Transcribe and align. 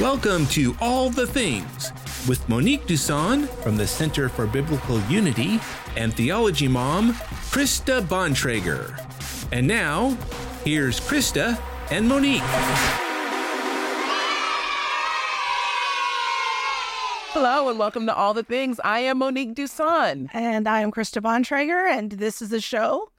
Welcome 0.00 0.46
to 0.46 0.74
All 0.80 1.10
the 1.10 1.26
Things 1.26 1.92
with 2.26 2.48
Monique 2.48 2.86
Duson 2.86 3.46
from 3.62 3.76
the 3.76 3.86
Center 3.86 4.30
for 4.30 4.46
Biblical 4.46 4.98
Unity 5.10 5.60
and 5.94 6.14
Theology 6.14 6.68
Mom, 6.68 7.12
Krista 7.52 8.00
Bontrager. 8.00 8.98
And 9.52 9.66
now, 9.66 10.16
here's 10.64 11.00
Krista 11.00 11.60
and 11.90 12.08
Monique. 12.08 12.40
Hello 17.32 17.68
and 17.68 17.78
welcome 17.78 18.06
to 18.06 18.14
All 18.14 18.32
the 18.32 18.42
Things. 18.42 18.80
I 18.82 19.00
am 19.00 19.18
Monique 19.18 19.54
Duson. 19.54 20.30
And 20.32 20.66
I 20.66 20.80
am 20.80 20.90
Krista 20.92 21.20
Bontrager, 21.20 21.92
and 21.92 22.12
this 22.12 22.40
is 22.40 22.54
a 22.54 22.60
show 22.62 23.12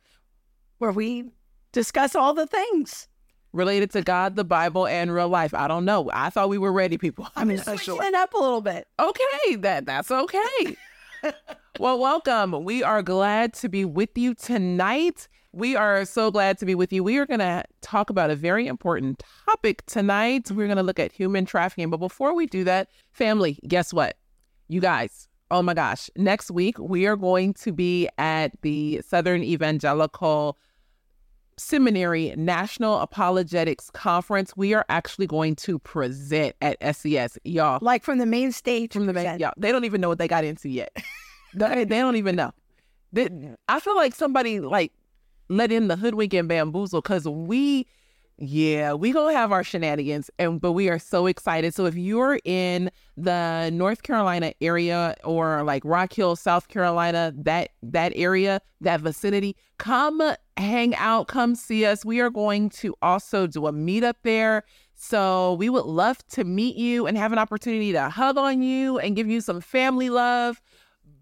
where 0.80 0.92
we 0.92 1.26
discuss 1.74 2.16
all 2.16 2.34
the 2.34 2.48
things. 2.48 3.08
Related 3.54 3.92
to 3.92 4.02
God, 4.02 4.36
the 4.36 4.46
Bible, 4.46 4.88
and 4.88 5.14
real 5.14 5.28
life. 5.28 5.54
I 5.54 5.68
don't 5.68 5.84
know. 5.84 6.10
I 6.14 6.30
thought 6.30 6.50
we 6.50 6.58
were 6.58 6.72
ready, 6.72 6.98
people. 6.98 7.28
I 7.36 7.44
mean, 7.44 7.58
switching 7.58 7.98
it 8.02 8.14
up 8.14 8.34
a 8.34 8.38
little 8.38 8.62
bit. 8.62 8.88
Okay, 8.98 9.56
that 9.58 9.86
that's 9.86 10.10
okay. 10.10 10.78
well, 11.80 12.00
welcome. 12.00 12.64
We 12.64 12.82
are 12.84 13.02
glad 13.02 13.54
to 13.56 13.70
be 13.70 13.86
with 13.86 14.18
you 14.18 14.34
tonight. 14.34 15.28
We 15.54 15.76
are 15.76 16.06
so 16.06 16.32
glad 16.32 16.58
to 16.60 16.66
be 16.66 16.76
with 16.76 16.94
you. 16.94 17.04
We 17.04 17.18
are 17.18 17.26
going 17.26 17.42
to 17.42 17.66
talk 17.82 18.10
about 18.10 18.30
a 18.30 18.36
very 18.36 18.68
important 18.68 19.22
topic 19.46 19.86
tonight. 19.86 20.50
We're 20.50 20.68
going 20.68 20.78
to 20.78 20.84
look 20.84 21.00
at 21.00 21.12
human 21.12 21.46
trafficking. 21.46 21.90
But 21.90 21.98
before 21.98 22.34
we 22.34 22.46
do 22.46 22.64
that, 22.64 22.88
family, 23.12 23.60
guess 23.68 23.94
what? 23.94 24.16
You 24.70 24.80
guys, 24.80 25.28
oh 25.52 25.62
my 25.62 25.74
gosh, 25.74 26.10
next 26.16 26.52
week 26.52 26.80
we 26.80 27.06
are 27.06 27.18
going 27.18 27.54
to 27.56 27.74
be 27.74 28.08
at 28.18 28.54
the 28.62 29.02
Southern 29.06 29.44
Evangelical 29.44 30.58
Seminary 31.62 32.34
National 32.36 33.00
Apologetics 33.00 33.90
Conference. 33.92 34.54
We 34.58 34.74
are 34.74 34.86
actually 34.90 35.28
going 35.28 35.56
to 35.58 35.80
present 35.80 36.56
at 36.62 36.78
SES, 36.96 37.38
y'all. 37.44 37.80
Like 37.82 38.04
from 38.04 38.18
the 38.18 38.26
main 38.26 38.52
stage. 38.52 38.92
From 38.92 39.06
the 39.06 39.14
main, 39.14 39.40
y'all. 39.40 39.54
They 39.58 39.72
don't 39.72 39.86
even 39.86 40.02
know 40.02 40.10
what 40.10 40.18
they 40.18 40.28
got 40.28 40.44
into 40.44 40.70
yet. 40.70 40.96
they, 41.54 41.86
they 41.86 42.00
don't 42.00 42.16
even 42.16 42.36
know. 42.36 42.52
They, 43.14 43.30
I 43.68 43.80
feel 43.80 43.96
like 43.96 44.16
somebody 44.16 44.60
like 44.60 44.92
let 45.50 45.72
in 45.72 45.88
the 45.88 45.96
hoodwink 45.96 46.34
and 46.34 46.48
bamboozle 46.48 47.02
because 47.02 47.28
we 47.28 47.88
yeah, 48.44 48.94
we 48.94 49.12
gonna 49.12 49.34
have 49.34 49.52
our 49.52 49.64
shenanigans, 49.64 50.32
and 50.40 50.60
but 50.60 50.72
we 50.72 50.90
are 50.90 50.98
so 50.98 51.28
excited. 51.28 51.76
So 51.76 51.86
if 51.86 51.96
you're 51.96 52.40
in 52.44 52.90
the 53.16 53.70
North 53.72 54.02
Carolina 54.02 54.54
area 54.62 55.16
or 55.24 55.62
like 55.62 55.84
Rock 55.86 56.12
Hill, 56.12 56.36
South 56.36 56.68
Carolina, 56.68 57.32
that 57.38 57.70
that 57.84 58.14
area, 58.16 58.60
that 58.82 59.02
vicinity, 59.02 59.56
come 59.78 60.24
hang 60.62 60.96
out, 60.96 61.28
come 61.28 61.56
see 61.56 61.86
us. 61.86 62.06
We 62.06 62.20
are 62.22 62.30
going 62.30 62.70
to 62.70 62.96
also 63.02 63.48
do 63.48 63.68
a 63.68 63.74
meetup 63.74 64.16
there. 64.24 64.64
So 64.96 65.54
we 65.56 65.70
would 65.70 65.86
love 65.86 66.26
to 66.30 66.44
meet 66.44 66.76
you 66.76 67.08
and 67.08 67.18
have 67.18 67.32
an 67.32 67.40
opportunity 67.40 67.92
to 67.92 68.10
hug 68.10 68.38
on 68.38 68.62
you 68.62 69.00
and 69.00 69.16
give 69.16 69.28
you 69.28 69.42
some 69.42 69.60
family 69.60 70.10
love. 70.10 70.62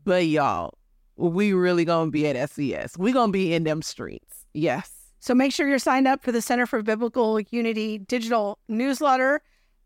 But 0.03 0.27
y'all, 0.27 0.77
we 1.15 1.53
really 1.53 1.85
gonna 1.85 2.11
be 2.11 2.27
at 2.27 2.49
SES. 2.49 2.97
We 2.97 3.11
gonna 3.11 3.31
be 3.31 3.53
in 3.53 3.63
them 3.63 3.81
streets. 3.81 4.45
Yes. 4.53 4.91
So 5.19 5.33
make 5.33 5.53
sure 5.53 5.67
you're 5.67 5.79
signed 5.79 6.07
up 6.07 6.23
for 6.23 6.31
the 6.31 6.41
Center 6.41 6.65
for 6.65 6.81
Biblical 6.81 7.39
Unity 7.39 7.99
digital 7.99 8.59
newsletter. 8.67 9.41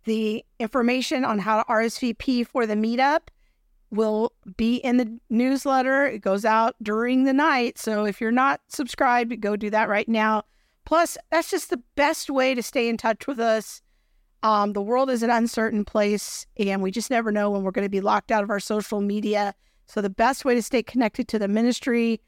The 0.05 0.43
information 0.59 1.23
on 1.23 1.39
how 1.39 1.61
to 1.61 1.69
RSVP 1.69 2.45
for 2.47 2.65
the 2.65 2.75
meetup 2.75 3.29
will 3.93 4.33
be 4.57 4.77
in 4.77 4.97
the 4.97 5.19
newsletter. 5.29 6.05
It 6.05 6.19
goes 6.19 6.45
out 6.45 6.75
during 6.81 7.23
the 7.23 7.33
night. 7.33 7.77
So 7.77 8.05
if 8.05 8.19
you're 8.19 8.31
not 8.31 8.61
subscribed, 8.67 9.39
go 9.39 9.55
do 9.55 9.69
that 9.69 9.87
right 9.87 10.09
now. 10.09 10.43
Plus, 10.85 11.17
that's 11.31 11.51
just 11.51 11.69
the 11.69 11.81
best 11.95 12.29
way 12.29 12.55
to 12.55 12.63
stay 12.63 12.89
in 12.89 12.97
touch 12.97 13.27
with 13.27 13.39
us. 13.39 13.81
Um, 14.41 14.73
the 14.73 14.81
world 14.81 15.09
is 15.09 15.23
an 15.23 15.29
uncertain 15.29 15.85
place, 15.85 16.45
and 16.57 16.81
we 16.81 16.91
just 16.91 17.09
never 17.09 17.31
know 17.31 17.49
when 17.49 17.63
we're 17.63 17.71
going 17.71 17.85
to 17.85 17.89
be 17.89 18.01
locked 18.01 18.31
out 18.31 18.43
of 18.43 18.49
our 18.49 18.59
social 18.59 18.99
media. 18.99 19.53
So 19.87 20.01
the 20.01 20.09
best 20.09 20.43
way 20.43 20.55
to 20.55 20.61
stay 20.61 20.83
connected 20.83 21.27
to 21.29 21.39
the 21.39 21.47
ministry 21.47 22.19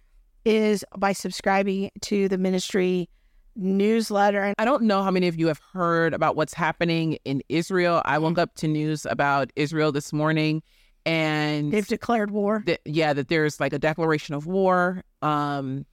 is 0.45 0.85
by 0.97 1.11
subscribing 1.11 1.91
to 2.01 2.29
the 2.29 2.37
ministry 2.37 3.09
newsletter. 3.57 4.53
I 4.57 4.65
don't 4.65 4.83
know 4.83 5.03
how 5.03 5.11
many 5.11 5.27
of 5.27 5.37
you 5.37 5.47
have 5.47 5.59
heard 5.73 6.13
about 6.13 6.35
what's 6.35 6.53
happening 6.53 7.17
in 7.25 7.41
Israel. 7.49 8.01
I 8.05 8.19
woke 8.19 8.37
up 8.37 8.55
to 8.55 8.67
news 8.67 9.05
about 9.05 9.51
Israel 9.55 9.91
this 9.91 10.13
morning 10.13 10.61
and 11.05 11.71
they've 11.71 11.87
declared 11.87 12.31
war. 12.31 12.63
That, 12.65 12.81
yeah, 12.85 13.13
that 13.13 13.27
there's 13.27 13.59
like 13.59 13.73
a 13.73 13.79
declaration 13.79 14.35
of 14.35 14.47
war. 14.47 15.03
Um 15.21 15.85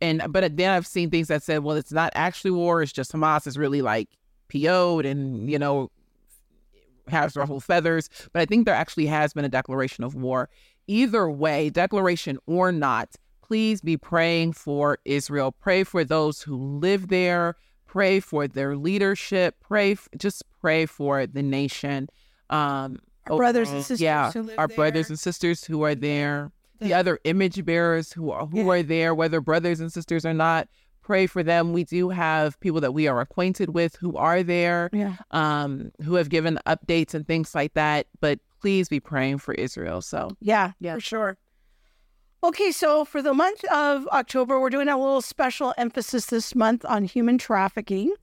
and 0.00 0.22
but 0.30 0.56
then 0.56 0.70
I've 0.70 0.86
seen 0.86 1.10
things 1.10 1.28
that 1.28 1.42
said, 1.42 1.62
well, 1.64 1.76
it's 1.76 1.92
not 1.92 2.12
actually 2.14 2.52
war, 2.52 2.82
it's 2.82 2.92
just 2.92 3.12
Hamas 3.12 3.46
is 3.46 3.58
really 3.58 3.82
like 3.82 4.08
PO'd 4.48 5.06
and, 5.06 5.50
you 5.50 5.58
know, 5.58 5.90
has 7.08 7.36
ruffled 7.36 7.64
feathers. 7.64 8.08
But 8.32 8.42
I 8.42 8.46
think 8.46 8.64
there 8.64 8.74
actually 8.74 9.06
has 9.06 9.32
been 9.32 9.44
a 9.44 9.48
declaration 9.48 10.04
of 10.04 10.14
war. 10.14 10.48
Either 10.86 11.28
way, 11.28 11.70
declaration 11.70 12.38
or 12.46 12.72
not, 12.72 13.16
please 13.42 13.80
be 13.80 13.96
praying 13.96 14.52
for 14.52 14.98
Israel. 15.04 15.52
Pray 15.52 15.84
for 15.84 16.04
those 16.04 16.42
who 16.42 16.56
live 16.56 17.08
there. 17.08 17.56
Pray 17.86 18.20
for 18.20 18.46
their 18.46 18.76
leadership. 18.76 19.56
Pray, 19.60 19.96
just 20.16 20.42
pray 20.60 20.86
for 20.86 21.26
the 21.26 21.42
nation. 21.42 22.08
Um, 22.50 22.98
our 23.30 23.36
brothers 23.36 23.70
and 23.70 23.80
sisters. 23.80 24.00
Yeah, 24.00 24.32
our 24.58 24.68
there. 24.68 24.76
brothers 24.76 25.08
and 25.08 25.18
sisters 25.18 25.64
who 25.64 25.82
are 25.82 25.94
there. 25.94 26.50
The, 26.78 26.88
the 26.88 26.94
other 26.94 27.18
image 27.24 27.64
bearers 27.64 28.12
who 28.12 28.30
are 28.30 28.46
who 28.46 28.58
yeah. 28.58 28.68
are 28.68 28.82
there, 28.82 29.14
whether 29.14 29.40
brothers 29.40 29.80
and 29.80 29.92
sisters 29.92 30.24
or 30.24 30.34
not. 30.34 30.68
Pray 31.02 31.26
for 31.26 31.42
them. 31.42 31.72
We 31.72 31.84
do 31.84 32.10
have 32.10 32.60
people 32.60 32.82
that 32.82 32.92
we 32.92 33.08
are 33.08 33.18
acquainted 33.20 33.70
with 33.70 33.96
who 33.96 34.14
are 34.18 34.42
there, 34.42 34.90
yeah. 34.92 35.16
um, 35.30 35.90
who 36.04 36.16
have 36.16 36.28
given 36.28 36.58
updates 36.66 37.14
and 37.14 37.26
things 37.26 37.54
like 37.54 37.72
that. 37.72 38.06
But 38.20 38.40
please 38.60 38.90
be 38.90 39.00
praying 39.00 39.38
for 39.38 39.54
Israel. 39.54 40.02
So 40.02 40.36
yeah, 40.40 40.72
yeah, 40.80 40.94
for 40.94 41.00
sure. 41.00 41.38
Okay, 42.44 42.70
so 42.70 43.04
for 43.04 43.20
the 43.20 43.34
month 43.34 43.64
of 43.64 44.06
October, 44.08 44.60
we're 44.60 44.70
doing 44.70 44.88
a 44.88 44.96
little 44.96 45.22
special 45.22 45.74
emphasis 45.76 46.26
this 46.26 46.54
month 46.54 46.84
on 46.84 47.04
human 47.04 47.36
trafficking. 47.38 48.14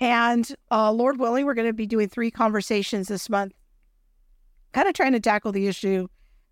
And 0.00 0.52
uh, 0.72 0.90
Lord 0.90 1.20
willing, 1.20 1.46
we're 1.46 1.54
going 1.54 1.68
to 1.68 1.72
be 1.72 1.86
doing 1.86 2.08
three 2.08 2.30
conversations 2.32 3.06
this 3.06 3.30
month, 3.30 3.52
kind 4.72 4.88
of 4.88 4.94
trying 4.94 5.12
to 5.12 5.20
tackle 5.20 5.52
the 5.52 5.66
issue 5.66 6.08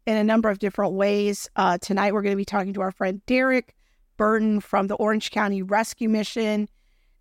in 0.06 0.16
a 0.16 0.24
number 0.24 0.48
of 0.48 0.58
different 0.58 0.94
ways. 0.94 1.48
Uh, 1.56 1.78
tonight, 1.78 2.12
we're 2.12 2.22
going 2.22 2.32
to 2.32 2.36
be 2.36 2.44
talking 2.44 2.72
to 2.74 2.80
our 2.80 2.92
friend 2.92 3.24
Derek 3.26 3.74
Burton 4.16 4.60
from 4.60 4.86
the 4.86 4.94
Orange 4.96 5.30
County 5.30 5.62
Rescue 5.62 6.08
Mission. 6.08 6.68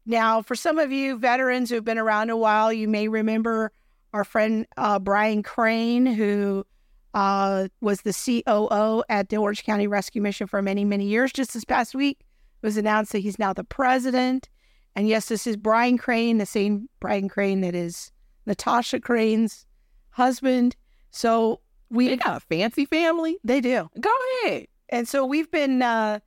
Now, 0.05 0.41
for 0.41 0.55
some 0.55 0.79
of 0.79 0.91
you 0.91 1.17
veterans 1.17 1.69
who've 1.69 1.83
been 1.83 1.97
around 1.97 2.29
a 2.29 2.37
while, 2.37 2.73
you 2.73 2.87
may 2.87 3.07
remember 3.07 3.71
our 4.13 4.23
friend 4.23 4.65
uh, 4.77 4.99
Brian 4.99 5.43
Crain, 5.43 6.05
who 6.05 6.65
uh, 7.13 7.67
was 7.81 8.01
the 8.01 8.13
COO 8.13 9.03
at 9.09 9.29
the 9.29 9.37
Orange 9.37 9.63
County 9.63 9.87
Rescue 9.87 10.21
Mission 10.21 10.47
for 10.47 10.61
many, 10.61 10.83
many 10.83 11.05
years. 11.05 11.31
Just 11.31 11.53
this 11.53 11.65
past 11.65 11.95
week, 11.95 12.19
it 12.61 12.65
was 12.65 12.77
announced 12.77 13.11
that 13.11 13.19
he's 13.19 13.39
now 13.39 13.53
the 13.53 13.63
president. 13.63 14.49
And 14.95 15.07
yes, 15.07 15.27
this 15.27 15.47
is 15.47 15.55
Brian 15.57 15.97
Crain, 15.97 16.39
the 16.39 16.45
same 16.45 16.89
Brian 16.99 17.29
Crain 17.29 17.61
that 17.61 17.75
is 17.75 18.11
Natasha 18.45 18.99
Crain's 18.99 19.65
husband. 20.11 20.75
So 21.11 21.61
we 21.89 22.07
they 22.07 22.17
got 22.17 22.37
a 22.37 22.39
fancy 22.39 22.85
family. 22.85 23.37
They 23.43 23.61
do. 23.61 23.89
Go 23.99 24.11
ahead. 24.43 24.67
And 24.89 25.07
so 25.07 25.25
we've 25.25 25.49
been 25.51 25.81
uh, 25.81 26.19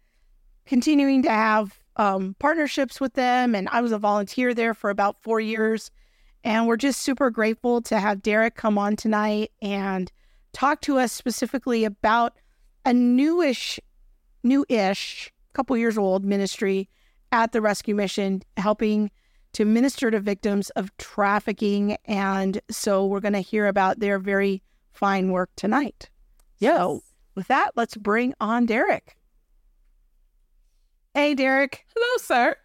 continuing 0.66 1.22
to 1.22 1.30
have 1.30 1.78
um, 1.96 2.36
partnerships 2.38 3.00
with 3.00 3.14
them, 3.14 3.54
and 3.54 3.68
I 3.70 3.80
was 3.80 3.92
a 3.92 3.98
volunteer 3.98 4.54
there 4.54 4.74
for 4.74 4.90
about 4.90 5.20
four 5.22 5.40
years. 5.40 5.90
And 6.44 6.66
we're 6.66 6.76
just 6.76 7.02
super 7.02 7.30
grateful 7.30 7.80
to 7.82 8.00
have 8.00 8.22
Derek 8.22 8.56
come 8.56 8.76
on 8.76 8.96
tonight 8.96 9.52
and 9.60 10.10
talk 10.52 10.80
to 10.82 10.98
us 10.98 11.12
specifically 11.12 11.84
about 11.84 12.34
a 12.84 12.92
newish, 12.92 13.78
new-ish, 14.42 15.32
couple 15.52 15.76
years 15.76 15.96
old 15.96 16.24
ministry 16.24 16.88
at 17.30 17.52
the 17.52 17.60
Rescue 17.60 17.94
Mission, 17.94 18.42
helping 18.56 19.10
to 19.52 19.64
minister 19.64 20.10
to 20.10 20.18
victims 20.18 20.70
of 20.70 20.96
trafficking. 20.96 21.96
And 22.06 22.60
so 22.70 23.06
we're 23.06 23.20
going 23.20 23.34
to 23.34 23.40
hear 23.40 23.66
about 23.66 24.00
their 24.00 24.18
very 24.18 24.62
fine 24.92 25.30
work 25.30 25.50
tonight. 25.56 26.10
Yes. 26.58 26.76
So 26.76 27.02
with 27.34 27.48
that, 27.48 27.72
let's 27.76 27.96
bring 27.96 28.34
on 28.40 28.66
Derek. 28.66 29.16
Hey, 31.14 31.34
Derek. 31.34 31.84
Hello, 31.94 32.16
sir. 32.18 32.56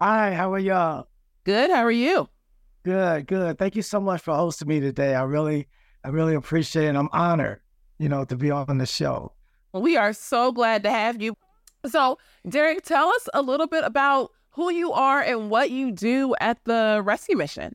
Hi, 0.00 0.34
how 0.34 0.52
are 0.52 0.58
y'all? 0.58 1.08
Good. 1.44 1.70
How 1.70 1.84
are 1.84 1.90
you? 1.90 2.28
Good, 2.84 3.26
good. 3.26 3.58
Thank 3.58 3.76
you 3.76 3.82
so 3.82 4.00
much 4.00 4.20
for 4.20 4.34
hosting 4.34 4.68
me 4.68 4.80
today. 4.80 5.14
I 5.14 5.22
really 5.22 5.68
I 6.04 6.08
really 6.08 6.34
appreciate 6.34 6.88
it. 6.88 6.96
I'm 6.96 7.08
honored, 7.12 7.60
you 7.98 8.10
know, 8.10 8.24
to 8.26 8.36
be 8.36 8.50
on 8.50 8.76
the 8.76 8.86
show. 8.86 9.32
Well, 9.72 9.82
we 9.82 9.96
are 9.96 10.12
so 10.12 10.52
glad 10.52 10.82
to 10.82 10.90
have 10.90 11.20
you. 11.20 11.36
So, 11.86 12.18
Derek, 12.48 12.82
tell 12.82 13.08
us 13.08 13.28
a 13.32 13.40
little 13.40 13.66
bit 13.66 13.84
about 13.84 14.30
who 14.50 14.70
you 14.70 14.92
are 14.92 15.20
and 15.20 15.48
what 15.48 15.70
you 15.70 15.92
do 15.92 16.34
at 16.40 16.62
the 16.64 17.00
rescue 17.02 17.36
mission. 17.36 17.74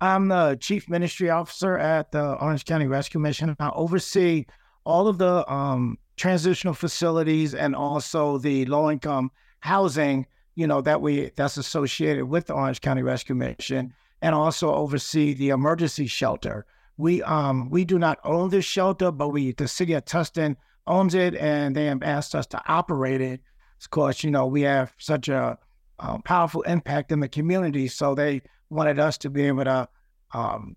I'm 0.00 0.28
the 0.28 0.56
chief 0.60 0.88
ministry 0.88 1.30
officer 1.30 1.76
at 1.76 2.12
the 2.12 2.34
Orange 2.34 2.64
County 2.64 2.86
Rescue 2.86 3.20
Mission. 3.20 3.56
I 3.58 3.70
oversee 3.70 4.46
all 4.84 5.08
of 5.08 5.18
the 5.18 5.50
um, 5.52 5.98
transitional 6.16 6.74
facilities 6.74 7.54
and 7.54 7.74
also 7.74 8.38
the 8.38 8.64
low 8.66 8.90
income 8.90 9.30
housing, 9.60 10.26
you 10.54 10.66
know, 10.66 10.80
that 10.82 11.00
we 11.02 11.30
that's 11.36 11.56
associated 11.56 12.24
with 12.26 12.46
the 12.46 12.54
Orange 12.54 12.80
County 12.80 13.02
Rescue 13.02 13.34
Mission. 13.34 13.92
and 14.22 14.34
also 14.34 14.72
oversee 14.74 15.34
the 15.34 15.50
emergency 15.50 16.06
shelter. 16.06 16.66
We 16.96 17.22
um 17.22 17.70
we 17.70 17.84
do 17.84 17.98
not 17.98 18.18
own 18.24 18.50
this 18.50 18.64
shelter, 18.64 19.10
but 19.12 19.28
we 19.28 19.52
the 19.52 19.68
city 19.68 19.92
of 19.94 20.04
Tustin 20.04 20.56
owns 20.86 21.14
it, 21.14 21.34
and 21.36 21.76
they 21.76 21.86
have 21.86 22.02
asked 22.02 22.34
us 22.34 22.46
to 22.48 22.62
operate 22.66 23.20
it. 23.20 23.40
Of 23.80 23.90
course, 23.90 24.24
you 24.24 24.30
know 24.30 24.46
we 24.46 24.62
have 24.62 24.92
such 24.98 25.28
a 25.28 25.58
um, 26.00 26.22
powerful 26.22 26.62
impact 26.62 27.12
in 27.12 27.20
the 27.20 27.28
community, 27.28 27.88
so 27.88 28.14
they 28.14 28.42
wanted 28.70 28.98
us 28.98 29.18
to 29.18 29.30
be 29.30 29.46
able 29.46 29.64
to 29.64 29.88
um, 30.32 30.76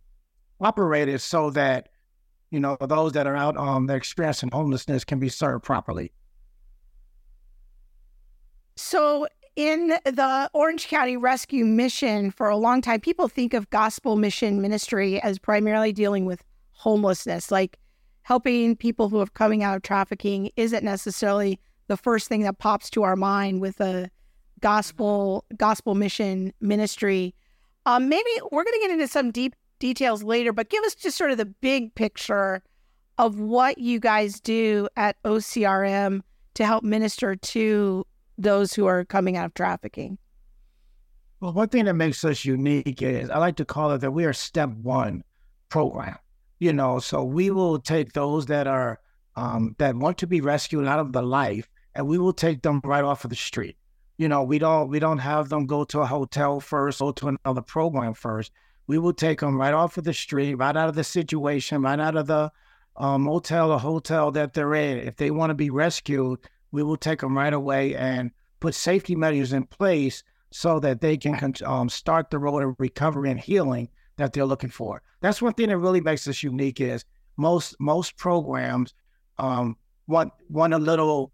operate 0.59 1.09
it 1.09 1.19
so 1.19 1.49
that 1.51 1.89
you 2.49 2.59
know 2.59 2.77
those 2.81 3.13
that 3.13 3.27
are 3.27 3.35
out 3.35 3.57
on 3.57 3.77
um, 3.77 3.87
the 3.87 3.95
experiencing 3.95 4.49
homelessness 4.51 5.03
can 5.03 5.19
be 5.19 5.29
served 5.29 5.63
properly. 5.63 6.11
So, 8.75 9.27
in 9.55 9.89
the 10.05 10.49
Orange 10.53 10.87
County 10.87 11.17
Rescue 11.17 11.65
Mission, 11.65 12.31
for 12.31 12.49
a 12.49 12.57
long 12.57 12.81
time, 12.81 12.99
people 12.99 13.27
think 13.27 13.53
of 13.53 13.69
gospel 13.69 14.15
mission 14.15 14.61
ministry 14.61 15.21
as 15.21 15.37
primarily 15.37 15.91
dealing 15.91 16.25
with 16.25 16.43
homelessness, 16.71 17.51
like 17.51 17.77
helping 18.23 18.75
people 18.75 19.09
who 19.09 19.19
are 19.19 19.27
coming 19.27 19.63
out 19.63 19.75
of 19.75 19.81
trafficking 19.81 20.49
isn't 20.55 20.83
necessarily 20.83 21.59
the 21.87 21.97
first 21.97 22.27
thing 22.27 22.41
that 22.41 22.57
pops 22.57 22.89
to 22.89 23.03
our 23.03 23.15
mind 23.15 23.61
with 23.61 23.79
a 23.81 24.09
gospel 24.61 25.45
gospel 25.57 25.95
mission 25.95 26.53
ministry. 26.61 27.35
Um, 27.85 28.09
maybe 28.09 28.29
we're 28.51 28.63
going 28.63 28.79
to 28.79 28.87
get 28.87 28.91
into 28.91 29.07
some 29.07 29.31
deep 29.31 29.55
details 29.79 30.23
later, 30.23 30.53
but 30.53 30.69
give 30.69 30.83
us 30.83 30.95
just 30.95 31.17
sort 31.17 31.31
of 31.31 31.37
the 31.37 31.45
big 31.45 31.93
picture 31.95 32.61
of 33.17 33.39
what 33.39 33.77
you 33.77 33.99
guys 33.99 34.39
do 34.39 34.87
at 34.95 35.21
OCRM 35.23 36.21
to 36.53 36.65
help 36.65 36.83
minister 36.83 37.35
to 37.35 38.05
those 38.37 38.73
who 38.73 38.85
are 38.85 39.05
coming 39.05 39.37
out 39.37 39.45
of 39.45 39.53
trafficking? 39.53 40.17
Well, 41.39 41.53
one 41.53 41.69
thing 41.69 41.85
that 41.85 41.93
makes 41.93 42.23
us 42.23 42.45
unique 42.45 43.01
is 43.01 43.29
I 43.29 43.37
like 43.37 43.55
to 43.57 43.65
call 43.65 43.91
it 43.91 43.99
that 43.99 44.11
we 44.11 44.25
are 44.25 44.33
step 44.33 44.69
one 44.69 45.23
program. 45.69 46.17
You 46.59 46.73
know, 46.73 46.99
so 46.99 47.23
we 47.23 47.49
will 47.49 47.79
take 47.79 48.13
those 48.13 48.45
that 48.45 48.67
are 48.67 48.99
um, 49.35 49.75
that 49.79 49.95
want 49.95 50.19
to 50.19 50.27
be 50.27 50.41
rescued 50.41 50.85
out 50.85 50.99
of 50.99 51.13
the 51.13 51.23
life, 51.23 51.67
and 51.95 52.07
we 52.07 52.19
will 52.19 52.33
take 52.33 52.61
them 52.61 52.81
right 52.83 53.03
off 53.03 53.23
of 53.23 53.31
the 53.31 53.35
street. 53.35 53.77
You 54.21 54.29
know, 54.29 54.43
we 54.43 54.59
don't 54.59 54.87
we 54.87 54.99
don't 54.99 55.17
have 55.17 55.49
them 55.49 55.65
go 55.65 55.83
to 55.85 56.01
a 56.01 56.05
hotel 56.05 56.59
first, 56.59 56.99
go 56.99 57.11
to 57.11 57.35
another 57.43 57.63
program 57.63 58.13
first. 58.13 58.51
We 58.85 58.99
will 58.99 59.13
take 59.13 59.39
them 59.39 59.59
right 59.59 59.73
off 59.73 59.97
of 59.97 60.03
the 60.03 60.13
street, 60.13 60.53
right 60.53 60.77
out 60.77 60.89
of 60.89 60.93
the 60.93 61.03
situation, 61.03 61.81
right 61.81 61.99
out 61.99 62.15
of 62.15 62.27
the 62.27 62.51
um, 62.97 63.23
motel 63.23 63.71
or 63.71 63.79
hotel 63.79 64.29
that 64.33 64.53
they're 64.53 64.75
in. 64.75 64.99
If 64.99 65.15
they 65.15 65.31
want 65.31 65.49
to 65.49 65.55
be 65.55 65.71
rescued, 65.71 66.37
we 66.71 66.83
will 66.83 66.97
take 66.97 67.21
them 67.21 67.35
right 67.35 67.51
away 67.51 67.95
and 67.95 68.29
put 68.59 68.75
safety 68.75 69.15
measures 69.15 69.53
in 69.53 69.63
place 69.63 70.21
so 70.51 70.79
that 70.81 71.01
they 71.01 71.17
can 71.17 71.55
um, 71.65 71.89
start 71.89 72.29
the 72.29 72.37
road 72.37 72.61
of 72.61 72.75
recovery 72.77 73.31
and 73.31 73.39
healing 73.39 73.89
that 74.17 74.33
they're 74.33 74.45
looking 74.45 74.69
for. 74.69 75.01
That's 75.21 75.41
one 75.41 75.53
thing 75.53 75.69
that 75.69 75.79
really 75.79 76.01
makes 76.01 76.27
us 76.27 76.43
unique 76.43 76.79
is 76.79 77.05
most 77.37 77.75
most 77.79 78.17
programs 78.17 78.93
um, 79.39 79.77
want 80.05 80.31
want 80.47 80.75
a 80.75 80.77
little 80.77 81.33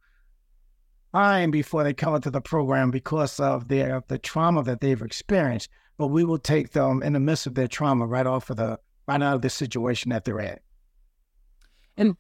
time 1.14 1.52
before 1.52 1.84
they 1.84 1.94
come 1.94 2.16
into 2.16 2.30
the 2.30 2.42
program 2.42 2.92
because 2.92 3.40
of 3.40 3.68
their 3.68 4.04
the 4.08 4.18
trauma 4.18 4.64
that 4.64 4.82
they've 4.82 5.02
experienced. 5.02 5.70
But 5.98 6.08
we 6.08 6.24
will 6.24 6.38
take 6.38 6.72
them 6.72 7.02
in 7.02 7.14
the 7.14 7.20
midst 7.20 7.48
of 7.48 7.56
their 7.56 7.68
trauma 7.68 8.06
right 8.06 8.28
off 8.28 8.50
of 8.50 8.58
the 8.58 8.80
right 9.08 9.22
out 9.22 9.36
of 9.36 9.42
the 9.42 9.50
situation 9.50 10.10
that 10.12 10.26
they're 10.26 10.40
in. 10.40 10.58
And 11.98 12.16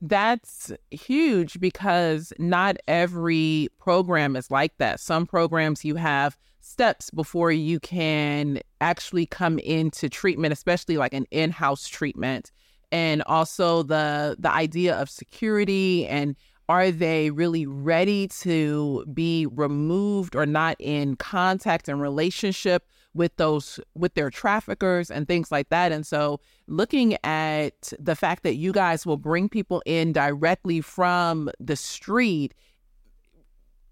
that's 0.00 0.72
huge 0.90 1.60
because 1.60 2.32
not 2.38 2.76
every 2.88 3.68
program 3.78 4.36
is 4.36 4.50
like 4.50 4.76
that. 4.78 5.00
Some 5.00 5.26
programs 5.26 5.84
you 5.84 5.94
have 5.96 6.36
steps 6.60 7.10
before 7.10 7.52
you 7.52 7.78
can 7.78 8.60
actually 8.80 9.26
come 9.26 9.58
into 9.60 10.08
treatment, 10.08 10.52
especially 10.52 10.96
like 10.96 11.14
an 11.14 11.26
in-house 11.30 11.88
treatment. 11.88 12.50
And 12.92 13.22
also 13.22 13.82
the 13.82 14.36
the 14.38 14.50
idea 14.50 14.94
of 14.96 15.08
security 15.10 16.06
and 16.06 16.36
are 16.68 16.90
they 16.90 17.30
really 17.30 17.66
ready 17.66 18.26
to 18.26 19.04
be 19.12 19.46
removed 19.46 20.34
or 20.34 20.46
not 20.46 20.76
in 20.80 21.16
contact 21.16 21.88
and 21.88 22.00
relationship 22.00 22.86
with 23.14 23.34
those 23.36 23.80
with 23.94 24.14
their 24.14 24.30
traffickers 24.30 25.10
and 25.10 25.28
things 25.28 25.52
like 25.52 25.68
that? 25.68 25.92
And 25.92 26.06
so 26.06 26.40
looking 26.66 27.16
at 27.24 27.92
the 27.98 28.16
fact 28.16 28.42
that 28.42 28.56
you 28.56 28.72
guys 28.72 29.06
will 29.06 29.16
bring 29.16 29.48
people 29.48 29.82
in 29.86 30.12
directly 30.12 30.80
from 30.80 31.50
the 31.60 31.76
street 31.76 32.52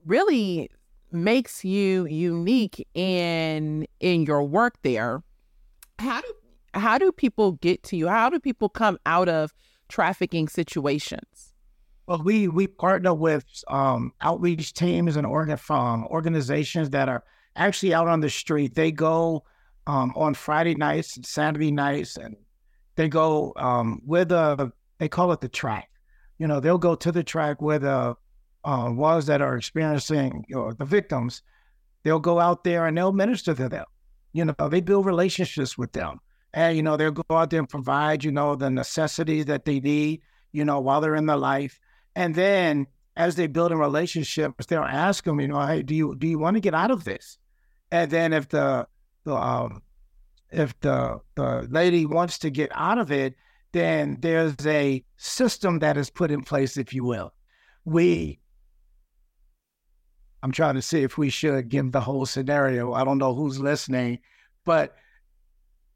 really 0.05 0.69
makes 1.12 1.65
you 1.65 2.06
unique 2.06 2.87
in 2.94 3.87
in 4.00 4.25
your 4.25 4.43
work 4.43 4.75
there. 4.82 5.23
How 6.00 6.21
do 6.21 6.35
how 6.75 6.99
do 6.99 7.12
people 7.12 7.53
get 7.53 7.85
to 7.85 7.97
you? 7.97 8.09
How 8.09 8.31
do 8.31 8.41
people 8.41 8.69
come 8.69 8.99
out 9.06 9.29
of 9.29 9.55
trafficking 9.88 10.49
situations 10.49 11.54
well, 12.06 12.23
we 12.23 12.49
we 12.49 12.67
partner 12.67 13.15
with 13.15 13.45
um, 13.69 14.12
outreach 14.21 14.75
teams 14.75 15.17
and 15.17 15.27
organ, 15.27 15.59
um, 15.71 16.06
organizations 16.11 16.91
that 16.91 17.09
are 17.09 17.25
actually 17.56 17.95
out 17.95 18.09
on 18.09 18.21
the 18.21 18.31
street. 18.31 18.75
They 18.75 18.93
go 18.93 19.45
um, 19.87 20.12
on 20.15 20.35
Friday 20.35 20.75
nights 20.75 21.17
and 21.17 21.25
Saturday 21.25 21.71
nights, 21.71 22.17
and 22.17 22.37
they 22.97 23.09
go 23.09 23.53
um, 23.56 24.03
with 24.05 24.33
a 24.33 24.71
they 24.99 25.09
call 25.09 25.33
it 25.33 25.41
the 25.41 25.49
track. 25.49 25.91
You 26.39 26.47
know, 26.47 26.61
they'll 26.61 26.79
go 26.79 26.95
to 26.95 27.12
the 27.12 27.23
track 27.23 27.62
where 27.62 27.79
the 27.79 28.17
uh, 28.65 28.91
ones 28.91 29.27
that 29.27 29.41
are 29.41 29.57
experiencing 29.57 30.45
you 30.49 30.57
know, 30.57 30.73
the 30.73 30.85
victims. 30.85 31.43
They'll 32.03 32.21
go 32.21 32.39
out 32.39 32.65
there 32.65 32.87
and 32.87 32.97
they'll 32.97 33.12
minister 33.12 33.55
to 33.55 33.69
them. 33.69 33.85
You 34.33 34.45
know, 34.47 34.69
they 34.69 34.81
build 34.81 35.07
relationships 35.07 35.79
with 35.79 35.93
them, 35.93 36.21
and 36.53 36.77
you 36.77 36.83
know 36.83 36.99
they'll 36.99 37.12
go 37.12 37.37
out 37.37 37.49
there 37.49 37.61
and 37.61 37.69
provide 37.69 38.25
you 38.25 38.33
know 38.33 38.57
the 38.57 38.69
necessities 38.69 39.47
that 39.47 39.65
they 39.65 39.81
need. 39.81 40.21
You 40.53 40.65
know, 40.65 40.81
while 40.81 41.00
they're 41.00 41.17
in 41.17 41.27
their 41.27 41.37
life, 41.37 41.81
and 42.14 42.34
then 42.34 42.87
as 43.16 43.37
they 43.37 43.46
build 43.46 43.72
a 43.72 43.76
relationship, 43.76 44.55
they'll 44.69 44.82
ask 44.82 45.25
them, 45.25 45.40
you 45.40 45.49
know, 45.49 45.64
hey, 45.64 45.82
do 45.82 45.94
you 45.94 46.14
do 46.16 46.26
you 46.26 46.38
want 46.38 46.56
to 46.56 46.61
get 46.61 46.75
out 46.75 46.90
of 46.90 47.05
this? 47.05 47.38
And 47.90 48.11
then 48.11 48.32
if 48.32 48.49
the 48.49 48.87
the 49.25 49.34
um, 49.34 49.82
if 50.50 50.78
the 50.81 51.20
the 51.34 51.66
lady 51.70 52.06
wants 52.06 52.38
to 52.40 52.50
get 52.50 52.70
out 52.75 52.99
of 52.99 53.12
it, 53.12 53.34
then 53.72 54.16
there's 54.20 54.55
a 54.66 55.05
system 55.16 55.81
that 55.81 55.96
is 55.96 56.11
put 56.11 56.31
in 56.31 56.43
place, 56.43 56.76
if 56.76 56.93
you 56.93 57.05
will. 57.05 57.32
We 57.84 58.40
I'm 60.44 60.52
trying 60.52 60.75
to 60.75 60.82
see 60.82 61.02
if 61.02 61.16
we 61.16 61.31
should 61.31 61.70
give 61.70 61.90
the 61.90 62.02
whole 62.02 62.26
scenario. 62.26 62.93
I 62.93 63.02
don't 63.02 63.16
know 63.16 63.34
who's 63.34 63.58
listening, 63.58 64.19
but 64.66 64.94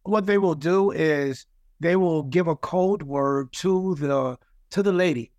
what 0.05 0.25
they 0.25 0.39
will 0.39 0.55
do 0.55 0.91
is 0.91 1.45
they 1.81 1.97
will 1.97 2.23
give 2.23 2.47
a 2.47 2.57
code 2.57 3.03
word 3.03 3.53
to 3.53 3.95
the 3.97 4.39
to 4.71 4.83
the 4.83 4.91
lady, 4.91 5.33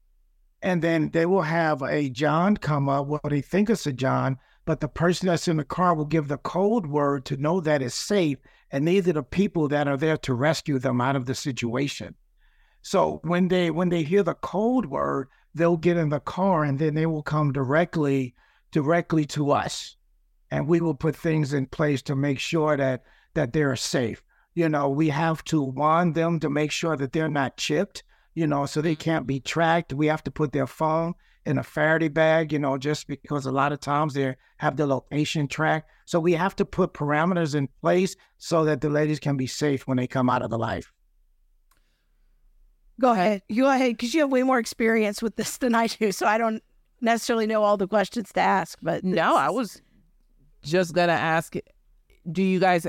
and 0.61 0.81
then 0.81 1.09
they 1.11 1.25
will 1.25 1.41
have 1.41 1.81
a 1.81 2.09
John 2.09 2.57
come 2.57 2.89
up. 2.89 3.07
What 3.07 3.21
they 3.29 3.41
think 3.41 3.69
is 3.69 3.87
a 3.87 3.93
John, 3.93 4.37
but 4.65 4.81
the 4.81 4.87
person 4.87 5.27
that's 5.27 5.47
in 5.47 5.57
the 5.57 5.63
car 5.63 5.93
will 5.95 6.05
give 6.05 6.27
the 6.27 6.37
code 6.37 6.87
word 6.87 7.25
to 7.25 7.37
know 7.37 7.61
that 7.61 7.81
it's 7.81 7.95
safe. 7.95 8.37
And 8.71 8.87
these 8.87 9.07
are 9.07 9.13
the 9.13 9.23
people 9.23 9.67
that 9.69 9.87
are 9.87 9.97
there 9.97 10.17
to 10.17 10.33
rescue 10.33 10.77
them 10.77 11.01
out 11.01 11.15
of 11.15 11.25
the 11.25 11.35
situation. 11.35 12.15
So 12.81 13.19
when 13.23 13.47
they 13.47 13.71
when 13.71 13.89
they 13.89 14.03
hear 14.03 14.23
the 14.23 14.35
code 14.35 14.85
word, 14.85 15.27
they'll 15.53 15.77
get 15.77 15.97
in 15.97 16.09
the 16.09 16.19
car 16.19 16.63
and 16.63 16.77
then 16.77 16.93
they 16.93 17.05
will 17.05 17.23
come 17.23 17.51
directly 17.51 18.35
directly 18.71 19.25
to 19.25 19.51
us. 19.51 19.95
And 20.51 20.67
we 20.67 20.81
will 20.81 20.95
put 20.95 21.15
things 21.15 21.53
in 21.53 21.65
place 21.67 22.01
to 22.03 22.15
make 22.15 22.39
sure 22.39 22.77
that 22.77 23.03
that 23.33 23.53
they're 23.53 23.75
safe. 23.75 24.23
You 24.55 24.69
know, 24.69 24.89
we 24.89 25.09
have 25.09 25.43
to 25.45 25.61
warn 25.61 26.13
them 26.13 26.39
to 26.39 26.49
make 26.49 26.71
sure 26.71 26.97
that 26.97 27.13
they're 27.13 27.29
not 27.29 27.57
chipped, 27.57 28.03
you 28.39 28.47
know, 28.47 28.65
so 28.65 28.81
they 28.81 28.95
can't 28.95 29.27
be 29.27 29.41
tracked. 29.41 29.91
We 29.91 30.07
have 30.07 30.23
to 30.23 30.31
put 30.31 30.53
their 30.53 30.65
phone 30.65 31.13
in 31.45 31.57
a 31.57 31.63
Faraday 31.63 32.07
bag, 32.07 32.53
you 32.53 32.59
know, 32.59 32.77
just 32.77 33.05
because 33.05 33.45
a 33.45 33.51
lot 33.51 33.73
of 33.73 33.81
times 33.81 34.13
they 34.13 34.33
have 34.57 34.77
the 34.77 34.87
location 34.87 35.45
tracked. 35.45 35.89
So 36.05 36.21
we 36.21 36.33
have 36.33 36.55
to 36.55 36.63
put 36.63 36.93
parameters 36.93 37.53
in 37.53 37.67
place 37.81 38.15
so 38.37 38.63
that 38.63 38.79
the 38.79 38.89
ladies 38.89 39.19
can 39.19 39.35
be 39.35 39.45
safe 39.45 39.87
when 39.87 39.97
they 39.97 40.07
come 40.07 40.29
out 40.29 40.41
of 40.41 40.51
the 40.51 40.57
life. 40.57 40.93
Go 43.01 43.11
ahead. 43.11 43.41
You 43.49 43.63
go 43.63 43.71
ahead 43.71 43.91
because 43.91 44.13
you 44.13 44.21
have 44.21 44.31
way 44.31 44.43
more 44.43 44.59
experience 44.59 45.21
with 45.21 45.35
this 45.35 45.57
than 45.63 45.75
I 45.75 45.87
do. 45.87 46.13
So 46.13 46.25
I 46.25 46.37
don't 46.37 46.63
necessarily 47.01 47.45
know 47.45 47.63
all 47.63 47.75
the 47.75 47.89
questions 47.89 48.31
to 48.33 48.39
ask. 48.39 48.79
But 48.81 49.03
no, 49.03 49.35
I 49.35 49.49
was 49.49 49.81
just 50.63 50.93
gonna 50.93 51.11
ask: 51.11 51.55
Do 52.31 52.41
you 52.41 52.59
guys? 52.61 52.87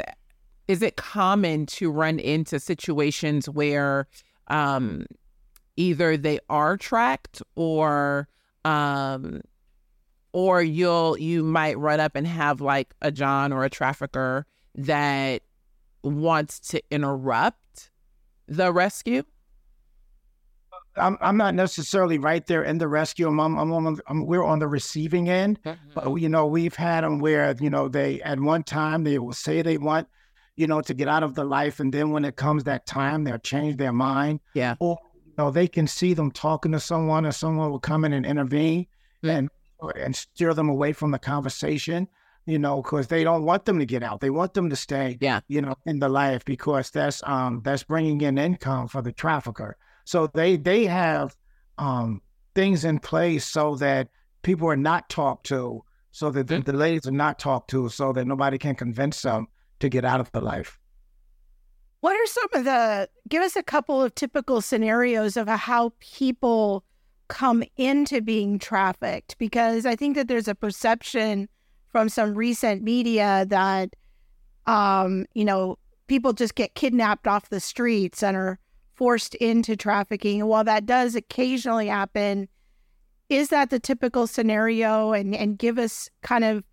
Is 0.68 0.82
it 0.82 0.96
common 0.96 1.66
to 1.66 1.90
run 1.90 2.20
into 2.20 2.60
situations 2.60 3.48
where 3.48 4.06
um, 4.50 5.06
either 5.80 6.16
they 6.16 6.38
are 6.50 6.76
tracked 6.76 7.42
or 7.54 8.28
um 8.66 9.40
or 10.32 10.62
you'll 10.62 11.18
you 11.18 11.42
might 11.42 11.78
run 11.78 11.98
up 11.98 12.14
and 12.14 12.26
have 12.26 12.60
like 12.60 12.94
a 13.00 13.10
john 13.10 13.50
or 13.50 13.64
a 13.64 13.70
trafficker 13.70 14.46
that 14.74 15.42
wants 16.02 16.60
to 16.60 16.82
interrupt 16.90 17.90
the 18.46 18.70
rescue 18.70 19.22
I'm, 20.96 21.16
I'm 21.20 21.36
not 21.36 21.54
necessarily 21.54 22.18
right 22.18 22.44
there 22.44 22.64
in 22.64 22.78
the 22.78 22.88
rescue. 22.88 23.28
I'm, 23.28 23.38
I'm, 23.38 23.56
I'm, 23.56 24.00
I'm 24.08 24.26
we're 24.26 24.42
on 24.42 24.58
the 24.58 24.66
receiving 24.66 25.30
end, 25.30 25.62
mm-hmm. 25.62 25.90
but 25.94 26.16
you 26.16 26.28
know 26.28 26.46
we've 26.46 26.74
had 26.74 27.04
them 27.04 27.20
where 27.20 27.54
you 27.60 27.70
know 27.70 27.88
they 27.88 28.20
at 28.22 28.40
one 28.40 28.64
time 28.64 29.04
they 29.04 29.18
will 29.20 29.32
say 29.32 29.62
they 29.62 29.78
want 29.78 30.08
you 30.60 30.66
know, 30.66 30.82
to 30.82 30.92
get 30.92 31.08
out 31.08 31.22
of 31.22 31.34
the 31.34 31.44
life. 31.44 31.80
And 31.80 31.90
then 31.90 32.10
when 32.10 32.22
it 32.26 32.36
comes 32.36 32.64
that 32.64 32.84
time, 32.84 33.24
they'll 33.24 33.38
change 33.38 33.78
their 33.78 33.94
mind. 33.94 34.40
Yeah. 34.52 34.76
Or, 34.78 34.98
know, 35.40 35.50
they 35.50 35.68
can 35.68 35.86
see 35.86 36.14
them 36.14 36.30
talking 36.30 36.72
to 36.72 36.80
someone 36.80 37.24
and 37.24 37.34
someone 37.34 37.70
will 37.70 37.80
come 37.80 38.04
in 38.04 38.12
and 38.12 38.26
intervene 38.26 38.86
and 39.22 39.48
and 39.96 40.14
steer 40.14 40.52
them 40.54 40.68
away 40.68 40.92
from 40.92 41.10
the 41.10 41.18
conversation, 41.18 42.06
you 42.46 42.58
know, 42.58 42.82
because 42.82 43.06
they 43.06 43.24
don't 43.24 43.44
want 43.44 43.64
them 43.64 43.78
to 43.78 43.86
get 43.86 44.02
out. 44.02 44.20
They 44.20 44.30
want 44.30 44.52
them 44.52 44.68
to 44.70 44.76
stay, 44.76 45.16
Yeah. 45.20 45.40
you 45.48 45.62
know, 45.62 45.74
in 45.86 45.98
the 45.98 46.08
life 46.08 46.44
because 46.44 46.90
that's 46.90 47.22
um 47.24 47.62
that's 47.64 47.84
bringing 47.84 48.20
in 48.20 48.38
income 48.38 48.88
for 48.88 49.02
the 49.02 49.12
trafficker. 49.12 49.76
So 50.04 50.28
they 50.34 50.56
they 50.56 50.84
have 50.86 51.36
um 51.78 52.20
things 52.54 52.84
in 52.84 52.98
place 52.98 53.46
so 53.46 53.76
that 53.76 54.08
people 54.42 54.68
are 54.68 54.76
not 54.90 55.08
talked 55.08 55.46
to, 55.46 55.82
so 56.10 56.30
that 56.30 56.46
the, 56.48 56.60
the 56.60 56.72
ladies 56.72 57.06
are 57.06 57.12
not 57.24 57.38
talked 57.38 57.70
to, 57.70 57.88
so 57.88 58.12
that 58.12 58.26
nobody 58.26 58.58
can 58.58 58.74
convince 58.74 59.22
them 59.22 59.46
to 59.78 59.88
get 59.88 60.04
out 60.04 60.20
of 60.20 60.30
the 60.32 60.40
life. 60.40 60.78
What 62.00 62.14
are 62.14 62.26
some 62.26 62.48
of 62.54 62.64
the, 62.64 63.08
give 63.28 63.42
us 63.42 63.56
a 63.56 63.62
couple 63.62 64.02
of 64.02 64.14
typical 64.14 64.60
scenarios 64.60 65.36
of 65.36 65.48
how 65.48 65.92
people 66.00 66.84
come 67.28 67.62
into 67.76 68.22
being 68.22 68.58
trafficked? 68.58 69.36
Because 69.38 69.84
I 69.84 69.96
think 69.96 70.16
that 70.16 70.26
there's 70.26 70.48
a 70.48 70.54
perception 70.54 71.48
from 71.92 72.08
some 72.08 72.34
recent 72.34 72.82
media 72.82 73.44
that, 73.48 73.94
um, 74.66 75.26
you 75.34 75.44
know, 75.44 75.76
people 76.06 76.32
just 76.32 76.54
get 76.54 76.74
kidnapped 76.74 77.26
off 77.26 77.50
the 77.50 77.60
streets 77.60 78.22
and 78.22 78.36
are 78.36 78.58
forced 78.94 79.34
into 79.36 79.76
trafficking. 79.76 80.40
And 80.40 80.48
while 80.48 80.64
that 80.64 80.86
does 80.86 81.14
occasionally 81.14 81.88
happen, 81.88 82.48
is 83.28 83.48
that 83.48 83.70
the 83.70 83.78
typical 83.78 84.26
scenario? 84.26 85.12
And, 85.12 85.34
and 85.34 85.58
give 85.58 85.78
us 85.78 86.08
kind 86.22 86.44
of 86.44 86.64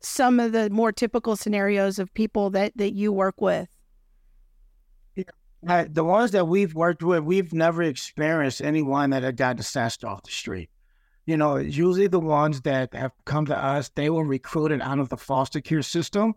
some 0.00 0.38
of 0.38 0.52
the 0.52 0.68
more 0.70 0.92
typical 0.92 1.36
scenarios 1.36 1.98
of 1.98 2.12
people 2.12 2.50
that, 2.50 2.76
that 2.76 2.92
you 2.92 3.12
work 3.12 3.40
with. 3.40 3.68
The 5.64 6.04
ones 6.04 6.32
that 6.32 6.46
we've 6.46 6.74
worked 6.74 7.02
with, 7.02 7.24
we've 7.24 7.52
never 7.52 7.82
experienced 7.82 8.60
anyone 8.60 9.10
that 9.10 9.22
had 9.22 9.36
gotten 9.36 9.62
snatched 9.62 10.04
off 10.04 10.22
the 10.22 10.30
street. 10.30 10.70
You 11.26 11.38
know, 11.38 11.56
usually 11.56 12.06
the 12.06 12.20
ones 12.20 12.60
that 12.62 12.92
have 12.92 13.12
come 13.24 13.46
to 13.46 13.56
us, 13.56 13.90
they 13.94 14.10
were 14.10 14.24
recruited 14.24 14.82
out 14.82 14.98
of 14.98 15.08
the 15.08 15.16
foster 15.16 15.60
care 15.60 15.82
system, 15.82 16.34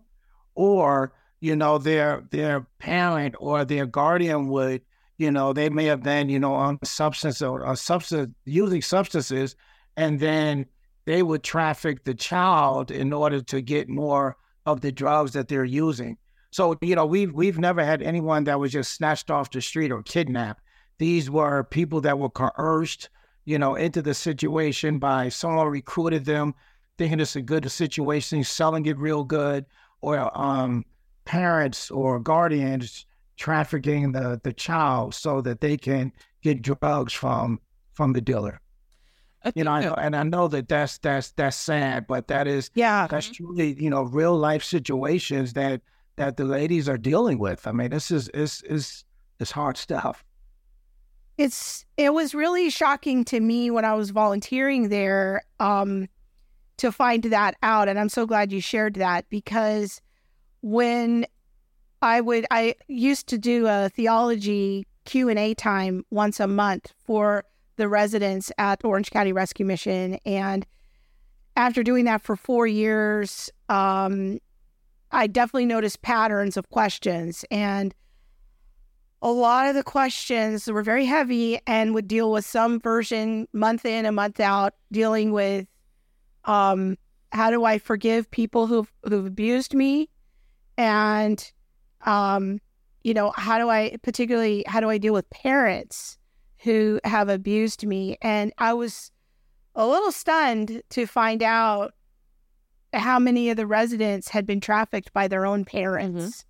or 0.56 1.14
you 1.40 1.56
know, 1.56 1.78
their 1.78 2.24
their 2.32 2.68
parent 2.80 3.36
or 3.40 3.66
their 3.66 3.86
guardian 3.86 4.48
would, 4.48 4.82
you 5.18 5.30
know, 5.30 5.54
they 5.54 5.70
may 5.70 5.86
have 5.86 6.04
been, 6.04 6.30
you 6.30 6.40
know, 6.40 6.54
on 6.54 6.80
substance 6.84 7.42
or, 7.42 7.66
or 7.66 7.76
substance 7.76 8.34
using 8.46 8.82
substances, 8.82 9.56
and 9.98 10.20
then 10.20 10.66
they 11.06 11.22
would 11.22 11.44
traffic 11.44 12.04
the 12.04 12.14
child 12.14 12.92
in 12.92 13.14
order 13.14 13.42
to 13.42 13.62
get 13.62 13.90
more 13.90 14.38
of 14.66 14.82
the 14.82 14.92
drugs 14.92 15.34
that 15.34 15.48
they're 15.48 15.66
using. 15.66 16.18
So, 16.58 16.76
you 16.82 16.96
know, 16.96 17.06
we've 17.06 17.32
we've 17.34 17.60
never 17.60 17.86
had 17.86 18.02
anyone 18.02 18.46
that 18.46 18.60
was 18.60 18.72
just 18.72 18.96
snatched 18.96 19.30
off 19.30 19.52
the 19.52 19.62
street 19.62 19.92
or 19.92 20.02
kidnapped. 20.02 20.64
These 20.98 21.30
were 21.30 21.64
people 21.66 22.02
that 22.02 22.18
were 22.18 22.32
coerced, 22.32 23.10
you 23.46 23.60
know, 23.60 23.76
into 23.76 24.02
the 24.02 24.16
situation 24.16 24.98
by 24.98 25.30
someone 25.30 25.68
who 25.68 25.72
recruited 25.72 26.26
them, 26.26 26.56
thinking 26.98 27.20
it's 27.20 27.36
a 27.36 27.44
good 27.44 27.70
situation, 27.70 28.44
selling 28.44 28.88
it 28.88 28.98
real 28.98 29.24
good, 29.24 29.68
or 30.02 30.36
um, 30.36 30.84
parents 31.26 31.92
or 31.92 32.20
guardians 32.20 33.06
trafficking 33.36 34.12
the 34.14 34.42
the 34.44 34.52
child 34.52 35.14
so 35.14 35.42
that 35.42 35.62
they 35.62 35.78
can 35.78 36.12
get 36.42 36.64
drugs 36.64 37.14
from 37.14 37.60
from 37.94 38.14
the 38.14 38.22
dealer. 38.22 38.60
You 39.54 39.64
know, 39.64 39.74
I 39.74 39.82
know, 39.84 39.94
and 39.94 40.16
I 40.16 40.24
know 40.24 40.48
that 40.48 40.68
that's 40.68 40.98
that's 40.98 41.34
that's 41.34 41.56
sad, 41.56 42.08
but 42.08 42.30
that 42.30 42.48
is 42.48 42.72
Yeah. 42.74 43.06
that's 43.06 43.30
truly 43.30 43.76
you 43.80 43.92
know 43.92 44.02
real 44.02 44.36
life 44.36 44.64
situations 44.64 45.54
that 45.54 45.82
that 46.18 46.38
the 46.38 46.44
ladies 46.46 46.90
are 46.90 46.98
dealing 46.98 47.40
with. 47.40 47.66
I 47.66 47.72
mean, 47.72 47.92
this 47.92 48.12
is 48.12 48.28
is 48.30 48.62
is 48.64 49.06
is 49.40 49.52
hard 49.52 49.78
stuff. 49.78 50.24
it's 51.38 51.86
it 51.96 52.14
was 52.14 52.34
really 52.36 52.70
shocking 52.70 53.24
to 53.26 53.40
me 53.40 53.72
when 53.72 53.86
I 53.86 53.94
was 53.94 54.10
volunteering 54.10 54.90
there 54.90 55.44
um, 55.60 56.08
to 56.78 56.92
find 56.92 57.24
that 57.26 57.56
out, 57.64 57.88
and 57.88 58.00
I'm 58.00 58.10
so 58.10 58.26
glad 58.26 58.52
you 58.52 58.60
shared 58.60 58.96
that 58.96 59.30
because 59.30 60.02
when 60.62 61.26
I 62.02 62.22
would 62.22 62.46
I 62.52 62.76
used 62.88 63.28
to 63.28 63.38
do 63.38 63.68
a 63.68 63.90
theology 63.90 64.86
Q 65.06 65.30
and 65.30 65.40
A 65.40 65.54
time 65.54 66.04
once 66.10 66.40
a 66.40 66.48
month 66.48 66.94
for 67.06 67.46
the 67.78 67.88
residents 67.88 68.52
at 68.58 68.84
Orange 68.84 69.12
County 69.12 69.32
Rescue 69.32 69.66
Mission, 69.66 70.18
and 70.26 70.66
after 71.56 71.84
doing 71.84 72.06
that 72.06 72.24
for 72.24 72.36
four 72.36 72.66
years, 72.66 73.52
um, 73.70 74.40
I 75.12 75.28
definitely 75.28 75.66
noticed 75.66 76.02
patterns 76.02 76.58
of 76.58 76.70
questions 76.70 77.46
and 77.50 77.94
a 79.22 79.32
lot 79.32 79.68
of 79.68 79.76
the 79.76 79.84
questions 79.84 80.68
were 80.68 80.84
very 80.84 81.06
heavy 81.06 81.60
and 81.66 81.94
would 81.94 82.08
deal 82.08 82.32
with 82.32 82.46
some 82.46 82.80
version 82.80 83.48
month 83.52 83.86
in 83.86 84.06
and 84.06 84.16
month 84.16 84.40
out 84.40 84.74
dealing 84.92 85.32
with 85.32 85.68
um, 86.46 86.98
how 87.32 87.50
do 87.50 87.64
I 87.64 87.78
forgive 87.80 88.30
people 88.30 88.68
who've, 88.68 88.92
who've 89.04 89.26
abused 89.26 89.74
me? 89.74 90.10
And 90.78 91.52
um, 92.06 92.60
you 93.04 93.14
know 93.14 93.32
how 93.36 93.58
do 93.58 93.70
I 93.70 93.96
particularly 94.04 94.64
how 94.68 94.80
do 94.80 94.90
I 94.90 94.98
deal 94.98 95.14
with 95.14 95.30
parents 95.30 96.18
who 96.60 97.00
have 97.04 97.30
abused 97.30 97.86
me? 97.86 98.18
And 98.22 98.54
I 98.58 98.74
was 98.74 99.12
a 99.76 99.88
little 99.88 100.12
stunned 100.12 100.82
to 100.90 101.08
find 101.08 101.42
out 101.42 101.94
how 102.98 103.20
many 103.20 103.50
of 103.50 103.58
the 103.58 103.68
residents 103.68 104.30
had 104.30 104.46
been 104.46 104.60
trafficked 104.60 105.14
by 105.14 105.28
their 105.28 105.46
own 105.46 105.62
mm-hmm. 105.62 105.78
parents. 105.78 106.46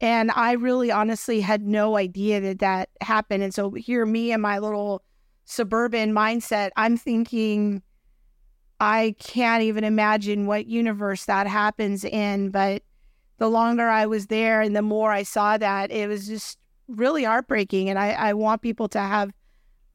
And 0.00 0.30
I 0.32 0.52
really 0.52 0.90
honestly 0.90 1.40
had 1.40 1.62
no 1.62 1.96
idea 1.96 2.40
that 2.40 2.58
that 2.58 2.90
happened. 3.00 3.42
And 3.42 3.54
so 3.54 3.70
here, 3.70 4.04
me 4.04 4.30
and 4.32 4.42
my 4.42 4.58
little 4.58 5.02
suburban 5.46 6.12
mindset, 6.12 6.70
I'm 6.76 6.98
thinking, 6.98 7.82
I 8.78 9.14
can't 9.18 9.62
even 9.62 9.84
imagine 9.84 10.46
what 10.46 10.66
universe 10.66 11.24
that 11.24 11.46
happens 11.46 12.04
in. 12.04 12.50
But 12.50 12.82
the 13.38 13.48
longer 13.48 13.88
I 13.88 14.04
was 14.04 14.26
there 14.26 14.60
and 14.60 14.76
the 14.76 14.82
more 14.82 15.12
I 15.12 15.22
saw 15.22 15.56
that, 15.56 15.90
it 15.90 16.08
was 16.08 16.26
just 16.26 16.58
really 16.88 17.24
heartbreaking. 17.24 17.88
And 17.88 17.98
I, 17.98 18.10
I 18.10 18.32
want 18.34 18.60
people 18.60 18.88
to 18.88 19.00
have 19.00 19.32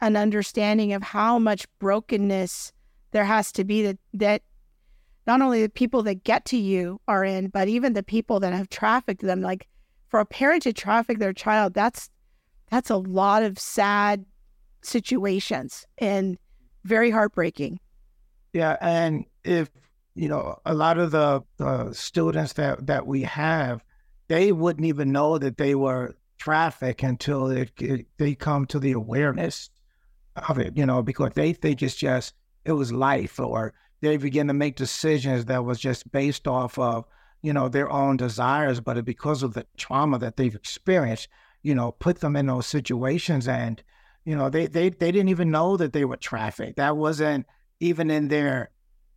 an 0.02 0.16
understanding 0.16 0.94
of 0.94 1.04
how 1.04 1.38
much 1.38 1.68
brokenness 1.78 2.74
there 3.12 3.26
has 3.26 3.52
to 3.52 3.64
be 3.64 3.84
that, 3.84 4.00
that 4.14 4.42
not 5.28 5.42
only 5.42 5.62
the 5.62 5.70
people 5.70 6.04
that 6.04 6.24
get 6.24 6.46
to 6.46 6.58
you 6.58 7.00
are 7.08 7.24
in, 7.24 7.48
but 7.48 7.68
even 7.68 7.94
the 7.94 8.04
people 8.04 8.40
that 8.40 8.54
have 8.54 8.70
trafficked 8.70 9.22
them. 9.22 9.42
Like 9.42 9.68
for 10.10 10.20
a 10.20 10.26
parent 10.26 10.64
to 10.64 10.74
traffic 10.74 11.20
their 11.20 11.34
child, 11.34 11.74
that's 11.74 12.10
that's 12.70 12.90
a 12.90 12.98
lot 12.98 13.44
of 13.44 13.60
sad 13.60 14.26
situations 14.82 15.86
and 15.98 16.38
very 16.84 17.12
heartbreaking. 17.12 17.80
Yeah, 18.54 18.78
and 18.82 19.26
if 19.44 19.70
you 20.16 20.28
know 20.28 20.60
a 20.66 20.74
lot 20.74 20.98
of 20.98 21.12
the, 21.12 21.42
the 21.58 21.94
students 21.94 22.54
that 22.54 22.88
that 22.88 23.06
we 23.06 23.22
have, 23.24 23.84
they 24.28 24.52
wouldn't 24.52 24.86
even 24.86 25.12
know 25.12 25.38
that 25.38 25.58
they 25.58 25.76
were 25.76 26.16
trafficked 26.38 27.04
until 27.04 27.48
it, 27.48 27.72
it, 27.80 28.08
they 28.18 28.34
come 28.34 28.66
to 28.66 28.80
the 28.80 28.94
awareness 28.94 29.70
of 30.50 30.58
it. 30.58 30.76
You 30.76 30.86
know, 30.86 31.04
because 31.04 31.32
they 31.36 31.54
think 31.54 31.82
it's 31.82 31.96
just 31.96 32.34
it 32.66 32.74
was 32.74 32.92
life, 32.92 33.40
or 33.40 33.74
they 34.02 34.18
begin 34.18 34.48
to 34.48 34.54
make 34.54 34.76
decisions 34.76 35.46
that 35.46 35.66
was 35.66 35.80
just 35.80 36.12
based 36.12 36.48
off 36.48 36.78
of 36.78 37.06
you 37.42 37.54
know 37.54 37.70
their 37.70 37.90
own 37.90 38.18
desires, 38.18 38.80
but 38.80 39.04
because 39.06 39.44
of 39.44 39.54
the 39.54 39.66
trauma 39.78 40.20
that 40.20 40.38
they've 40.38 40.56
experienced, 40.56 41.28
you 41.64 41.74
know, 41.74 41.92
put 41.92 42.20
them 42.20 42.36
in 42.36 42.48
those 42.48 42.68
situations, 42.68 43.48
and 43.48 43.82
you 44.26 44.36
know 44.36 44.50
they 44.50 44.68
they 44.68 44.90
they 44.90 45.12
didn't 45.12 45.30
even 45.30 45.52
know 45.52 45.78
that 45.78 45.94
they 45.94 46.06
were 46.06 46.18
trafficked. 46.18 46.78
That 46.78 46.98
wasn't 46.98 47.46
even 47.80 48.12
in 48.12 48.28
their 48.28 48.70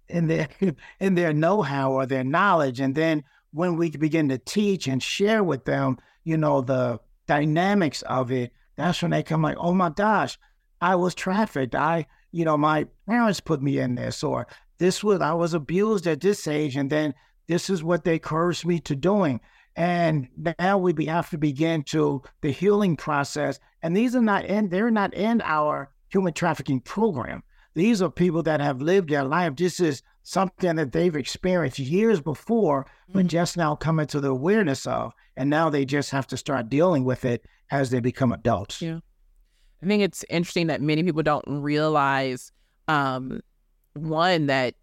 in 0.09 0.26
their 0.26 0.49
in 1.00 1.14
their 1.14 1.33
know-how 1.33 1.93
or 1.93 2.07
their 2.07 2.25
knowledge 2.25 2.81
and 2.81 2.95
then 2.95 3.23
when 3.53 3.76
we 3.76 3.91
begin 3.91 4.29
to 4.29 4.38
teach 4.38 4.87
and 4.87 5.03
share 5.03 5.45
with 5.45 5.64
them 5.64 5.99
you 6.25 6.37
know 6.37 6.61
the 6.61 6.99
dynamics 7.26 8.03
of 8.03 8.31
it 8.31 8.53
that's 8.76 9.00
when 9.00 9.11
they 9.11 9.23
come 9.23 9.43
like 9.43 9.57
oh 9.59 9.73
my 9.73 9.91
gosh 9.91 10.38
i 10.81 10.95
was 10.95 11.14
trafficked 11.14 11.75
i 11.75 12.07
you 12.33 12.45
know 12.45 12.57
my 12.57 12.87
parents 13.07 13.41
put 13.41 13.62
me 13.62 13.79
in 13.79 13.95
this 13.95 14.23
or 14.23 14.47
this 14.85 15.03
was 15.03 15.21
i 15.21 15.33
was 15.33 15.55
abused 15.55 16.07
at 16.07 16.21
this 16.21 16.47
age 16.47 16.76
and 16.76 16.91
then 16.91 17.14
this 17.47 17.69
is 17.69 17.83
what 17.83 18.05
they 18.05 18.19
cursed 18.19 18.67
me 18.67 18.79
to 18.79 18.95
doing 18.95 19.41
and 19.76 20.29
now 20.61 20.79
we 20.79 20.93
be, 20.93 21.07
have 21.07 21.29
to 21.31 21.38
begin 21.38 21.83
to 21.83 22.23
the 22.43 22.50
healing 22.50 22.97
process 22.97 23.59
and 23.83 23.97
these 23.97 24.14
are 24.14 24.23
not 24.23 24.45
in 24.45 24.69
they're 24.69 24.91
not 24.91 25.12
in 25.14 25.41
our 25.43 25.91
human 26.09 26.33
trafficking 26.33 26.81
program 26.81 27.43
these 27.75 28.00
are 28.00 28.11
people 28.11 28.43
that 28.45 28.61
have 28.61 28.81
lived 28.81 29.11
their 29.11 29.25
life. 29.25 29.57
This 29.57 29.81
is 29.81 30.03
something 30.23 30.76
that 30.76 30.93
they've 30.93 31.14
experienced 31.14 31.79
years 31.79 32.21
before, 32.21 32.87
but 33.12 33.26
just 33.26 33.57
now 33.57 33.75
coming 33.75 34.07
to 34.07 34.21
the 34.21 34.31
awareness 34.31 34.87
of, 34.87 35.12
and 35.37 35.50
now 35.50 35.69
they 35.69 35.85
just 35.85 36.11
have 36.11 36.26
to 36.29 36.37
start 36.37 36.69
dealing 36.69 37.05
with 37.05 37.25
it 37.25 37.45
as 37.71 37.91
they 37.91 38.00
become 38.00 38.33
adults. 38.33 38.81
Yeah. 38.81 39.00
I 39.83 39.87
think 39.87 40.03
it's 40.03 40.25
interesting 40.31 40.69
that 40.69 40.81
many 40.81 41.03
people 41.03 41.23
don't 41.23 41.45
realize, 41.47 42.53
um, 42.88 43.41
one 43.95 44.47
that 44.47 44.75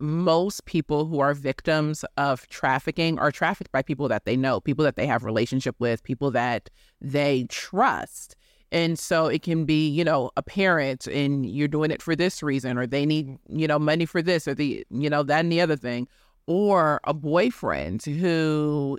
most 0.00 0.64
people 0.64 1.06
who 1.06 1.18
are 1.18 1.34
victims 1.34 2.04
of 2.16 2.48
trafficking 2.48 3.18
are 3.18 3.32
trafficked 3.32 3.72
by 3.72 3.82
people 3.82 4.08
that 4.08 4.24
they 4.24 4.36
know, 4.36 4.60
people 4.60 4.84
that 4.84 4.96
they 4.96 5.06
have 5.06 5.24
relationship 5.24 5.74
with, 5.78 6.02
people 6.04 6.30
that 6.30 6.70
they 7.00 7.44
trust. 7.48 8.36
And 8.70 8.98
so 8.98 9.26
it 9.26 9.42
can 9.42 9.64
be, 9.64 9.88
you 9.88 10.04
know, 10.04 10.30
a 10.36 10.42
parent 10.42 11.06
and 11.06 11.46
you're 11.46 11.68
doing 11.68 11.90
it 11.90 12.02
for 12.02 12.14
this 12.14 12.42
reason, 12.42 12.78
or 12.78 12.86
they 12.86 13.06
need, 13.06 13.38
you 13.48 13.66
know, 13.66 13.78
money 13.78 14.04
for 14.04 14.22
this 14.22 14.46
or 14.46 14.54
the, 14.54 14.84
you 14.90 15.10
know, 15.10 15.22
that 15.22 15.40
and 15.40 15.50
the 15.50 15.60
other 15.60 15.76
thing, 15.76 16.06
or 16.46 17.00
a 17.04 17.14
boyfriend 17.14 18.04
who 18.04 18.98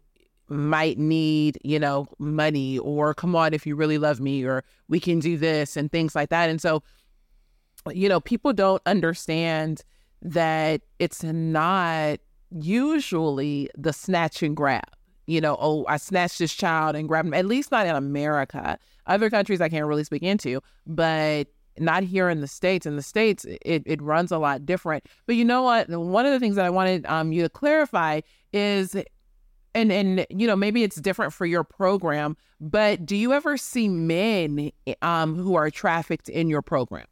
might 0.50 0.98
need, 0.98 1.60
you 1.64 1.80
know, 1.80 2.08
money 2.18 2.80
or 2.80 3.14
come 3.14 3.36
on 3.36 3.54
if 3.54 3.68
you 3.68 3.76
really 3.76 4.00
love 4.00 4.20
me 4.20 4.44
or 4.44 4.64
we 4.88 5.00
can 5.00 5.20
do 5.20 5.38
this 5.38 5.78
and 5.78 5.92
things 5.92 6.16
like 6.16 6.30
that. 6.30 6.50
And 6.50 6.60
so, 6.60 6.84
you 7.92 8.10
know, 8.10 8.20
people 8.20 8.54
don't 8.54 8.82
understand 8.86 9.84
that 10.22 10.82
it's 11.00 11.24
not 11.24 12.20
usually 12.52 13.70
the 13.78 13.94
snatch 13.94 14.44
and 14.44 14.56
grab. 14.56 14.84
You 15.28 15.42
know, 15.42 15.58
oh, 15.60 15.86
I 15.88 15.98
snatched 15.98 16.40
this 16.40 16.54
child 16.54 16.96
and 16.96 17.08
grabbed 17.08 17.28
him. 17.28 17.34
At 17.36 17.46
least 17.46 17.72
not 17.72 17.86
in 17.86 17.96
America. 17.96 18.80
Other 19.06 19.30
countries 19.30 19.62
I 19.62 19.70
can't 19.70 19.86
really 19.86 20.04
speak 20.04 20.24
into, 20.24 20.62
but 20.88 21.48
not 21.78 22.04
here 22.04 22.30
in 22.30 22.42
the 22.42 22.48
states. 22.48 22.86
In 22.86 22.96
the 22.96 23.04
states, 23.04 23.46
it, 23.46 23.84
it 23.86 24.02
runs 24.02 24.32
a 24.32 24.40
lot 24.40 24.66
different. 24.66 25.06
But 25.28 25.36
you 25.36 25.46
know 25.46 25.62
what? 25.62 25.88
One 25.90 26.26
of 26.26 26.32
the 26.32 26.40
things 26.40 26.56
that 26.56 26.66
I 26.66 26.70
wanted 26.70 27.06
um, 27.06 27.32
you 27.32 27.44
to 27.44 27.50
clarify 27.50 28.22
is, 28.54 28.96
and 29.76 29.92
and 29.92 30.26
you 30.32 30.48
know 30.48 30.56
maybe 30.56 30.82
it's 30.82 30.96
different 30.96 31.32
for 31.32 31.46
your 31.46 31.64
program, 31.64 32.36
but 32.60 33.06
do 33.06 33.16
you 33.16 33.32
ever 33.34 33.56
see 33.56 33.88
men 33.88 34.72
um, 35.04 35.36
who 35.36 35.56
are 35.56 35.70
trafficked 35.70 36.28
in 36.28 36.50
your 36.50 36.64
program? 36.64 37.06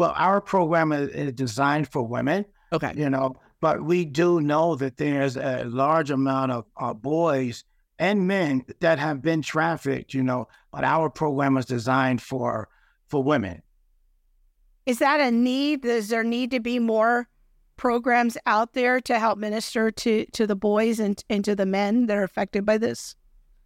Well, 0.00 0.14
our 0.16 0.40
program 0.40 0.92
is, 0.92 1.10
is 1.10 1.32
designed 1.34 1.86
for 1.86 2.02
women. 2.02 2.46
Okay. 2.72 2.94
You 2.96 3.10
know, 3.10 3.36
but 3.60 3.84
we 3.84 4.06
do 4.06 4.40
know 4.40 4.74
that 4.76 4.96
there's 4.96 5.36
a 5.36 5.64
large 5.66 6.10
amount 6.10 6.52
of 6.52 6.64
uh, 6.78 6.94
boys 6.94 7.64
and 7.98 8.26
men 8.26 8.64
that 8.80 8.98
have 8.98 9.20
been 9.20 9.42
trafficked. 9.42 10.14
You 10.14 10.22
know, 10.22 10.48
but 10.72 10.84
our 10.84 11.10
program 11.10 11.58
is 11.58 11.66
designed 11.66 12.22
for 12.22 12.70
for 13.08 13.22
women. 13.22 13.60
Is 14.86 15.00
that 15.00 15.20
a 15.20 15.30
need? 15.30 15.82
Does 15.82 16.08
there 16.08 16.24
need 16.24 16.50
to 16.52 16.60
be 16.60 16.78
more 16.78 17.28
programs 17.76 18.38
out 18.46 18.72
there 18.72 19.02
to 19.02 19.18
help 19.18 19.38
minister 19.38 19.90
to 19.90 20.24
to 20.32 20.46
the 20.46 20.56
boys 20.56 20.98
and, 20.98 21.22
and 21.28 21.44
to 21.44 21.54
the 21.54 21.66
men 21.66 22.06
that 22.06 22.16
are 22.16 22.24
affected 22.24 22.64
by 22.64 22.78
this? 22.78 23.16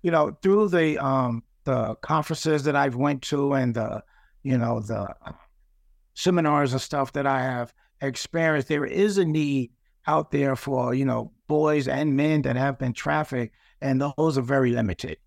You 0.03 0.11
know, 0.11 0.37
through 0.43 0.71
the 0.71 0.99
um 0.99 1.45
the 1.63 1.95
conferences 2.03 2.65
that 2.65 2.75
I've 2.75 2.97
went 2.97 3.23
to 3.23 3.53
and 3.53 3.73
the 3.73 4.03
you 4.43 4.59
know 4.59 4.81
the 4.81 5.15
seminars 6.15 6.73
and 6.73 6.81
stuff 6.81 7.13
that 7.13 7.27
I 7.27 7.43
have 7.43 7.75
experienced, 8.01 8.69
there 8.69 8.85
is 8.85 9.19
a 9.19 9.25
need 9.25 9.71
out 10.07 10.31
there 10.31 10.57
for, 10.57 10.95
you 10.95 11.05
know, 11.05 11.33
boys 11.47 11.89
and 11.89 12.17
men 12.17 12.43
that 12.43 12.57
have 12.57 12.79
been 12.79 12.93
trafficked, 12.93 13.55
and 13.81 14.01
those 14.01 14.39
are 14.39 14.43
very 14.43 14.71
limited, 14.71 15.19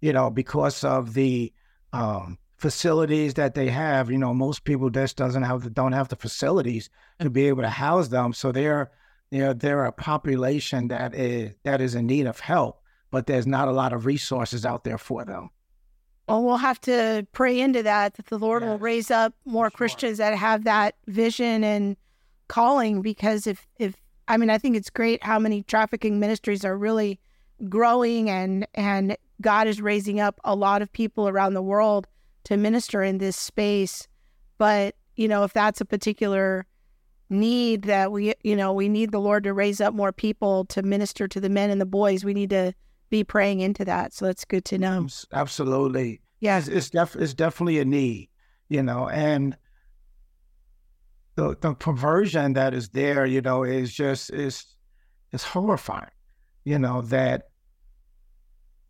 you 0.00 0.12
know, 0.12 0.30
because 0.30 0.84
of 0.84 1.14
the 1.14 1.52
um, 1.92 2.38
facilities 2.56 3.34
that 3.34 3.54
they 3.54 3.68
have. 3.68 4.10
You 4.10 4.18
know, 4.18 4.34
most 4.34 4.64
people 4.64 4.90
just 4.90 5.16
doesn't 5.16 5.42
have 5.42 5.62
the, 5.62 5.70
don't 5.70 5.92
have 5.92 6.08
the 6.08 6.16
facilities 6.16 6.90
to 7.20 7.30
be 7.30 7.48
able 7.48 7.62
to 7.62 7.70
house 7.70 8.08
them, 8.08 8.32
so 8.32 8.52
they're 8.52 8.90
you 9.30 9.40
know, 9.40 9.52
they're 9.52 9.86
a 9.86 9.92
population 9.92 10.88
that 10.88 11.12
is 11.12 11.56
that 11.64 11.80
is 11.80 11.96
in 11.96 12.06
need 12.06 12.26
of 12.26 12.38
help, 12.38 12.80
but 13.10 13.26
there's 13.26 13.48
not 13.48 13.66
a 13.66 13.72
lot 13.72 13.92
of 13.92 14.06
resources 14.06 14.64
out 14.64 14.84
there 14.84 14.98
for 14.98 15.24
them. 15.24 15.50
Well, 16.28 16.42
we'll 16.42 16.56
have 16.56 16.80
to 16.82 17.26
pray 17.32 17.60
into 17.60 17.82
that, 17.82 18.14
that 18.14 18.26
the 18.26 18.38
Lord 18.38 18.62
yes. 18.62 18.70
will 18.70 18.78
raise 18.78 19.10
up 19.10 19.34
more 19.44 19.66
sure. 19.66 19.76
Christians 19.76 20.18
that 20.18 20.34
have 20.36 20.64
that 20.64 20.94
vision 21.06 21.62
and 21.62 21.96
calling. 22.48 23.02
Because 23.02 23.46
if, 23.46 23.66
if, 23.78 23.94
I 24.26 24.36
mean, 24.36 24.50
I 24.50 24.58
think 24.58 24.76
it's 24.76 24.90
great 24.90 25.22
how 25.22 25.38
many 25.38 25.62
trafficking 25.62 26.18
ministries 26.18 26.64
are 26.64 26.78
really 26.78 27.20
growing 27.68 28.30
and, 28.30 28.66
and 28.74 29.16
God 29.40 29.66
is 29.66 29.82
raising 29.82 30.18
up 30.18 30.40
a 30.44 30.54
lot 30.54 30.80
of 30.80 30.92
people 30.92 31.28
around 31.28 31.54
the 31.54 31.62
world 31.62 32.06
to 32.44 32.56
minister 32.56 33.02
in 33.02 33.18
this 33.18 33.36
space. 33.36 34.08
But, 34.56 34.94
you 35.16 35.28
know, 35.28 35.44
if 35.44 35.52
that's 35.52 35.80
a 35.80 35.84
particular 35.84 36.66
need 37.28 37.82
that 37.82 38.12
we, 38.12 38.34
you 38.42 38.56
know, 38.56 38.72
we 38.72 38.88
need 38.88 39.12
the 39.12 39.20
Lord 39.20 39.44
to 39.44 39.52
raise 39.52 39.80
up 39.80 39.92
more 39.92 40.12
people 40.12 40.64
to 40.66 40.82
minister 40.82 41.26
to 41.28 41.40
the 41.40 41.48
men 41.48 41.70
and 41.70 41.80
the 41.80 41.86
boys, 41.86 42.24
we 42.24 42.34
need 42.34 42.50
to 42.50 42.72
be 43.10 43.24
praying 43.24 43.60
into 43.60 43.84
that. 43.84 44.12
So 44.12 44.26
that's 44.26 44.44
good 44.44 44.64
to 44.66 44.78
know. 44.78 45.06
Absolutely. 45.32 46.20
Yeah, 46.40 46.58
it's, 46.58 46.68
it's, 46.68 46.90
def- 46.90 47.16
it's 47.16 47.34
definitely 47.34 47.78
a 47.78 47.84
need, 47.84 48.28
you 48.68 48.82
know, 48.82 49.08
and 49.08 49.56
the 51.36 51.56
the 51.60 51.74
perversion 51.74 52.52
that 52.52 52.74
is 52.74 52.90
there, 52.90 53.26
you 53.26 53.40
know, 53.40 53.64
is 53.64 53.92
just 53.92 54.32
is 54.32 54.66
is 55.32 55.42
horrifying. 55.42 56.10
You 56.64 56.78
know 56.78 57.02
that 57.02 57.48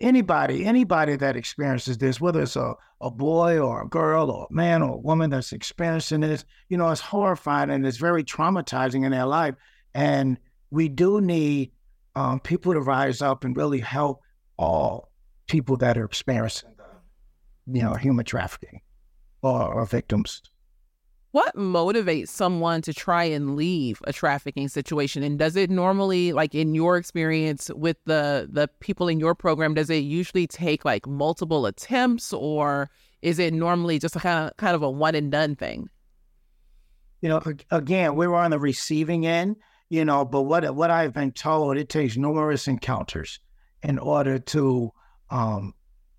anybody 0.00 0.64
anybody 0.64 1.16
that 1.16 1.36
experiences 1.36 1.98
this, 1.98 2.20
whether 2.20 2.42
it's 2.42 2.56
a 2.56 2.74
a 3.00 3.10
boy 3.10 3.58
or 3.58 3.82
a 3.82 3.88
girl 3.88 4.30
or 4.30 4.46
a 4.48 4.52
man 4.52 4.82
or 4.82 4.94
a 4.94 5.00
woman 5.00 5.30
that's 5.30 5.52
experiencing 5.52 6.20
this, 6.20 6.44
you 6.68 6.76
know, 6.76 6.90
it's 6.90 7.00
horrifying 7.00 7.70
and 7.70 7.86
it's 7.86 7.98
very 7.98 8.24
traumatizing 8.24 9.04
in 9.04 9.12
their 9.12 9.26
life. 9.26 9.54
And 9.94 10.38
we 10.70 10.88
do 10.88 11.20
need 11.20 11.72
um, 12.16 12.40
people 12.40 12.72
to 12.72 12.80
rise 12.80 13.22
up 13.22 13.44
and 13.44 13.56
really 13.56 13.80
help 13.80 14.22
all 14.56 15.10
people 15.46 15.76
that 15.78 15.98
are 15.98 16.04
experiencing, 16.04 16.70
the, 16.76 17.78
you 17.78 17.82
know, 17.82 17.94
human 17.94 18.24
trafficking 18.24 18.80
or, 19.42 19.62
or 19.62 19.86
victims. 19.86 20.42
What 21.32 21.56
motivates 21.56 22.28
someone 22.28 22.80
to 22.82 22.94
try 22.94 23.24
and 23.24 23.56
leave 23.56 24.00
a 24.04 24.12
trafficking 24.12 24.68
situation? 24.68 25.24
And 25.24 25.36
does 25.36 25.56
it 25.56 25.68
normally, 25.68 26.32
like 26.32 26.54
in 26.54 26.76
your 26.76 26.96
experience 26.96 27.72
with 27.74 27.96
the 28.04 28.48
the 28.48 28.68
people 28.78 29.08
in 29.08 29.18
your 29.18 29.34
program, 29.34 29.74
does 29.74 29.90
it 29.90 30.04
usually 30.04 30.46
take 30.46 30.84
like 30.84 31.08
multiple 31.08 31.66
attempts, 31.66 32.32
or 32.32 32.88
is 33.20 33.40
it 33.40 33.52
normally 33.52 33.98
just 33.98 34.14
a 34.14 34.20
kind 34.20 34.48
of 34.48 34.56
kind 34.58 34.76
of 34.76 34.82
a 34.82 34.90
one 34.90 35.16
and 35.16 35.32
done 35.32 35.56
thing? 35.56 35.88
You 37.20 37.30
know, 37.30 37.42
again, 37.72 38.14
we 38.14 38.28
were 38.28 38.36
on 38.36 38.52
the 38.52 38.60
receiving 38.60 39.26
end 39.26 39.56
you 39.94 40.04
know, 40.04 40.24
but 40.24 40.42
what 40.42 40.74
what 40.74 40.90
I've 40.90 41.12
been 41.12 41.30
told, 41.30 41.76
it 41.76 41.88
takes 41.88 42.16
numerous 42.16 42.66
encounters 42.66 43.38
in 43.82 44.00
order 44.00 44.40
to 44.40 44.92
um, 45.30 45.72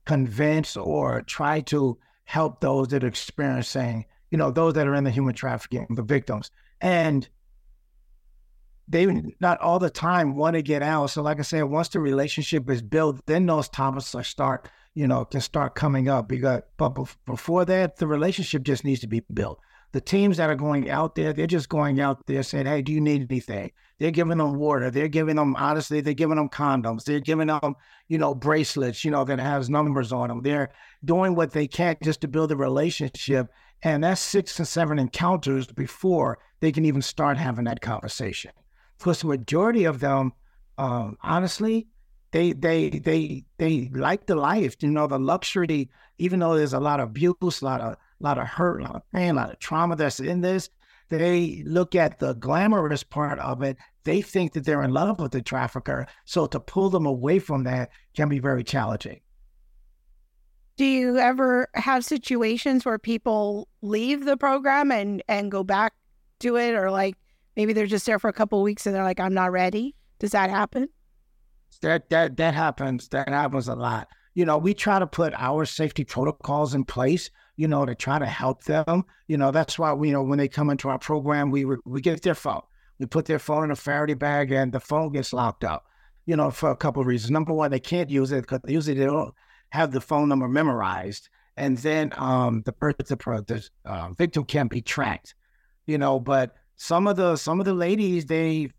convince 0.05 0.77
or 0.77 1.21
try 1.23 1.59
to 1.61 1.97
help 2.23 2.61
those 2.61 2.87
that 2.89 3.03
are 3.03 3.07
experiencing, 3.07 4.05
you 4.31 4.37
know, 4.37 4.49
those 4.49 4.75
that 4.75 4.87
are 4.87 4.95
in 4.95 5.03
the 5.03 5.11
human 5.11 5.35
trafficking, 5.35 5.87
the 5.89 6.03
victims. 6.03 6.51
And 6.79 7.27
they 8.87 9.05
not 9.41 9.59
all 9.59 9.79
the 9.79 9.89
time 9.89 10.37
want 10.37 10.55
to 10.55 10.61
get 10.61 10.81
out. 10.81 11.07
So, 11.07 11.21
like 11.21 11.39
I 11.39 11.43
said, 11.43 11.63
once 11.63 11.89
the 11.89 11.99
relationship 11.99 12.69
is 12.69 12.81
built, 12.81 13.25
then 13.25 13.45
those 13.45 13.67
topics 13.67 14.15
start, 14.21 14.69
you 14.93 15.05
know, 15.05 15.25
can 15.25 15.41
start 15.41 15.75
coming 15.75 16.07
up. 16.07 16.29
Because, 16.29 16.61
but 16.77 16.91
before 17.25 17.65
that, 17.65 17.97
the 17.97 18.07
relationship 18.07 18.63
just 18.63 18.85
needs 18.85 19.01
to 19.01 19.07
be 19.07 19.21
built 19.33 19.59
the 19.95 20.01
teams 20.01 20.35
that 20.35 20.49
are 20.49 20.55
going 20.55 20.89
out 20.89 21.15
there, 21.15 21.31
they're 21.31 21.47
just 21.47 21.69
going 21.69 22.01
out 22.01 22.27
there 22.27 22.43
saying, 22.43 22.65
Hey, 22.65 22.81
do 22.81 22.91
you 22.91 22.99
need 22.99 23.31
anything? 23.31 23.71
They're 23.97 24.11
giving 24.11 24.39
them 24.39 24.55
water. 24.55 24.91
They're 24.91 25.07
giving 25.07 25.37
them, 25.37 25.55
honestly, 25.55 26.01
they're 26.01 26.13
giving 26.13 26.35
them 26.35 26.49
condoms. 26.49 27.05
They're 27.05 27.21
giving 27.21 27.47
them, 27.47 27.75
you 28.09 28.17
know, 28.17 28.35
bracelets, 28.35 29.05
you 29.05 29.11
know, 29.11 29.23
that 29.23 29.39
has 29.39 29.69
numbers 29.69 30.11
on 30.11 30.27
them. 30.27 30.41
They're 30.41 30.73
doing 31.05 31.33
what 31.33 31.51
they 31.53 31.65
can 31.65 31.95
just 32.03 32.19
to 32.21 32.27
build 32.27 32.51
a 32.51 32.57
relationship. 32.57 33.47
And 33.83 34.03
that's 34.03 34.19
six 34.19 34.57
to 34.57 34.65
seven 34.65 34.99
encounters 34.99 35.67
before 35.67 36.39
they 36.59 36.73
can 36.73 36.83
even 36.83 37.01
start 37.01 37.37
having 37.37 37.63
that 37.63 37.79
conversation. 37.79 38.51
Because 38.97 39.21
the 39.21 39.27
majority 39.27 39.85
of 39.85 40.01
them, 40.01 40.33
um, 40.77 41.15
honestly, 41.23 41.87
they 42.33 42.51
they 42.51 42.89
they 42.89 43.45
they 43.59 43.89
like 43.93 44.25
the 44.25 44.35
life, 44.35 44.75
you 44.81 44.89
know, 44.89 45.07
the 45.07 45.17
luxury, 45.17 45.89
even 46.17 46.39
though 46.39 46.57
there's 46.57 46.73
a 46.73 46.81
lot 46.81 46.99
of 46.99 47.11
abuse, 47.11 47.61
a 47.61 47.65
lot 47.65 47.79
of 47.79 47.95
a 48.21 48.23
lot 48.23 48.37
of 48.37 48.47
hurt, 48.47 48.81
a 48.81 48.83
lot 48.83 48.95
of 48.95 49.11
pain, 49.13 49.31
a 49.31 49.33
lot 49.33 49.51
of 49.51 49.59
trauma 49.59 49.95
that's 49.95 50.19
in 50.19 50.41
this. 50.41 50.69
They 51.09 51.63
look 51.65 51.93
at 51.93 52.19
the 52.19 52.33
glamorous 52.33 53.03
part 53.03 53.39
of 53.39 53.61
it. 53.61 53.77
They 54.03 54.21
think 54.21 54.53
that 54.53 54.65
they're 54.65 54.83
in 54.83 54.91
love 54.91 55.19
with 55.19 55.31
the 55.31 55.41
trafficker. 55.41 56.07
So 56.25 56.47
to 56.47 56.59
pull 56.59 56.89
them 56.89 57.05
away 57.05 57.39
from 57.39 57.63
that 57.65 57.89
can 58.15 58.29
be 58.29 58.39
very 58.39 58.63
challenging. 58.63 59.21
Do 60.77 60.85
you 60.85 61.17
ever 61.17 61.69
have 61.75 62.03
situations 62.03 62.85
where 62.85 62.99
people 62.99 63.67
leave 63.81 64.25
the 64.25 64.35
program 64.35 64.91
and, 64.91 65.23
and 65.27 65.51
go 65.51 65.63
back 65.63 65.93
to 66.39 66.57
it? 66.57 66.73
Or 66.73 66.91
like 66.91 67.15
maybe 67.55 67.71
they're 67.71 67.85
just 67.85 68.05
there 68.05 68.19
for 68.19 68.29
a 68.29 68.33
couple 68.33 68.61
weeks 68.61 68.85
and 68.85 68.95
they're 68.95 69.03
like, 69.03 69.19
I'm 69.19 69.33
not 69.33 69.51
ready? 69.51 69.95
Does 70.19 70.31
that 70.31 70.49
happen? 70.49 70.89
That 71.81 72.09
that 72.09 72.37
that 72.37 72.53
happens. 72.53 73.09
That 73.09 73.29
happens 73.29 73.67
a 73.67 73.75
lot. 73.75 74.07
You 74.35 74.45
know, 74.45 74.57
we 74.57 74.73
try 74.73 74.99
to 74.99 75.07
put 75.07 75.33
our 75.33 75.65
safety 75.65 76.03
protocols 76.03 76.75
in 76.75 76.83
place 76.83 77.29
you 77.57 77.67
know, 77.67 77.85
to 77.85 77.95
try 77.95 78.19
to 78.19 78.25
help 78.25 78.63
them. 78.63 79.05
You 79.27 79.37
know, 79.37 79.51
that's 79.51 79.79
why 79.79 79.93
you 79.93 80.11
know, 80.11 80.23
when 80.23 80.37
they 80.37 80.47
come 80.47 80.69
into 80.69 80.89
our 80.89 80.99
program, 80.99 81.51
we 81.51 81.65
we 81.85 82.01
get 82.01 82.21
their 82.21 82.35
phone. 82.35 82.61
We 82.99 83.05
put 83.05 83.25
their 83.25 83.39
phone 83.39 83.65
in 83.65 83.71
a 83.71 83.75
Faraday 83.75 84.13
bag 84.13 84.51
and 84.51 84.71
the 84.71 84.79
phone 84.79 85.11
gets 85.11 85.33
locked 85.33 85.63
up, 85.63 85.85
you 86.25 86.35
know, 86.35 86.51
for 86.51 86.71
a 86.71 86.75
couple 86.75 87.01
of 87.01 87.07
reasons. 87.07 87.31
Number 87.31 87.53
one, 87.53 87.71
they 87.71 87.79
can't 87.79 88.09
use 88.09 88.31
it 88.31 88.41
because 88.41 88.61
usually 88.67 88.97
they 88.97 89.05
don't 89.05 89.33
have 89.69 89.91
the 89.91 89.99
phone 90.01 90.29
number 90.29 90.47
memorized. 90.47 91.29
And 91.57 91.77
then 91.77 92.13
um, 92.17 92.63
the 92.65 92.73
the, 92.97 93.43
the 93.47 93.69
uh, 93.85 94.09
victim 94.17 94.43
can't 94.43 94.69
be 94.69 94.81
tracked, 94.81 95.35
you 95.87 95.97
know, 95.97 96.19
but 96.19 96.55
some 96.75 97.07
of 97.07 97.15
the 97.15 97.37
some 97.37 97.59
of 97.59 97.65
the 97.65 97.73
ladies 97.73 98.25
they 98.25 98.69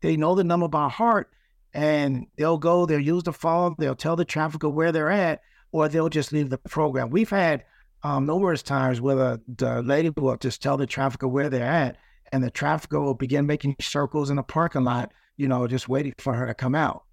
they 0.00 0.16
know 0.16 0.34
the 0.34 0.44
number 0.44 0.68
by 0.68 0.88
heart 0.88 1.30
and 1.74 2.26
they'll 2.36 2.58
go, 2.58 2.86
they'll 2.86 3.00
use 3.00 3.22
the 3.22 3.32
phone, 3.32 3.74
they'll 3.78 3.94
tell 3.94 4.16
the 4.16 4.24
trafficker 4.24 4.68
where 4.68 4.92
they're 4.92 5.10
at, 5.10 5.42
or 5.72 5.88
they'll 5.88 6.08
just 6.08 6.32
leave 6.32 6.50
the 6.50 6.58
program. 6.58 7.10
We've 7.10 7.30
had 7.30 7.64
um, 8.02 8.26
numerous 8.26 8.62
times 8.62 9.00
where 9.00 9.16
the, 9.16 9.40
the 9.56 9.82
lady 9.82 10.10
will 10.10 10.36
just 10.36 10.62
tell 10.62 10.76
the 10.76 10.86
trafficker 10.86 11.28
where 11.28 11.50
they're 11.50 11.64
at, 11.64 11.96
and 12.32 12.42
the 12.42 12.50
trafficker 12.50 13.00
will 13.00 13.14
begin 13.14 13.46
making 13.46 13.76
circles 13.80 14.30
in 14.30 14.36
the 14.36 14.42
parking 14.42 14.84
lot, 14.84 15.12
you 15.36 15.48
know, 15.48 15.66
just 15.66 15.88
waiting 15.88 16.14
for 16.18 16.34
her 16.34 16.46
to 16.46 16.54
come 16.54 16.74
out. 16.74 17.04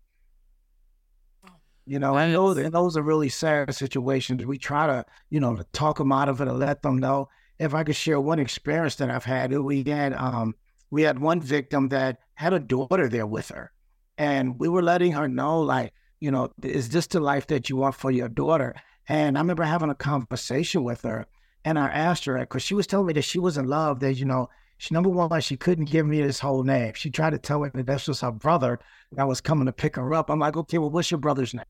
You 1.85 1.99
know, 1.99 2.17
and 2.17 2.33
those, 2.33 2.57
and 2.57 2.73
those 2.73 2.95
are 2.95 3.01
really 3.01 3.27
sad 3.27 3.75
situations. 3.75 4.45
We 4.45 4.57
try 4.57 4.87
to, 4.87 5.05
you 5.29 5.41
know, 5.41 5.55
to 5.55 5.65
talk 5.73 5.97
them 5.97 6.13
out 6.13 6.29
of 6.29 6.39
it 6.39 6.47
and 6.47 6.57
let 6.57 6.81
them 6.81 6.97
know. 6.97 7.27
If 7.59 7.73
I 7.73 7.83
could 7.83 7.95
share 7.95 8.21
one 8.21 8.39
experience 8.39 8.95
that 8.95 9.09
I've 9.09 9.25
had, 9.25 9.51
we 9.51 9.83
had 9.83 10.13
um, 10.13 10.55
we 10.89 11.01
had 11.01 11.19
one 11.19 11.41
victim 11.41 11.89
that 11.89 12.19
had 12.35 12.53
a 12.53 12.59
daughter 12.59 13.09
there 13.09 13.27
with 13.27 13.49
her, 13.49 13.71
and 14.17 14.59
we 14.59 14.69
were 14.69 14.81
letting 14.81 15.11
her 15.13 15.27
know, 15.27 15.61
like, 15.61 15.93
you 16.19 16.31
know, 16.31 16.51
is 16.61 16.89
this 16.89 17.07
the 17.07 17.19
life 17.19 17.47
that 17.47 17.69
you 17.69 17.75
want 17.75 17.95
for 17.95 18.11
your 18.11 18.29
daughter? 18.29 18.75
And 19.07 19.37
I 19.37 19.41
remember 19.41 19.63
having 19.63 19.89
a 19.89 19.95
conversation 19.95 20.83
with 20.83 21.01
her, 21.01 21.25
and 21.65 21.77
I 21.77 21.87
asked 21.87 22.25
her 22.25 22.37
because 22.37 22.63
she 22.63 22.73
was 22.73 22.87
telling 22.87 23.07
me 23.07 23.13
that 23.13 23.23
she 23.23 23.39
was 23.39 23.57
in 23.57 23.67
love. 23.67 23.99
That 23.99 24.13
you 24.13 24.25
know, 24.25 24.49
she 24.77 24.93
number 24.93 25.09
one, 25.09 25.41
she 25.41 25.57
couldn't 25.57 25.89
give 25.89 26.05
me 26.05 26.21
this 26.21 26.39
whole 26.39 26.63
name. 26.63 26.93
She 26.95 27.09
tried 27.09 27.31
to 27.31 27.37
tell 27.37 27.59
me 27.59 27.69
that 27.73 27.85
this 27.85 28.07
was 28.07 28.21
her 28.21 28.31
brother 28.31 28.79
that 29.13 29.27
was 29.27 29.41
coming 29.41 29.65
to 29.65 29.73
pick 29.73 29.95
her 29.97 30.13
up. 30.13 30.29
I'm 30.29 30.39
like, 30.39 30.57
okay, 30.57 30.77
well, 30.77 30.89
what's 30.89 31.11
your 31.11 31.19
brother's 31.19 31.53
name? 31.53 31.63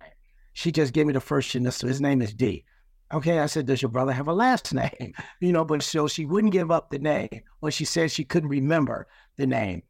She 0.53 0.71
just 0.71 0.93
gave 0.93 1.07
me 1.07 1.13
the 1.13 1.19
first 1.19 1.55
initial. 1.55 1.89
His 1.89 2.01
name 2.01 2.21
is 2.21 2.33
D. 2.33 2.63
Okay, 3.11 3.39
I 3.39 3.45
said, 3.45 3.65
does 3.65 3.81
your 3.81 3.89
brother 3.89 4.11
have 4.11 4.27
a 4.27 4.33
last 4.33 4.73
name? 4.73 5.13
You 5.39 5.51
know, 5.51 5.65
but 5.65 5.83
so 5.83 6.07
she 6.07 6.25
wouldn't 6.25 6.53
give 6.53 6.71
up 6.71 6.89
the 6.89 6.99
name, 6.99 7.41
or 7.61 7.69
she 7.69 7.85
said 7.85 8.11
she 8.11 8.23
couldn't 8.23 8.49
remember 8.49 9.07
the 9.37 9.45
name. 9.45 9.83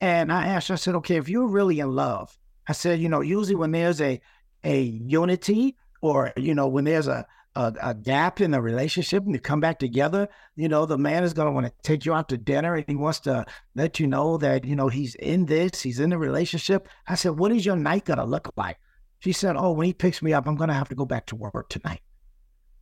And 0.00 0.32
I 0.32 0.46
asked 0.46 0.68
her, 0.68 0.74
I 0.74 0.76
said, 0.76 0.94
okay, 0.96 1.16
if 1.16 1.28
you're 1.28 1.46
really 1.46 1.80
in 1.80 1.94
love, 1.94 2.36
I 2.66 2.72
said, 2.72 3.00
you 3.00 3.08
know, 3.08 3.20
usually 3.20 3.56
when 3.56 3.72
there's 3.72 4.00
a 4.00 4.20
a 4.62 4.82
unity 4.82 5.76
or, 6.02 6.32
you 6.36 6.54
know, 6.54 6.68
when 6.68 6.84
there's 6.84 7.08
a 7.08 7.26
a, 7.56 7.74
a 7.82 7.94
gap 7.94 8.40
in 8.40 8.52
the 8.52 8.60
relationship 8.60 9.24
and 9.24 9.34
you 9.34 9.40
come 9.40 9.60
back 9.60 9.78
together, 9.78 10.28
you 10.54 10.68
know, 10.68 10.86
the 10.86 10.98
man 10.98 11.24
is 11.24 11.32
going 11.32 11.46
to 11.46 11.52
want 11.52 11.66
to 11.66 11.72
take 11.82 12.06
you 12.06 12.14
out 12.14 12.28
to 12.28 12.38
dinner 12.38 12.74
and 12.76 12.84
he 12.86 12.94
wants 12.94 13.20
to 13.20 13.44
let 13.74 13.98
you 13.98 14.06
know 14.06 14.36
that, 14.38 14.64
you 14.64 14.76
know, 14.76 14.88
he's 14.88 15.14
in 15.16 15.46
this, 15.46 15.82
he's 15.82 16.00
in 16.00 16.10
the 16.10 16.18
relationship. 16.18 16.88
I 17.08 17.16
said, 17.16 17.38
what 17.38 17.52
is 17.52 17.66
your 17.66 17.76
night 17.76 18.04
going 18.04 18.18
to 18.18 18.24
look 18.24 18.52
like? 18.56 18.78
She 19.18 19.32
said, 19.32 19.56
oh, 19.56 19.72
when 19.72 19.86
he 19.86 19.92
picks 19.92 20.22
me 20.22 20.32
up, 20.32 20.46
I'm 20.46 20.56
going 20.56 20.68
to 20.68 20.74
have 20.74 20.88
to 20.90 20.94
go 20.94 21.04
back 21.04 21.26
to 21.26 21.36
work 21.36 21.68
tonight. 21.68 22.00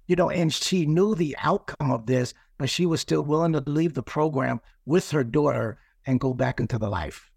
You 0.06 0.16
know, 0.16 0.30
and 0.30 0.52
she 0.52 0.86
knew 0.86 1.14
the 1.14 1.36
outcome 1.42 1.90
of 1.90 2.06
this, 2.06 2.34
but 2.58 2.70
she 2.70 2.86
was 2.86 3.00
still 3.00 3.22
willing 3.22 3.52
to 3.54 3.62
leave 3.66 3.94
the 3.94 4.02
program 4.02 4.60
with 4.86 5.10
her 5.10 5.24
daughter 5.24 5.78
and 6.08 6.18
go 6.18 6.32
back 6.32 6.58
into 6.58 6.78
the 6.78 6.88
life. 6.88 7.30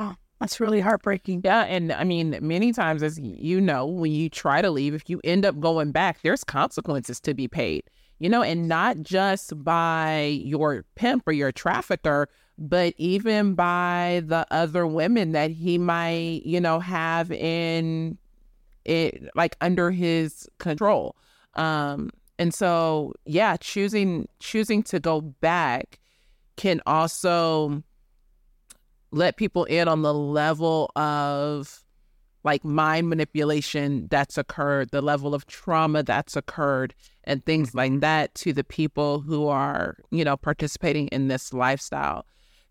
Oh, 0.00 0.16
that's 0.40 0.58
really 0.58 0.80
heartbreaking. 0.80 1.42
Yeah. 1.44 1.62
And 1.62 1.92
I 1.92 2.02
mean, 2.02 2.36
many 2.42 2.72
times, 2.72 3.04
as 3.04 3.18
you 3.20 3.60
know, 3.60 3.86
when 3.86 4.10
you 4.10 4.28
try 4.28 4.60
to 4.60 4.70
leave, 4.70 4.94
if 4.94 5.08
you 5.08 5.20
end 5.22 5.46
up 5.46 5.58
going 5.60 5.92
back, 5.92 6.20
there's 6.22 6.42
consequences 6.42 7.20
to 7.20 7.34
be 7.34 7.46
paid, 7.46 7.84
you 8.18 8.28
know, 8.28 8.42
and 8.42 8.68
not 8.68 9.00
just 9.00 9.62
by 9.62 10.40
your 10.44 10.84
pimp 10.96 11.22
or 11.28 11.32
your 11.32 11.52
trafficker, 11.52 12.28
but 12.58 12.94
even 12.98 13.54
by 13.54 14.22
the 14.26 14.44
other 14.50 14.84
women 14.84 15.30
that 15.32 15.52
he 15.52 15.78
might, 15.78 16.42
you 16.44 16.60
know, 16.60 16.80
have 16.80 17.30
in 17.30 18.18
it, 18.84 19.30
like 19.36 19.56
under 19.60 19.92
his 19.92 20.48
control. 20.58 21.14
Um, 21.54 22.10
and 22.40 22.52
so, 22.52 23.12
yeah, 23.24 23.56
choosing 23.56 24.28
choosing 24.40 24.82
to 24.84 24.98
go 24.98 25.20
back 25.20 26.00
can 26.58 26.82
also 26.86 27.82
let 29.10 29.38
people 29.38 29.64
in 29.64 29.88
on 29.88 30.02
the 30.02 30.12
level 30.12 30.90
of 30.96 31.82
like 32.44 32.64
mind 32.64 33.08
manipulation 33.08 34.06
that's 34.10 34.36
occurred, 34.36 34.90
the 34.90 35.00
level 35.00 35.34
of 35.34 35.46
trauma 35.46 36.02
that's 36.02 36.36
occurred, 36.36 36.94
and 37.24 37.44
things 37.44 37.74
like 37.74 38.00
that 38.00 38.34
to 38.34 38.52
the 38.52 38.64
people 38.64 39.20
who 39.20 39.48
are, 39.48 39.96
you 40.10 40.24
know, 40.24 40.36
participating 40.36 41.08
in 41.08 41.28
this 41.28 41.52
lifestyle. 41.52 42.26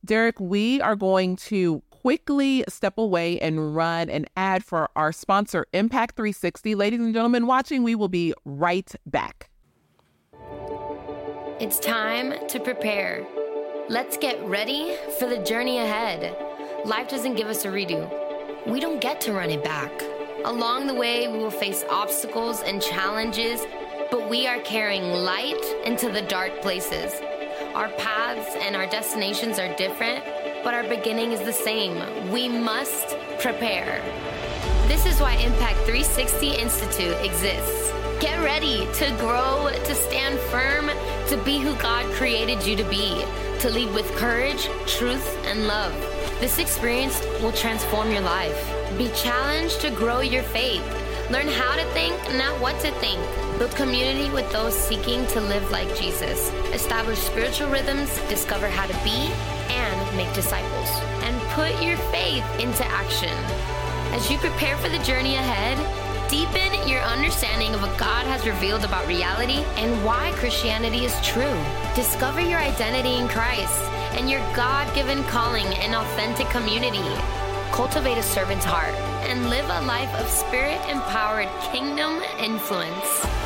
Derek, 0.05 0.39
we 0.39 0.79
are 0.81 0.95
going 0.95 1.35
to 1.35 1.81
quickly 1.89 2.63
step 2.69 2.97
away 2.97 3.39
and 3.39 3.75
run 3.75 4.09
an 4.09 4.25
ad 4.37 4.63
for 4.63 4.89
our 4.95 5.11
sponsor, 5.11 5.65
Impact 5.73 6.15
360. 6.15 6.75
Ladies 6.75 6.99
and 6.99 7.13
gentlemen 7.13 7.47
watching, 7.47 7.83
we 7.83 7.95
will 7.95 8.07
be 8.07 8.33
right 8.45 8.93
back. 9.05 9.49
It's 11.59 11.79
time 11.79 12.33
to 12.47 12.59
prepare 12.59 13.27
Let's 13.89 14.17
get 14.17 14.45
ready 14.45 14.97
for 15.17 15.29
the 15.29 15.37
journey 15.37 15.77
ahead. 15.77 16.35
Life 16.83 17.07
doesn't 17.07 17.35
give 17.35 17.47
us 17.47 17.63
a 17.63 17.69
redo, 17.69 18.09
we 18.67 18.81
don't 18.81 18.99
get 18.99 19.21
to 19.21 19.31
run 19.31 19.49
it 19.49 19.63
back. 19.63 19.91
Along 20.43 20.87
the 20.87 20.93
way, 20.93 21.29
we 21.29 21.37
will 21.37 21.49
face 21.49 21.85
obstacles 21.89 22.63
and 22.63 22.81
challenges, 22.81 23.61
but 24.11 24.29
we 24.29 24.45
are 24.45 24.59
carrying 24.59 25.03
light 25.23 25.63
into 25.85 26.11
the 26.11 26.21
dark 26.23 26.61
places. 26.61 27.13
Our 27.75 27.87
paths 27.91 28.57
and 28.59 28.75
our 28.75 28.87
destinations 28.87 29.57
are 29.57 29.73
different, 29.77 30.21
but 30.65 30.73
our 30.73 30.83
beginning 30.83 31.31
is 31.31 31.39
the 31.39 31.53
same. 31.53 32.29
We 32.29 32.49
must 32.49 33.15
prepare. 33.39 34.03
This 34.87 35.05
is 35.05 35.19
why 35.19 35.33
Impact 35.35 35.77
360 35.79 36.55
Institute 36.55 37.17
exists. 37.23 37.91
Get 38.19 38.43
ready 38.43 38.87
to 38.93 39.15
grow, 39.19 39.69
to 39.71 39.95
stand 39.95 40.39
firm, 40.51 40.89
to 41.29 41.37
be 41.43 41.59
who 41.59 41.75
God 41.75 42.05
created 42.13 42.65
you 42.65 42.75
to 42.75 42.83
be 42.85 43.23
to 43.59 43.69
lead 43.71 43.91
with 43.93 44.09
courage, 44.15 44.69
truth, 44.85 45.35
and 45.45 45.67
love. 45.67 45.93
This 46.39 46.59
experience 46.59 47.19
will 47.41 47.51
transform 47.51 48.11
your 48.11 48.21
life. 48.21 48.73
Be 48.97 49.09
challenged 49.15 49.81
to 49.81 49.89
grow 49.89 50.21
your 50.21 50.43
faith. 50.43 50.83
Learn 51.31 51.47
how 51.47 51.75
to 51.75 51.83
think, 51.91 52.15
not 52.37 52.59
what 52.61 52.79
to 52.81 52.91
think. 52.99 53.19
Build 53.57 53.71
community 53.71 54.29
with 54.29 54.49
those 54.51 54.75
seeking 54.75 55.25
to 55.27 55.41
live 55.41 55.69
like 55.71 55.93
Jesus. 55.97 56.51
Establish 56.71 57.17
spiritual 57.17 57.69
rhythms, 57.69 58.15
discover 58.29 58.67
how 58.67 58.85
to 58.85 58.93
be 59.03 59.31
and 59.73 60.17
make 60.17 60.31
disciples. 60.33 60.89
And 61.23 61.41
put 61.49 61.81
your 61.83 61.97
faith 62.11 62.45
into 62.59 62.85
action. 62.85 63.35
As 64.11 64.29
you 64.31 64.37
prepare 64.37 64.77
for 64.77 64.89
the 64.89 64.99
journey 64.99 65.35
ahead, 65.35 65.77
Deepen 66.29 66.85
your 66.89 66.99
understanding 67.03 67.73
of 67.73 67.81
what 67.81 67.97
God 67.97 68.27
has 68.27 68.45
revealed 68.45 68.83
about 68.83 69.07
reality 69.07 69.63
and 69.77 70.03
why 70.03 70.33
Christianity 70.35 71.05
is 71.05 71.15
true. 71.25 71.55
Discover 71.95 72.41
your 72.41 72.59
identity 72.59 73.15
in 73.15 73.29
Christ 73.29 73.81
and 74.11 74.29
your 74.29 74.41
God 74.53 74.93
given 74.93 75.23
calling 75.23 75.65
and 75.65 75.95
authentic 75.95 76.49
community. 76.49 76.99
Cultivate 77.71 78.17
a 78.17 78.23
servant's 78.23 78.65
heart 78.65 78.93
and 79.23 79.49
live 79.49 79.69
a 79.69 79.85
life 79.85 80.13
of 80.15 80.27
spirit 80.27 80.81
empowered 80.89 81.47
kingdom 81.71 82.21
influence. 82.39 83.36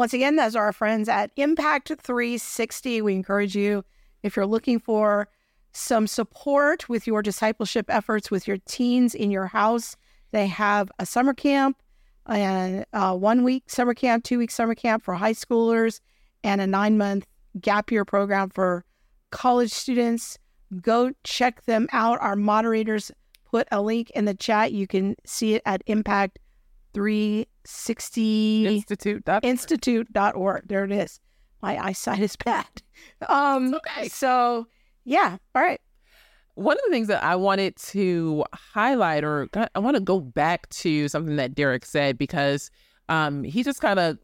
Once 0.00 0.14
again, 0.14 0.36
those 0.36 0.56
are 0.56 0.64
our 0.64 0.72
friends 0.72 1.10
at 1.10 1.30
Impact 1.36 1.92
360. 2.02 3.02
We 3.02 3.12
encourage 3.12 3.54
you, 3.54 3.84
if 4.22 4.34
you're 4.34 4.46
looking 4.46 4.78
for 4.78 5.28
some 5.72 6.06
support 6.06 6.88
with 6.88 7.06
your 7.06 7.20
discipleship 7.20 7.84
efforts 7.90 8.30
with 8.30 8.48
your 8.48 8.56
teens 8.64 9.14
in 9.14 9.30
your 9.30 9.48
house, 9.48 9.96
they 10.30 10.46
have 10.46 10.90
a 10.98 11.04
summer 11.04 11.34
camp, 11.34 11.82
a, 12.26 12.86
a 12.94 12.98
uh, 12.98 13.14
one 13.14 13.44
week 13.44 13.64
summer 13.66 13.92
camp, 13.92 14.24
two 14.24 14.38
week 14.38 14.50
summer 14.50 14.74
camp 14.74 15.02
for 15.02 15.12
high 15.12 15.34
schoolers, 15.34 16.00
and 16.42 16.62
a 16.62 16.66
nine 16.66 16.96
month 16.96 17.26
gap 17.60 17.92
year 17.92 18.06
program 18.06 18.48
for 18.48 18.86
college 19.30 19.70
students. 19.70 20.38
Go 20.80 21.12
check 21.24 21.66
them 21.66 21.86
out. 21.92 22.18
Our 22.22 22.36
moderators 22.36 23.12
put 23.44 23.68
a 23.70 23.82
link 23.82 24.08
in 24.12 24.24
the 24.24 24.32
chat. 24.32 24.72
You 24.72 24.86
can 24.86 25.16
see 25.26 25.56
it 25.56 25.62
at 25.66 25.82
Impact 25.84 26.38
360 26.94 27.49
Institute. 28.66 29.22
Institute.org. 29.42 30.68
There 30.68 30.84
it 30.84 30.92
is. 30.92 31.20
My 31.62 31.78
eyesight 31.78 32.20
is 32.20 32.36
bad. 32.36 32.66
Um, 33.28 33.74
okay. 33.74 34.08
So, 34.08 34.66
yeah. 35.04 35.36
All 35.54 35.62
right. 35.62 35.80
One 36.54 36.76
of 36.76 36.82
the 36.86 36.90
things 36.90 37.08
that 37.08 37.22
I 37.22 37.36
wanted 37.36 37.76
to 37.76 38.44
highlight, 38.52 39.24
or 39.24 39.48
I 39.74 39.78
want 39.78 39.96
to 39.96 40.00
go 40.00 40.20
back 40.20 40.68
to 40.70 41.08
something 41.08 41.36
that 41.36 41.54
Derek 41.54 41.86
said 41.86 42.18
because 42.18 42.70
um, 43.08 43.44
he 43.44 43.62
just 43.62 43.80
kind 43.80 43.98
of 43.98 44.18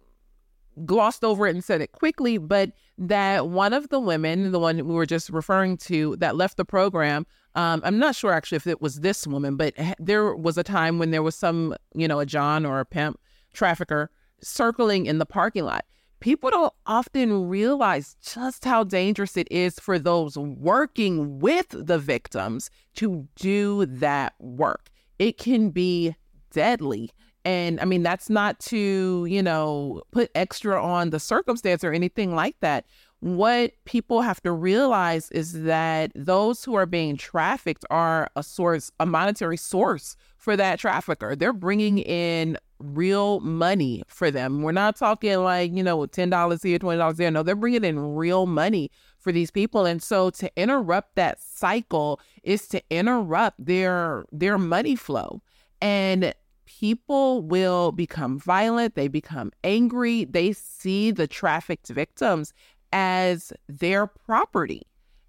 glossed 0.84 1.24
over 1.24 1.46
it 1.46 1.54
and 1.54 1.64
said 1.64 1.80
it 1.80 1.92
quickly, 1.92 2.36
but 2.36 2.72
that 2.98 3.48
one 3.48 3.72
of 3.72 3.88
the 3.88 4.00
women, 4.00 4.52
the 4.52 4.58
one 4.58 4.76
we 4.76 4.94
were 4.94 5.06
just 5.06 5.30
referring 5.30 5.76
to, 5.78 6.16
that 6.16 6.36
left 6.36 6.56
the 6.56 6.64
program, 6.64 7.26
um, 7.54 7.80
I'm 7.84 7.98
not 7.98 8.14
sure 8.14 8.32
actually 8.32 8.56
if 8.56 8.66
it 8.66 8.82
was 8.82 9.00
this 9.00 9.26
woman, 9.26 9.56
but 9.56 9.74
there 9.98 10.34
was 10.34 10.58
a 10.58 10.62
time 10.62 10.98
when 10.98 11.10
there 11.10 11.22
was 11.22 11.34
some, 11.34 11.74
you 11.94 12.06
know, 12.06 12.20
a 12.20 12.26
John 12.26 12.66
or 12.66 12.80
a 12.80 12.84
pimp 12.84 13.18
trafficker 13.56 14.10
circling 14.40 15.06
in 15.06 15.18
the 15.18 15.26
parking 15.26 15.64
lot. 15.64 15.84
people 16.20 16.50
don't 16.50 16.72
often 16.86 17.48
realize 17.48 18.16
just 18.22 18.64
how 18.64 18.84
dangerous 18.84 19.36
it 19.36 19.48
is 19.50 19.78
for 19.78 19.98
those 19.98 20.36
working 20.36 21.38
with 21.38 21.66
the 21.70 21.98
victims 21.98 22.70
to 22.94 23.28
do 23.36 23.86
that 23.86 24.34
work. 24.40 24.90
It 25.18 25.38
can 25.38 25.70
be 25.70 26.14
deadly. 26.50 27.10
And 27.44 27.80
I 27.80 27.84
mean, 27.84 28.02
that's 28.02 28.28
not 28.28 28.58
to, 28.60 29.26
you 29.28 29.42
know, 29.42 30.02
put 30.10 30.30
extra 30.34 30.82
on 30.82 31.10
the 31.10 31.20
circumstance 31.20 31.84
or 31.84 31.92
anything 31.92 32.34
like 32.34 32.56
that. 32.60 32.86
What 33.20 33.72
people 33.84 34.20
have 34.20 34.42
to 34.42 34.52
realize 34.52 35.30
is 35.30 35.62
that 35.62 36.12
those 36.14 36.64
who 36.64 36.74
are 36.74 36.86
being 36.86 37.16
trafficked 37.16 37.84
are 37.88 38.28
a 38.36 38.42
source, 38.42 38.90
a 39.00 39.06
monetary 39.06 39.56
source 39.56 40.16
for 40.36 40.56
that 40.56 40.78
trafficker. 40.78 41.36
They're 41.36 41.52
bringing 41.52 41.98
in 41.98 42.58
real 42.78 43.40
money 43.40 44.02
for 44.06 44.30
them. 44.30 44.62
We're 44.62 44.72
not 44.72 44.96
talking 44.96 45.36
like, 45.38 45.72
you 45.74 45.82
know, 45.82 45.98
$10 45.98 46.62
here, 46.62 46.78
$20 46.78 47.16
there. 47.16 47.30
No, 47.30 47.42
they're 47.42 47.54
bringing 47.56 47.84
in 47.84 48.14
real 48.14 48.46
money 48.46 48.90
for 49.18 49.32
these 49.32 49.50
people. 49.50 49.86
And 49.86 50.02
so 50.02 50.30
to 50.30 50.50
interrupt 50.56 51.16
that 51.16 51.40
cycle 51.40 52.20
is 52.42 52.68
to 52.68 52.82
interrupt 52.90 53.64
their 53.64 54.24
their 54.30 54.58
money 54.58 54.94
flow. 54.96 55.42
And 55.80 56.32
people 56.66 57.42
will 57.42 57.92
become 57.92 58.38
violent, 58.38 58.94
they 58.94 59.08
become 59.08 59.52
angry, 59.64 60.24
they 60.24 60.52
see 60.52 61.10
the 61.10 61.26
trafficked 61.26 61.88
victims 61.88 62.52
as 62.92 63.52
their 63.68 64.06
property. 64.06 64.82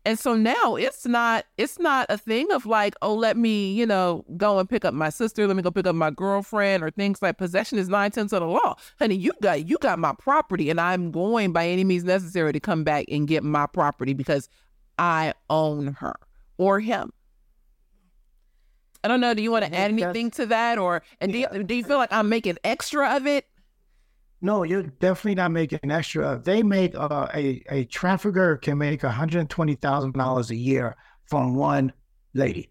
And 0.08 0.18
so 0.18 0.36
now 0.36 0.78
it's 0.78 1.06
not 1.06 1.44
it's 1.58 1.80
not 1.80 2.06
a 2.08 2.18
thing 2.18 2.50
of 2.54 2.66
like, 2.66 2.96
oh, 3.02 3.14
let 3.14 3.36
me, 3.36 3.74
you 3.74 3.86
know, 3.86 4.24
go 4.38 4.58
and 4.58 4.70
pick 4.70 4.86
up 4.86 4.94
my 4.94 5.10
sister, 5.10 5.46
let 5.46 5.58
me 5.58 5.62
go 5.62 5.70
pick 5.70 5.86
up 5.86 5.96
my 5.96 6.12
girlfriend 6.12 6.82
or 6.82 6.92
things 6.92 7.22
like 7.22 7.38
possession 7.38 7.78
is 7.78 7.90
nine 7.90 8.12
tenths 8.12 8.32
of 8.32 8.40
the 8.40 8.48
law. 8.48 8.78
Honey, 9.00 9.16
you 9.16 9.34
got 9.42 9.68
you 9.68 9.78
got 9.82 10.00
my 10.00 10.14
property 10.18 10.70
and 10.70 10.80
I'm 10.80 11.12
going 11.12 11.52
by 11.52 11.68
any 11.68 11.84
means 11.84 12.06
necessary 12.06 12.54
to 12.54 12.60
come 12.62 12.86
back 12.86 13.04
and 13.12 13.28
get 13.28 13.44
my 13.44 13.68
property 13.68 14.14
because 14.14 14.48
I 14.98 15.34
own 15.50 15.88
her 16.00 16.16
or 16.58 16.80
him. 16.80 17.12
I 19.04 19.10
don't 19.10 19.20
know. 19.20 19.34
Do 19.34 19.44
you 19.44 19.52
want 19.52 19.66
to 19.66 19.76
add 19.76 19.92
anything 19.92 20.32
to 20.32 20.46
that, 20.46 20.78
or 20.78 21.04
and 21.20 21.34
do 21.34 21.40
you, 21.40 21.64
do 21.66 21.76
you 21.76 21.84
feel 21.84 21.98
like 21.98 22.14
I'm 22.14 22.30
making 22.30 22.60
extra 22.64 23.14
of 23.14 23.28
it? 23.28 23.46
No, 24.42 24.64
you're 24.64 24.84
definitely 24.84 25.36
not 25.36 25.52
making 25.52 25.90
extra. 25.90 26.40
They 26.44 26.62
make 26.62 26.94
uh, 26.96 27.28
a 27.34 27.64
a 27.70 27.86
trafficker 27.86 28.58
can 28.58 28.78
make 28.78 29.02
one 29.02 29.12
hundred 29.12 29.50
twenty 29.50 29.76
thousand 29.76 30.14
dollars 30.14 30.52
a 30.52 30.56
year 30.56 30.96
from 31.26 31.56
one 31.56 31.92
lady, 32.34 32.70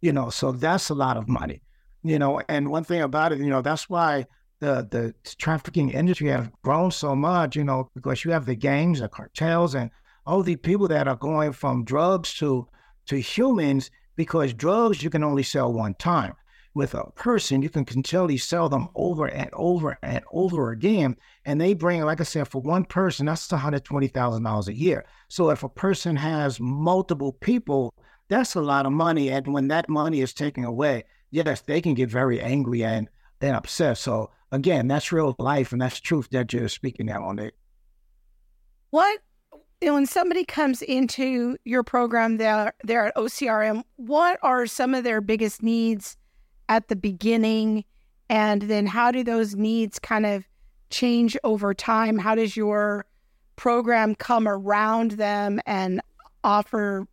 you 0.00 0.12
know. 0.12 0.30
So 0.30 0.52
that's 0.52 0.88
a 0.90 0.94
lot 0.94 1.16
of 1.16 1.28
money, 1.28 1.62
you 2.04 2.18
know. 2.18 2.40
And 2.48 2.70
one 2.70 2.84
thing 2.84 3.02
about 3.02 3.32
it, 3.32 3.38
you 3.38 3.50
know, 3.50 3.60
that's 3.60 3.88
why 3.90 4.26
the 4.60 4.86
the 4.88 5.14
trafficking 5.36 5.90
industry 5.90 6.28
has 6.28 6.48
grown 6.62 6.92
so 6.92 7.16
much, 7.16 7.56
you 7.56 7.64
know, 7.64 7.90
because 7.94 8.24
you 8.24 8.30
have 8.30 8.46
the 8.46 8.54
gangs, 8.54 9.00
the 9.00 9.08
cartels, 9.08 9.74
and 9.74 9.90
all 10.26 10.42
the 10.44 10.56
people 10.56 10.86
that 10.88 11.08
are 11.08 11.16
going 11.16 11.52
from 11.52 11.84
drugs 11.84 12.34
to 12.34 12.68
to 13.06 13.16
humans. 13.16 13.90
Because 14.16 14.52
drugs 14.52 15.02
you 15.02 15.08
can 15.10 15.24
only 15.24 15.42
sell 15.42 15.72
one 15.72 15.94
time 15.94 16.34
with 16.74 16.94
a 16.94 17.10
person, 17.12 17.62
you 17.62 17.68
can 17.68 17.84
continually 17.84 18.36
sell 18.36 18.68
them 18.68 18.88
over 18.94 19.26
and 19.26 19.50
over 19.52 19.98
and 20.02 20.22
over 20.32 20.70
again. 20.70 21.16
And 21.44 21.60
they 21.60 21.74
bring, 21.74 22.02
like 22.02 22.20
I 22.20 22.24
said, 22.24 22.48
for 22.48 22.60
one 22.60 22.84
person, 22.84 23.26
that's 23.26 23.48
$120,000 23.48 24.68
a 24.68 24.74
year. 24.74 25.04
So 25.28 25.50
if 25.50 25.62
a 25.62 25.68
person 25.68 26.16
has 26.16 26.60
multiple 26.60 27.32
people, 27.32 27.92
that's 28.28 28.54
a 28.54 28.60
lot 28.60 28.86
of 28.86 28.92
money. 28.92 29.30
And 29.30 29.52
when 29.52 29.68
that 29.68 29.88
money 29.88 30.20
is 30.20 30.32
taken 30.32 30.64
away, 30.64 31.04
yes, 31.30 31.62
they 31.62 31.80
can 31.80 31.94
get 31.94 32.08
very 32.08 32.40
angry 32.40 32.84
and, 32.84 33.08
and 33.40 33.56
upset. 33.56 33.98
So 33.98 34.30
again, 34.52 34.86
that's 34.86 35.10
real 35.10 35.34
life 35.38 35.72
and 35.72 35.80
that's 35.80 36.00
truth 36.00 36.28
that 36.30 36.52
you're 36.52 36.68
speaking 36.68 37.06
now 37.06 37.24
on 37.24 37.40
it. 37.40 37.54
What 38.90 39.20
when 39.82 40.04
somebody 40.04 40.44
comes 40.44 40.82
into 40.82 41.56
your 41.64 41.82
program 41.82 42.36
there 42.36 42.74
there 42.84 43.06
at 43.06 43.16
OCRM, 43.16 43.82
what 43.96 44.38
are 44.42 44.66
some 44.66 44.94
of 44.94 45.04
their 45.04 45.22
biggest 45.22 45.62
needs 45.62 46.18
at 46.70 46.88
the 46.88 46.96
beginning? 46.96 47.84
And 48.30 48.62
then 48.62 48.86
how 48.86 49.10
do 49.10 49.22
those 49.22 49.54
needs 49.54 49.98
kind 49.98 50.24
of 50.24 50.46
change 50.88 51.36
over 51.44 51.74
time? 51.74 52.16
How 52.16 52.34
does 52.34 52.56
your 52.56 53.04
program 53.56 54.14
come 54.14 54.48
around 54.48 55.12
them 55.12 55.60
and 55.66 56.00
offer 56.42 57.06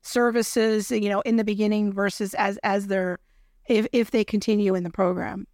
services, 0.00 0.90
you 0.90 1.08
know, 1.08 1.20
in 1.20 1.36
the 1.36 1.44
beginning 1.44 1.92
versus 1.92 2.34
as 2.34 2.58
as 2.64 2.88
they're 2.88 3.18
if 3.68 3.86
if 3.92 4.10
they 4.10 4.24
continue 4.24 4.74
in 4.74 4.82
the 4.82 4.90
program? 4.90 5.46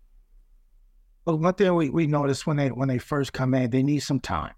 Well, 1.27 1.38
one 1.38 1.55
thing 1.55 1.75
we, 1.75 1.90
we 1.90 2.07
notice 2.07 2.47
when 2.47 2.57
they 2.57 2.68
when 2.68 2.88
they 2.88 2.99
first 2.99 3.33
come 3.33 3.53
in, 3.55 3.71
they 3.71 3.83
need 3.83 4.01
some 4.01 4.21
time. 4.21 4.55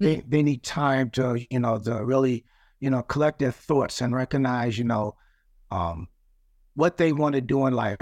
They 0.00 0.22
they 0.26 0.42
need 0.42 0.62
time 0.62 1.10
to, 1.10 1.44
you 1.50 1.60
know, 1.60 1.78
to 1.78 2.04
really, 2.04 2.44
you 2.80 2.90
know, 2.90 3.02
collect 3.02 3.38
their 3.38 3.52
thoughts 3.52 4.00
and 4.00 4.14
recognize, 4.14 4.76
you 4.78 4.84
know, 4.84 5.16
um, 5.70 6.08
what 6.76 6.96
they 6.96 7.12
want 7.12 7.34
to 7.34 7.40
do 7.40 7.66
in 7.66 7.74
life. 7.74 7.98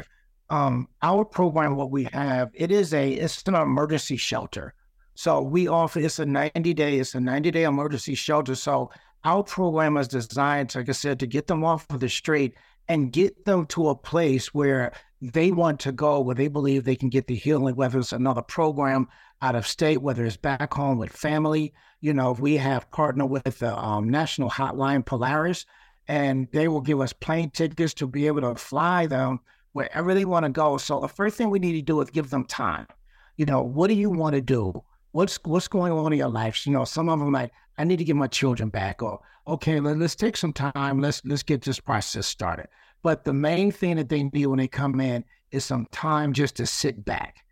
Um, 0.51 0.89
our 1.03 1.25
program, 1.25 1.77
what 1.77 1.91
we 1.91 2.05
have, 2.13 2.51
it 2.53 2.71
is 2.71 2.93
a 2.93 3.13
it's 3.13 3.43
an 3.45 3.55
emergency 3.55 4.17
shelter. 4.17 4.75
So 5.15 5.41
we 5.41 5.69
offer 5.69 6.01
it's 6.01 6.19
a 6.19 6.27
90 6.27 6.75
day, 6.75 6.99
it's 6.99 7.15
a 7.15 7.21
90 7.21 7.51
day 7.51 7.65
emergency 7.65 8.15
shelter. 8.15 8.55
So 8.55 8.91
our 9.25 9.43
program 9.43 9.97
is 9.97 10.09
designed, 10.09 10.75
like 10.75 10.89
I 10.89 10.93
said, 10.93 11.19
to 11.21 11.27
get 11.27 11.47
them 11.47 11.65
off 11.65 11.87
of 11.89 12.01
the 12.01 12.09
street 12.09 12.55
and 12.89 13.11
get 13.11 13.47
them 13.47 13.65
to 13.67 13.89
a 13.89 13.95
place 13.95 14.53
where 14.53 14.93
they 15.23 15.51
want 15.51 15.81
to 15.81 15.93
go, 15.93 16.21
where 16.21 16.35
they 16.35 16.49
believe 16.49 16.85
they 16.85 16.97
can 16.97 17.09
get 17.09 17.27
the 17.27 17.35
healing, 17.35 17.75
whether 17.77 17.99
it's 17.99 18.13
another 18.13 18.43
program 18.43 19.09
out 19.41 19.55
of 19.55 19.67
state, 19.67 20.03
whether 20.03 20.27
it's 20.27 20.37
back 20.37 20.75
home 20.75 20.99
with 20.99 21.13
family. 21.13 21.73
You 22.01 22.13
know, 22.13 22.33
we 22.33 22.59
have 22.59 22.91
partnered 22.91 23.31
with 23.31 23.59
the 23.61 23.75
um, 23.79 24.11
National 24.11 24.51
Hotline 24.51 25.07
Polaris 25.07 25.65
and 26.09 26.49
they 26.53 26.69
will 26.69 26.81
give 26.81 27.01
us 27.01 27.13
plane 27.13 27.51
tickets 27.51 27.95
to 27.95 28.07
be 28.07 28.27
able 28.27 28.43
to 28.43 28.55
fly 28.55 29.07
them 29.07 29.41
wherever 29.73 30.15
they 30.15 30.25
want 30.25 30.45
to 30.45 30.51
go. 30.51 30.77
So 30.77 31.01
the 31.01 31.09
first 31.09 31.37
thing 31.37 31.51
we 31.51 31.59
need 31.59 31.73
to 31.73 31.83
do 31.83 32.01
is 32.01 32.11
give 32.11 32.31
them 32.31 32.45
time. 32.45 32.87
You 33.37 33.47
know, 33.47 33.63
what 33.63 33.89
do 33.89 33.95
you 33.95 34.11
want 34.11 34.35
to 34.35 34.41
do? 34.41 34.83
What's 35.13 35.39
what's 35.45 35.69
going 35.69 35.93
on 35.93 36.13
in 36.13 36.19
your 36.19 36.29
life? 36.29 36.67
You 36.67 36.73
know, 36.73 36.85
some 36.85 37.09
of 37.09 37.19
them 37.19 37.33
like, 37.33 37.53
I 37.79 37.85
need 37.85 37.99
to 37.99 38.05
get 38.05 38.17
my 38.17 38.27
children 38.27 38.69
back, 38.69 39.03
or 39.03 39.21
okay, 39.47 39.81
let, 39.81 40.01
us 40.01 40.15
take 40.15 40.37
some 40.37 40.53
time. 40.53 41.01
Let's 41.01 41.25
let's 41.25 41.43
get 41.43 41.63
this 41.63 41.81
process 41.81 42.27
started. 42.27 42.69
But 43.03 43.25
the 43.25 43.33
main 43.33 43.71
thing 43.71 43.97
that 43.97 44.09
they 44.09 44.25
need 44.25 44.47
when 44.47 44.59
they 44.59 44.69
come 44.69 45.01
in 45.01 45.25
is 45.51 45.65
some 45.65 45.87
time 45.93 46.33
just 46.33 46.57
to 46.57 46.67
sit 46.67 47.05
back 47.05 47.44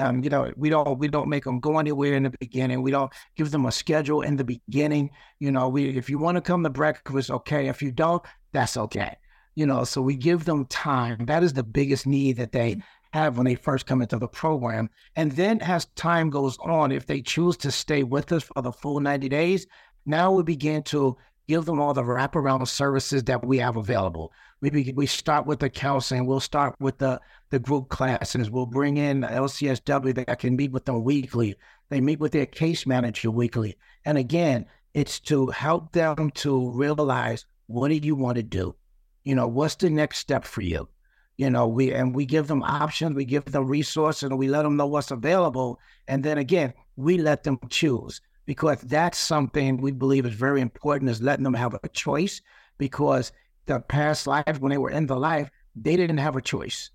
um, 0.00 0.24
you 0.24 0.30
know, 0.30 0.52
we 0.56 0.70
don't 0.70 0.98
we 0.98 1.08
don't 1.08 1.28
make 1.28 1.44
them 1.44 1.60
go 1.60 1.78
anywhere 1.78 2.14
in 2.14 2.24
the 2.24 2.34
beginning. 2.40 2.82
We 2.82 2.90
don't 2.90 3.12
give 3.36 3.50
them 3.50 3.66
a 3.66 3.72
schedule 3.72 4.22
in 4.22 4.36
the 4.36 4.44
beginning. 4.44 5.10
You 5.38 5.52
know, 5.52 5.68
we 5.68 5.96
if 5.96 6.08
you 6.08 6.18
want 6.18 6.36
to 6.36 6.40
come 6.40 6.62
to 6.62 6.70
breakfast, 6.70 7.30
okay. 7.30 7.68
If 7.68 7.82
you 7.82 7.92
don't, 7.92 8.22
that's 8.52 8.76
okay. 8.76 9.16
You 9.54 9.66
know, 9.66 9.84
so 9.84 10.00
we 10.00 10.16
give 10.16 10.44
them 10.44 10.66
time. 10.66 11.26
That 11.26 11.42
is 11.42 11.52
the 11.52 11.62
biggest 11.62 12.06
need 12.06 12.36
that 12.38 12.52
they 12.52 12.82
have 13.12 13.36
when 13.36 13.44
they 13.44 13.56
first 13.56 13.86
come 13.86 14.00
into 14.00 14.18
the 14.18 14.28
program. 14.28 14.88
And 15.16 15.32
then 15.32 15.60
as 15.60 15.86
time 15.96 16.30
goes 16.30 16.56
on, 16.58 16.92
if 16.92 17.06
they 17.06 17.20
choose 17.20 17.56
to 17.58 17.70
stay 17.70 18.02
with 18.02 18.30
us 18.32 18.44
for 18.44 18.62
the 18.62 18.72
full 18.72 19.00
90 19.00 19.28
days, 19.28 19.66
now 20.06 20.32
we 20.32 20.42
begin 20.42 20.82
to 20.84 21.16
give 21.50 21.64
them 21.64 21.80
all 21.80 21.92
the 21.92 22.02
wraparound 22.02 22.66
services 22.68 23.24
that 23.24 23.44
we 23.44 23.58
have 23.58 23.76
available. 23.76 24.32
We 24.60 24.92
we 24.94 25.06
start 25.06 25.46
with 25.46 25.58
the 25.58 25.68
counseling. 25.68 26.24
We'll 26.24 26.38
start 26.38 26.76
with 26.78 26.98
the 26.98 27.20
the 27.50 27.58
group 27.58 27.88
classes. 27.88 28.50
We'll 28.50 28.66
bring 28.66 28.98
in 28.98 29.22
LCSW 29.22 30.14
that 30.14 30.38
can 30.38 30.54
meet 30.54 30.70
with 30.70 30.84
them 30.84 31.02
weekly. 31.02 31.56
They 31.88 32.00
meet 32.00 32.20
with 32.20 32.30
their 32.30 32.46
case 32.46 32.86
manager 32.86 33.32
weekly. 33.32 33.76
And 34.04 34.16
again, 34.16 34.66
it's 34.94 35.18
to 35.30 35.48
help 35.48 35.90
them 35.90 36.30
to 36.42 36.70
realize 36.70 37.46
what 37.66 37.88
do 37.88 37.94
you 37.94 38.14
want 38.14 38.36
to 38.36 38.44
do? 38.44 38.76
You 39.24 39.34
know, 39.34 39.48
what's 39.48 39.74
the 39.74 39.90
next 39.90 40.18
step 40.18 40.44
for 40.44 40.62
you? 40.62 40.88
You 41.36 41.50
know, 41.50 41.66
we 41.66 41.92
and 41.92 42.14
we 42.14 42.26
give 42.26 42.46
them 42.46 42.62
options, 42.62 43.16
we 43.16 43.24
give 43.24 43.46
them 43.46 43.66
resources, 43.66 44.22
and 44.22 44.38
we 44.38 44.46
let 44.46 44.62
them 44.62 44.76
know 44.76 44.86
what's 44.86 45.10
available. 45.10 45.80
And 46.06 46.22
then 46.22 46.38
again, 46.38 46.74
we 46.94 47.18
let 47.18 47.42
them 47.42 47.58
choose 47.70 48.20
because 48.50 48.80
that's 48.80 49.16
something 49.16 49.76
we 49.76 49.92
believe 49.92 50.26
is 50.26 50.34
very 50.34 50.60
important 50.60 51.08
is 51.08 51.22
letting 51.22 51.44
them 51.44 51.54
have 51.54 51.72
a 51.84 51.88
choice 51.90 52.42
because 52.78 53.30
the 53.66 53.78
past 53.78 54.26
life 54.26 54.58
when 54.58 54.70
they 54.70 54.76
were 54.76 54.90
in 54.90 55.06
the 55.06 55.16
life 55.16 55.48
they 55.76 55.94
didn't 55.94 56.18
have 56.18 56.34
a 56.34 56.42
choice. 56.42 56.90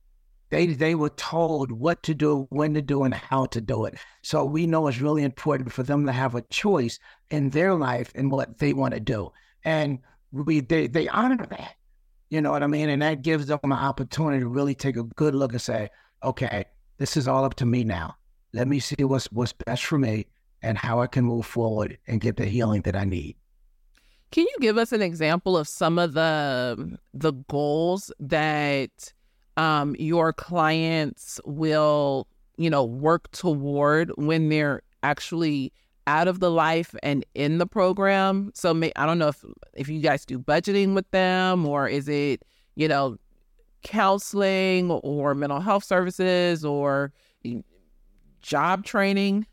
They 0.50 0.66
they 0.66 0.96
were 0.96 1.12
told 1.12 1.72
what 1.72 2.04
to 2.04 2.14
do 2.14 2.46
when 2.50 2.74
to 2.74 2.82
do 2.82 3.04
and 3.04 3.14
how 3.14 3.46
to 3.46 3.62
do 3.62 3.86
it. 3.86 3.96
So 4.22 4.44
we 4.44 4.68
know 4.68 4.90
it's 4.90 5.00
really 5.00 5.24
important 5.24 5.72
for 5.72 5.84
them 5.84 6.06
to 6.08 6.12
have 6.12 6.36
a 6.36 6.42
choice 6.42 7.00
in 7.30 7.52
their 7.52 7.74
life 7.74 8.12
and 8.16 8.30
what 8.30 8.58
they 8.58 8.74
want 8.74 8.94
to 8.94 9.00
do. 9.00 9.32
And 9.64 10.00
we 10.34 10.60
they, 10.60 10.88
they 10.88 11.08
honor 11.08 11.46
that 11.52 11.76
you 12.32 12.42
know 12.42 12.52
what 12.52 12.64
i 12.64 12.68
mean? 12.68 12.90
And 12.90 13.02
that 13.02 13.22
gives 13.22 13.46
them 13.46 13.60
an 13.64 13.72
opportunity 13.72 14.42
to 14.42 14.50
really 14.50 14.76
take 14.76 14.98
a 14.98 15.04
good 15.04 15.34
look 15.34 15.54
and 15.54 15.62
say 15.62 15.90
okay 16.22 16.66
this 16.98 17.16
is 17.16 17.30
all 17.30 17.46
up 17.46 17.56
to 17.56 17.66
me 17.66 17.86
now. 17.86 18.18
Let 18.52 18.68
me 18.68 18.82
see 18.82 19.06
what's 19.06 19.32
what's 19.32 19.54
best 19.54 19.86
for 19.86 19.98
me 19.98 20.26
and 20.66 20.78
how 20.78 21.00
I 21.00 21.08
can 21.08 21.24
move 21.24 21.46
forward 21.46 21.98
and 22.08 22.20
get 22.20 22.38
the 22.38 22.46
healing 22.46 22.82
that 22.82 22.96
I 22.96 23.06
need. 23.06 23.36
Can 24.32 24.46
you 24.46 24.56
give 24.60 24.78
us 24.78 24.92
an 24.92 25.02
example 25.02 25.56
of 25.56 25.68
some 25.68 26.00
of 26.00 26.14
the 26.14 26.98
the 27.14 27.32
goals 27.48 28.12
that 28.20 29.14
um, 29.58 29.96
your 29.98 30.34
clients 30.34 31.40
will, 31.46 32.28
you 32.58 32.70
know, 32.70 32.84
work 32.84 33.32
toward 33.32 34.12
when 34.18 34.50
they're 34.50 34.82
actually 35.04 35.72
out 36.08 36.28
of 36.28 36.40
the 36.40 36.52
life 36.52 36.96
and 37.02 37.26
in 37.36 37.60
the 37.60 37.68
program. 37.68 38.52
So 38.54 38.74
may, 38.74 38.92
I 38.96 39.06
don't 39.06 39.20
know 39.20 39.30
if 39.30 39.44
if 39.74 39.88
you 39.88 40.02
guys 40.02 40.26
do 40.26 40.40
budgeting 40.40 40.96
with 40.96 41.10
them 41.12 41.66
or 41.66 41.88
is 41.88 42.10
it, 42.10 42.44
you 42.76 42.88
know, 42.88 43.18
counseling 43.84 44.90
or 44.92 45.36
mental 45.36 45.60
health 45.60 45.84
services 45.84 46.66
or 46.66 47.14
job 48.42 48.84
training? 48.84 49.46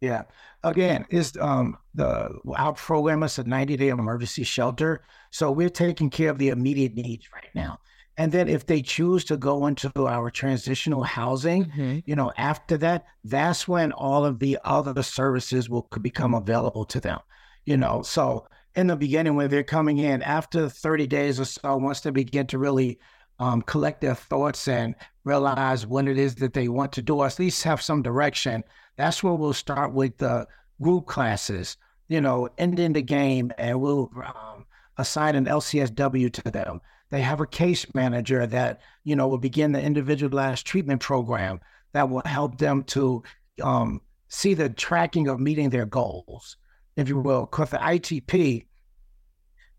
Yeah. 0.00 0.22
Again, 0.62 1.06
is 1.10 1.36
um 1.40 1.76
the 1.94 2.30
our 2.56 2.74
program 2.74 3.22
is 3.22 3.38
a 3.38 3.44
90 3.44 3.76
day 3.76 3.88
emergency 3.88 4.44
shelter. 4.44 5.02
So 5.30 5.50
we're 5.50 5.70
taking 5.70 6.10
care 6.10 6.30
of 6.30 6.38
the 6.38 6.48
immediate 6.48 6.94
needs 6.94 7.28
right 7.32 7.50
now. 7.54 7.78
And 8.18 8.32
then 8.32 8.48
if 8.48 8.66
they 8.66 8.80
choose 8.80 9.24
to 9.24 9.36
go 9.36 9.66
into 9.66 9.90
our 10.06 10.30
transitional 10.30 11.02
housing, 11.02 11.66
mm-hmm. 11.66 11.98
you 12.06 12.16
know, 12.16 12.32
after 12.38 12.78
that, 12.78 13.04
that's 13.24 13.68
when 13.68 13.92
all 13.92 14.24
of 14.24 14.38
the 14.38 14.58
other 14.64 15.02
services 15.02 15.68
will 15.68 15.82
could 15.82 16.02
become 16.02 16.34
available 16.34 16.84
to 16.86 17.00
them. 17.00 17.20
You 17.66 17.76
know, 17.76 18.02
so 18.02 18.46
in 18.74 18.86
the 18.86 18.96
beginning 18.96 19.34
when 19.34 19.50
they're 19.50 19.64
coming 19.64 19.98
in, 19.98 20.22
after 20.22 20.68
30 20.68 21.06
days 21.06 21.40
or 21.40 21.44
so, 21.44 21.76
once 21.76 22.00
they 22.00 22.10
begin 22.10 22.46
to 22.48 22.58
really 22.58 22.98
um, 23.38 23.62
collect 23.62 24.00
their 24.00 24.14
thoughts 24.14 24.68
and 24.68 24.94
realize 25.24 25.86
what 25.86 26.08
it 26.08 26.18
is 26.18 26.34
that 26.36 26.54
they 26.54 26.68
want 26.68 26.92
to 26.92 27.02
do, 27.02 27.16
or 27.16 27.26
at 27.26 27.38
least 27.38 27.62
have 27.64 27.82
some 27.82 28.02
direction, 28.02 28.64
that's 28.96 29.22
where 29.22 29.34
we'll 29.34 29.52
start 29.52 29.92
with 29.92 30.16
the 30.18 30.46
group 30.80 31.06
classes, 31.06 31.76
you 32.08 32.20
know, 32.20 32.48
ending 32.58 32.92
the 32.92 33.02
game 33.02 33.52
and 33.58 33.80
we'll 33.80 34.10
um, 34.24 34.64
assign 34.96 35.34
an 35.34 35.46
LCSW 35.46 36.32
to 36.32 36.50
them 36.50 36.80
they 37.10 37.20
have 37.20 37.40
a 37.40 37.46
case 37.46 37.86
manager 37.94 38.46
that, 38.46 38.80
you 39.04 39.14
know, 39.14 39.28
will 39.28 39.38
begin 39.38 39.72
the 39.72 39.80
individualized 39.80 40.66
treatment 40.66 41.00
program 41.00 41.60
that 41.92 42.08
will 42.08 42.22
help 42.24 42.58
them 42.58 42.82
to 42.84 43.22
um, 43.62 44.00
see 44.28 44.54
the 44.54 44.68
tracking 44.68 45.28
of 45.28 45.38
meeting 45.38 45.70
their 45.70 45.86
goals, 45.86 46.56
if 46.96 47.08
you 47.08 47.18
will. 47.18 47.42
Because 47.42 47.70
the 47.70 47.78
ITP, 47.78 48.66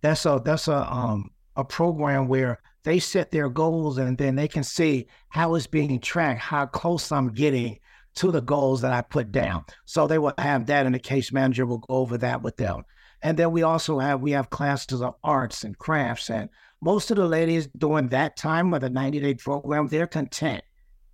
that's 0.01 0.25
a 0.25 0.41
that's 0.43 0.67
a 0.67 0.91
um, 0.91 1.31
a 1.55 1.65
program 1.65 2.27
where 2.27 2.61
they 2.87 2.99
set 2.99 3.31
their 3.31 3.49
goals 3.49 3.97
and 3.97 4.17
then 4.17 4.35
they 4.35 4.47
can 4.47 4.63
see 4.63 5.07
how 5.27 5.55
it's 5.55 5.67
being 5.67 5.99
tracked, 5.99 6.39
how 6.39 6.65
close 6.65 7.11
I'm 7.11 7.33
getting 7.33 7.79
to 8.15 8.31
the 8.31 8.39
goals 8.39 8.79
that 8.79 8.93
I 8.93 9.01
put 9.01 9.29
down. 9.29 9.65
So 9.83 10.07
they 10.07 10.17
will 10.17 10.33
have 10.37 10.67
that, 10.67 10.85
and 10.85 10.95
the 10.95 10.99
case 10.99 11.33
manager 11.33 11.65
will 11.65 11.79
go 11.79 11.95
over 11.95 12.17
that 12.19 12.41
with 12.41 12.55
them. 12.55 12.83
And 13.21 13.37
then 13.37 13.51
we 13.51 13.61
also 13.61 13.99
have 13.99 14.21
we 14.21 14.31
have 14.31 14.51
classes 14.51 15.01
of 15.01 15.15
arts 15.21 15.65
and 15.65 15.77
crafts 15.77 16.29
and 16.29 16.47
most 16.81 17.11
of 17.11 17.17
the 17.17 17.27
ladies 17.27 17.67
during 17.77 18.07
that 18.09 18.37
time 18.37 18.73
of 18.73 18.79
the 18.79 18.89
90 18.89 19.19
day 19.19 19.33
program, 19.33 19.87
they're 19.87 20.07
content. 20.07 20.63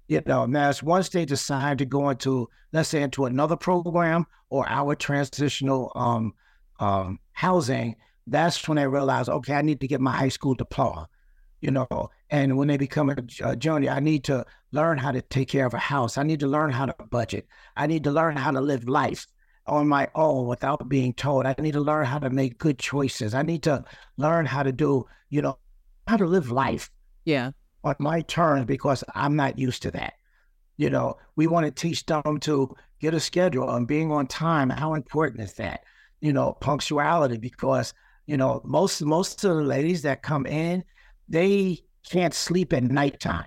You 0.07 0.21
know, 0.27 0.45
now 0.45 0.69
it's 0.69 0.83
once 0.83 1.09
they 1.09 1.25
decide 1.25 1.79
to 1.79 1.85
go 1.85 2.11
into, 2.11 2.49
let's 2.71 2.89
say, 2.89 3.01
into 3.01 3.25
another 3.25 3.55
program 3.55 4.27
or 4.51 4.69
our 4.69 4.93
transitional 4.93 5.91
um, 5.95 6.33
um, 6.79 7.17
housing, 7.31 7.95
that's 8.27 8.67
when 8.67 8.75
they 8.75 8.85
realize, 8.85 9.27
okay, 9.27 9.55
I 9.55 9.63
need 9.63 9.79
to 9.79 9.87
get 9.87 10.01
my 10.01 10.11
high 10.11 10.29
school 10.29 10.53
diploma. 10.53 11.09
You 11.63 11.71
know, 11.71 12.09
and 12.29 12.57
when 12.57 12.67
they 12.67 12.75
become 12.75 13.09
a, 13.09 13.15
a 13.41 13.55
junior, 13.55 13.91
I 13.91 14.01
need 14.01 14.25
to 14.25 14.45
learn 14.73 14.97
how 14.97 15.13
to 15.13 15.21
take 15.21 15.47
care 15.47 15.65
of 15.65 15.73
a 15.73 15.77
house. 15.77 16.17
I 16.17 16.23
need 16.23 16.41
to 16.41 16.47
learn 16.47 16.71
how 16.71 16.87
to 16.87 16.95
budget. 17.09 17.47
I 17.77 17.87
need 17.87 18.03
to 18.03 18.11
learn 18.11 18.35
how 18.35 18.51
to 18.51 18.59
live 18.59 18.89
life 18.89 19.25
on 19.65 19.87
my 19.87 20.09
own 20.13 20.45
without 20.47 20.89
being 20.89 21.13
told. 21.13 21.45
I 21.45 21.55
need 21.57 21.71
to 21.71 21.79
learn 21.79 22.05
how 22.05 22.19
to 22.19 22.29
make 22.29 22.57
good 22.57 22.79
choices. 22.79 23.33
I 23.33 23.43
need 23.43 23.63
to 23.63 23.85
learn 24.17 24.45
how 24.45 24.63
to 24.63 24.73
do, 24.73 25.05
you 25.29 25.41
know, 25.41 25.57
how 26.05 26.17
to 26.17 26.25
live 26.25 26.51
life. 26.51 26.91
Yeah. 27.23 27.51
On 27.85 27.95
my 27.97 28.19
terms 28.23 28.65
because 28.65 29.05
I'm 29.15 29.37
not 29.37 29.57
used 29.57 29.83
to 29.83 29.91
that. 29.91 30.15
You 30.75 30.89
know, 30.89 31.15
we 31.37 31.47
want 31.47 31.65
to 31.65 31.71
teach 31.71 32.05
them 32.05 32.41
to 32.41 32.75
get 32.99 33.13
a 33.13 33.21
schedule 33.21 33.69
and 33.69 33.87
being 33.87 34.11
on 34.11 34.27
time. 34.27 34.69
How 34.69 34.95
important 34.95 35.39
is 35.39 35.53
that? 35.53 35.85
You 36.19 36.33
know, 36.33 36.57
punctuality 36.59 37.37
because, 37.37 37.93
you 38.25 38.35
know, 38.35 38.59
most 38.65 39.01
most 39.01 39.41
of 39.45 39.55
the 39.55 39.63
ladies 39.63 40.01
that 40.01 40.23
come 40.23 40.45
in, 40.45 40.83
they 41.27 41.79
can't 42.09 42.33
sleep 42.33 42.73
at 42.73 42.83
nighttime 42.83 43.45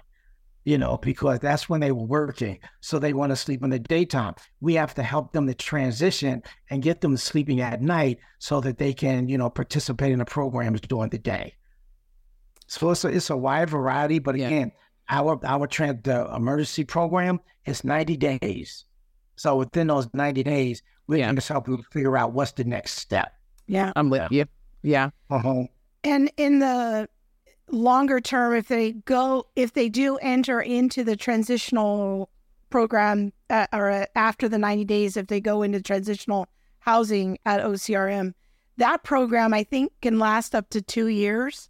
you 0.67 0.77
know, 0.77 0.99
because 1.01 1.39
that's 1.39 1.69
when 1.69 1.81
they 1.81 1.93
were 1.93 2.03
working. 2.03 2.59
So 2.81 2.99
they 2.99 3.13
want 3.13 3.31
to 3.31 3.37
sleep 3.37 3.63
in 3.63 3.71
the 3.71 3.79
daytime. 3.79 4.35
We 4.61 4.75
have 4.75 4.95
to 4.95 5.03
help 5.05 5.33
them 5.33 5.47
to 5.47 5.55
transition 5.55 6.43
and 6.71 6.83
get 6.83 7.01
them 7.01 7.17
sleeping 7.17 7.61
at 7.61 7.81
night 7.81 8.19
so 8.41 8.61
that 8.63 8.77
they 8.77 8.93
can, 8.93 9.29
you 9.29 9.39
know, 9.39 9.49
participate 9.49 10.11
in 10.11 10.19
the 10.19 10.25
programs 10.25 10.81
during 10.81 11.11
the 11.11 11.19
day. 11.19 11.55
So 12.67 12.91
it's 12.91 13.05
a, 13.05 13.09
it's 13.09 13.31
a 13.31 13.37
wide 13.37 13.71
variety, 13.71 14.19
but 14.19 14.35
again, 14.35 14.73
yeah. 15.09 15.21
our 15.21 15.39
our 15.47 15.69
trans, 15.69 16.03
the 16.03 16.27
emergency 16.35 16.83
program 16.83 17.39
is 17.65 17.85
90 17.85 18.17
days. 18.17 18.87
So 19.37 19.55
within 19.55 19.87
those 19.87 20.09
90 20.15 20.43
days, 20.43 20.83
we 21.07 21.21
yeah. 21.21 21.27
can 21.27 21.37
just 21.37 21.49
help 21.49 21.67
them 21.67 21.81
figure 21.93 22.17
out 22.17 22.33
what's 22.33 22.51
the 22.51 22.65
next 22.65 22.95
step. 22.95 23.33
Yeah, 23.69 23.93
I'm 23.95 24.11
with 24.11 24.33
you. 24.33 24.47
Yeah. 24.83 25.11
Uh-huh. 25.31 25.63
And 26.03 26.29
in 26.37 26.59
the 26.59 27.09
longer 27.71 28.21
term, 28.21 28.55
if 28.55 28.69
they 28.69 28.93
go, 28.93 29.47
if 29.57 29.73
they 29.73 29.89
do 29.89 30.17
enter 30.19 30.61
into 30.61 31.05
the 31.05 31.17
transitional 31.17 32.31
program 32.71 33.33
uh, 33.51 33.67
or 33.73 33.91
uh, 33.91 34.07
after 34.15 34.49
the 34.49 34.59
90 34.59 34.85
days, 34.85 35.17
if 35.17 35.27
they 35.27 35.41
go 35.41 35.63
into 35.63 35.81
transitional 35.81 36.47
housing 36.81 37.39
at 37.45 37.61
OCRM, 37.61 38.33
that 38.77 39.03
program 39.03 39.55
I 39.55 39.65
think 39.65 39.93
can 40.03 40.19
last 40.19 40.55
up 40.55 40.69
to 40.71 40.83
two 40.83 41.09
years. 41.09 41.69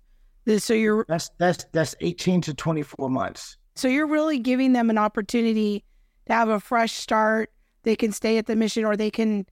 So 0.58 0.74
you're 0.74 1.04
that's 1.08 1.30
that's 1.38 1.64
that's 1.72 1.96
18 2.00 2.40
to 2.42 2.54
24 2.54 3.10
months. 3.10 3.56
So 3.74 3.88
you're 3.88 4.06
really 4.06 4.38
giving 4.38 4.72
them 4.72 4.90
an 4.90 4.98
opportunity 4.98 5.84
to 6.26 6.32
have 6.32 6.48
a 6.48 6.60
fresh 6.60 6.92
start. 6.92 7.50
They 7.82 7.96
can 7.96 8.12
stay 8.12 8.38
at 8.38 8.46
the 8.46 8.56
mission 8.56 8.84
or 8.84 8.96
they 8.96 9.10
can 9.10 9.46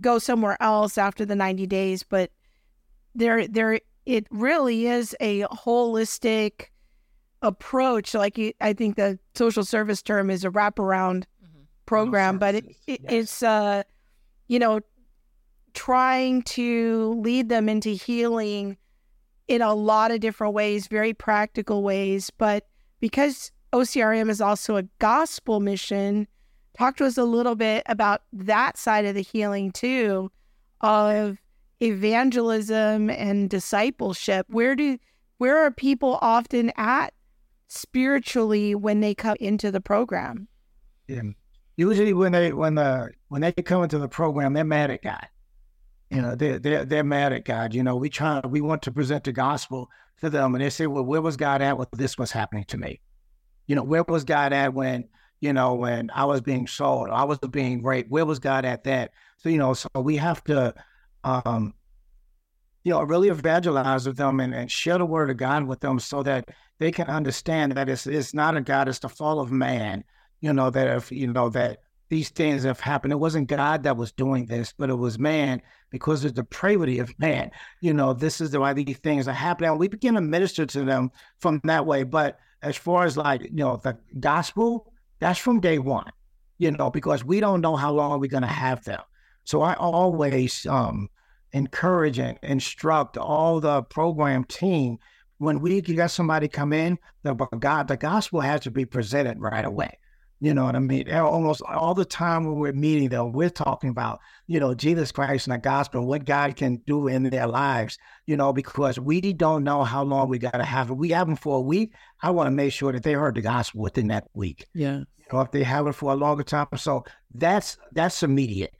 go 0.00 0.18
somewhere 0.18 0.56
else 0.60 0.98
after 0.98 1.24
the 1.24 1.34
90 1.34 1.66
days, 1.66 2.02
but 2.02 2.30
there 3.14 3.48
there 3.48 3.80
it 4.08 4.26
really 4.30 4.86
is 4.86 5.14
a 5.20 5.42
holistic 5.42 6.68
approach. 7.42 8.14
Like 8.14 8.40
I 8.58 8.72
think 8.72 8.96
the 8.96 9.18
social 9.34 9.64
service 9.64 10.00
term 10.00 10.30
is 10.30 10.46
a 10.46 10.50
wraparound 10.50 11.24
mm-hmm. 11.44 11.64
program, 11.84 12.36
no 12.36 12.38
but 12.38 12.54
it, 12.54 12.64
it 12.86 13.00
yes. 13.02 13.12
it's 13.12 13.42
uh, 13.42 13.82
you 14.46 14.58
know, 14.58 14.80
trying 15.74 16.40
to 16.42 17.20
lead 17.22 17.50
them 17.50 17.68
into 17.68 17.90
healing 17.90 18.78
in 19.46 19.60
a 19.60 19.74
lot 19.74 20.10
of 20.10 20.20
different 20.20 20.54
ways, 20.54 20.86
very 20.86 21.12
practical 21.12 21.82
ways. 21.82 22.30
But 22.30 22.66
because 23.00 23.52
OCRM 23.74 24.30
is 24.30 24.40
also 24.40 24.76
a 24.76 24.84
gospel 25.00 25.60
mission, 25.60 26.26
talk 26.78 26.96
to 26.96 27.04
us 27.04 27.18
a 27.18 27.24
little 27.24 27.56
bit 27.56 27.82
about 27.84 28.22
that 28.32 28.78
side 28.78 29.04
of 29.04 29.14
the 29.14 29.20
healing 29.20 29.70
too, 29.70 30.32
of 30.80 31.36
evangelism 31.80 33.10
and 33.10 33.48
discipleship 33.48 34.46
where 34.48 34.74
do 34.74 34.98
where 35.38 35.56
are 35.56 35.70
people 35.70 36.18
often 36.20 36.72
at 36.76 37.12
spiritually 37.68 38.74
when 38.74 39.00
they 39.00 39.14
come 39.14 39.36
into 39.38 39.70
the 39.70 39.80
program? 39.80 40.48
Yeah. 41.06 41.22
usually 41.76 42.12
when 42.12 42.32
they 42.32 42.52
when 42.52 42.74
the 42.74 43.10
when 43.28 43.42
they 43.42 43.52
come 43.52 43.82
into 43.82 43.98
the 43.98 44.08
program 44.08 44.52
they're 44.52 44.64
mad 44.64 44.90
at 44.90 45.02
god. 45.02 45.26
You 46.10 46.22
know 46.22 46.34
they're 46.34 46.58
they're, 46.58 46.84
they're 46.84 47.04
mad 47.04 47.32
at 47.32 47.44
god. 47.44 47.74
You 47.74 47.82
know 47.82 47.96
we 47.96 48.08
try 48.08 48.40
we 48.40 48.60
want 48.60 48.82
to 48.82 48.90
present 48.90 49.24
the 49.24 49.32
gospel 49.32 49.88
to 50.20 50.28
them 50.28 50.54
and 50.54 50.64
they 50.64 50.70
say 50.70 50.86
well 50.86 51.04
where 51.04 51.22
was 51.22 51.36
god 51.36 51.62
at 51.62 51.78
when 51.78 51.86
this 51.92 52.18
was 52.18 52.32
happening 52.32 52.64
to 52.64 52.78
me? 52.78 53.00
You 53.66 53.76
know 53.76 53.84
where 53.84 54.02
was 54.02 54.24
god 54.24 54.52
at 54.52 54.74
when 54.74 55.08
you 55.40 55.52
know 55.52 55.74
when 55.74 56.10
i 56.12 56.24
was 56.24 56.40
being 56.40 56.66
sold 56.66 57.08
i 57.10 57.22
was 57.22 57.38
being 57.38 57.80
raped 57.80 58.10
where 58.10 58.26
was 58.26 58.40
god 58.40 58.64
at 58.64 58.82
that? 58.84 59.12
So 59.36 59.48
you 59.48 59.58
know 59.58 59.74
so 59.74 59.88
we 59.94 60.16
have 60.16 60.42
to 60.44 60.74
um, 61.24 61.74
you 62.84 62.92
know, 62.92 63.02
really 63.02 63.28
evangelize 63.28 64.06
with 64.06 64.16
them 64.16 64.40
and, 64.40 64.54
and 64.54 64.70
share 64.70 64.98
the 64.98 65.06
word 65.06 65.30
of 65.30 65.36
God 65.36 65.64
with 65.64 65.80
them 65.80 65.98
so 65.98 66.22
that 66.22 66.48
they 66.78 66.90
can 66.90 67.08
understand 67.08 67.72
that 67.72 67.88
it's 67.88 68.06
it's 68.06 68.34
not 68.34 68.56
a 68.56 68.60
God, 68.60 68.88
it's 68.88 69.00
the 69.00 69.08
fall 69.08 69.40
of 69.40 69.50
man. 69.50 70.04
You 70.40 70.52
know, 70.52 70.70
that 70.70 70.96
if 70.96 71.10
you 71.10 71.26
know 71.26 71.48
that 71.50 71.78
these 72.08 72.30
things 72.30 72.64
have 72.64 72.80
happened. 72.80 73.12
It 73.12 73.16
wasn't 73.16 73.48
God 73.48 73.82
that 73.82 73.96
was 73.96 74.12
doing 74.12 74.46
this, 74.46 74.72
but 74.76 74.90
it 74.90 74.94
was 74.94 75.18
man 75.18 75.60
because 75.90 76.24
of 76.24 76.34
the 76.34 76.42
depravity 76.42 76.98
of 76.98 77.12
man. 77.18 77.50
You 77.80 77.92
know, 77.92 78.12
this 78.12 78.40
is 78.40 78.50
the 78.50 78.60
why 78.60 78.72
these 78.72 78.98
things 78.98 79.28
are 79.28 79.32
happening. 79.32 79.70
And 79.70 79.78
we 79.78 79.88
begin 79.88 80.14
to 80.14 80.20
minister 80.20 80.66
to 80.66 80.84
them 80.84 81.10
from 81.40 81.60
that 81.64 81.86
way. 81.86 82.04
But 82.04 82.38
as 82.62 82.76
far 82.76 83.04
as 83.04 83.16
like, 83.16 83.42
you 83.44 83.50
know, 83.52 83.76
the 83.76 83.98
gospel, 84.20 84.92
that's 85.18 85.38
from 85.38 85.60
day 85.60 85.78
one, 85.78 86.10
you 86.58 86.70
know, 86.70 86.90
because 86.90 87.24
we 87.24 87.40
don't 87.40 87.60
know 87.60 87.76
how 87.76 87.92
long 87.92 88.20
we're 88.20 88.30
going 88.30 88.42
to 88.42 88.48
have 88.48 88.84
them. 88.84 89.00
So 89.48 89.62
I 89.62 89.72
always 89.76 90.66
um, 90.66 91.08
encourage 91.52 92.18
and 92.18 92.38
instruct 92.42 93.16
all 93.16 93.60
the 93.60 93.82
program 93.82 94.44
team 94.44 94.98
when 95.38 95.60
we 95.60 95.80
get 95.80 96.10
somebody 96.10 96.48
come 96.48 96.74
in, 96.74 96.98
the 97.22 97.32
God, 97.32 97.88
the 97.88 97.96
gospel 97.96 98.42
has 98.42 98.60
to 98.60 98.70
be 98.70 98.84
presented 98.84 99.40
right 99.40 99.64
away. 99.64 99.98
You 100.38 100.52
know 100.52 100.66
what 100.66 100.76
I 100.76 100.80
mean? 100.80 101.10
Almost 101.10 101.62
all 101.62 101.94
the 101.94 102.04
time 102.04 102.44
when 102.44 102.56
we're 102.56 102.74
meeting 102.74 103.08
them, 103.08 103.32
we're 103.32 103.48
talking 103.48 103.88
about, 103.88 104.20
you 104.48 104.60
know, 104.60 104.74
Jesus 104.74 105.10
Christ 105.12 105.46
and 105.46 105.54
the 105.54 105.58
gospel, 105.58 106.04
what 106.04 106.26
God 106.26 106.54
can 106.54 106.82
do 106.86 107.08
in 107.08 107.22
their 107.22 107.46
lives, 107.46 107.96
you 108.26 108.36
know, 108.36 108.52
because 108.52 109.00
we 109.00 109.32
don't 109.32 109.64
know 109.64 109.82
how 109.82 110.02
long 110.02 110.28
we 110.28 110.38
got 110.38 110.58
to 110.58 110.62
have 110.62 110.90
it. 110.90 110.94
We 110.98 111.08
have 111.12 111.26
them 111.26 111.36
for 111.36 111.56
a 111.56 111.62
week. 111.62 111.94
I 112.20 112.32
want 112.32 112.48
to 112.48 112.50
make 112.50 112.74
sure 112.74 112.92
that 112.92 113.02
they 113.02 113.14
heard 113.14 113.36
the 113.36 113.40
gospel 113.40 113.80
within 113.80 114.08
that 114.08 114.28
week. 114.34 114.66
Yeah. 114.74 114.98
You 114.98 115.24
know, 115.32 115.40
if 115.40 115.52
they 115.52 115.62
have 115.62 115.86
it 115.86 115.94
for 115.94 116.12
a 116.12 116.16
longer 116.16 116.44
time. 116.44 116.66
So 116.76 117.04
that's, 117.32 117.78
that's 117.92 118.22
immediate 118.22 118.74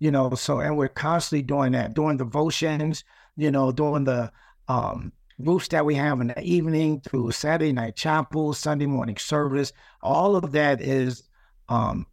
you 0.00 0.10
know. 0.10 0.34
So, 0.34 0.58
and 0.58 0.76
we're 0.76 0.88
constantly 0.88 1.42
doing 1.42 1.72
that, 1.72 1.94
doing 1.94 2.16
devotions, 2.16 3.04
you 3.36 3.50
know, 3.50 3.70
doing 3.70 4.04
the 4.04 4.32
um, 4.66 5.12
groups 5.42 5.68
that 5.68 5.86
we 5.86 5.94
have 5.94 6.20
in 6.20 6.28
the 6.28 6.42
evening 6.42 7.00
through 7.00 7.30
Saturday 7.30 7.72
night 7.72 7.94
chapel, 7.96 8.52
Sunday 8.52 8.86
morning 8.86 9.16
service. 9.16 9.72
All 10.02 10.36
of 10.36 10.52
that 10.52 10.80
is 10.80 11.28
um, 11.68 12.06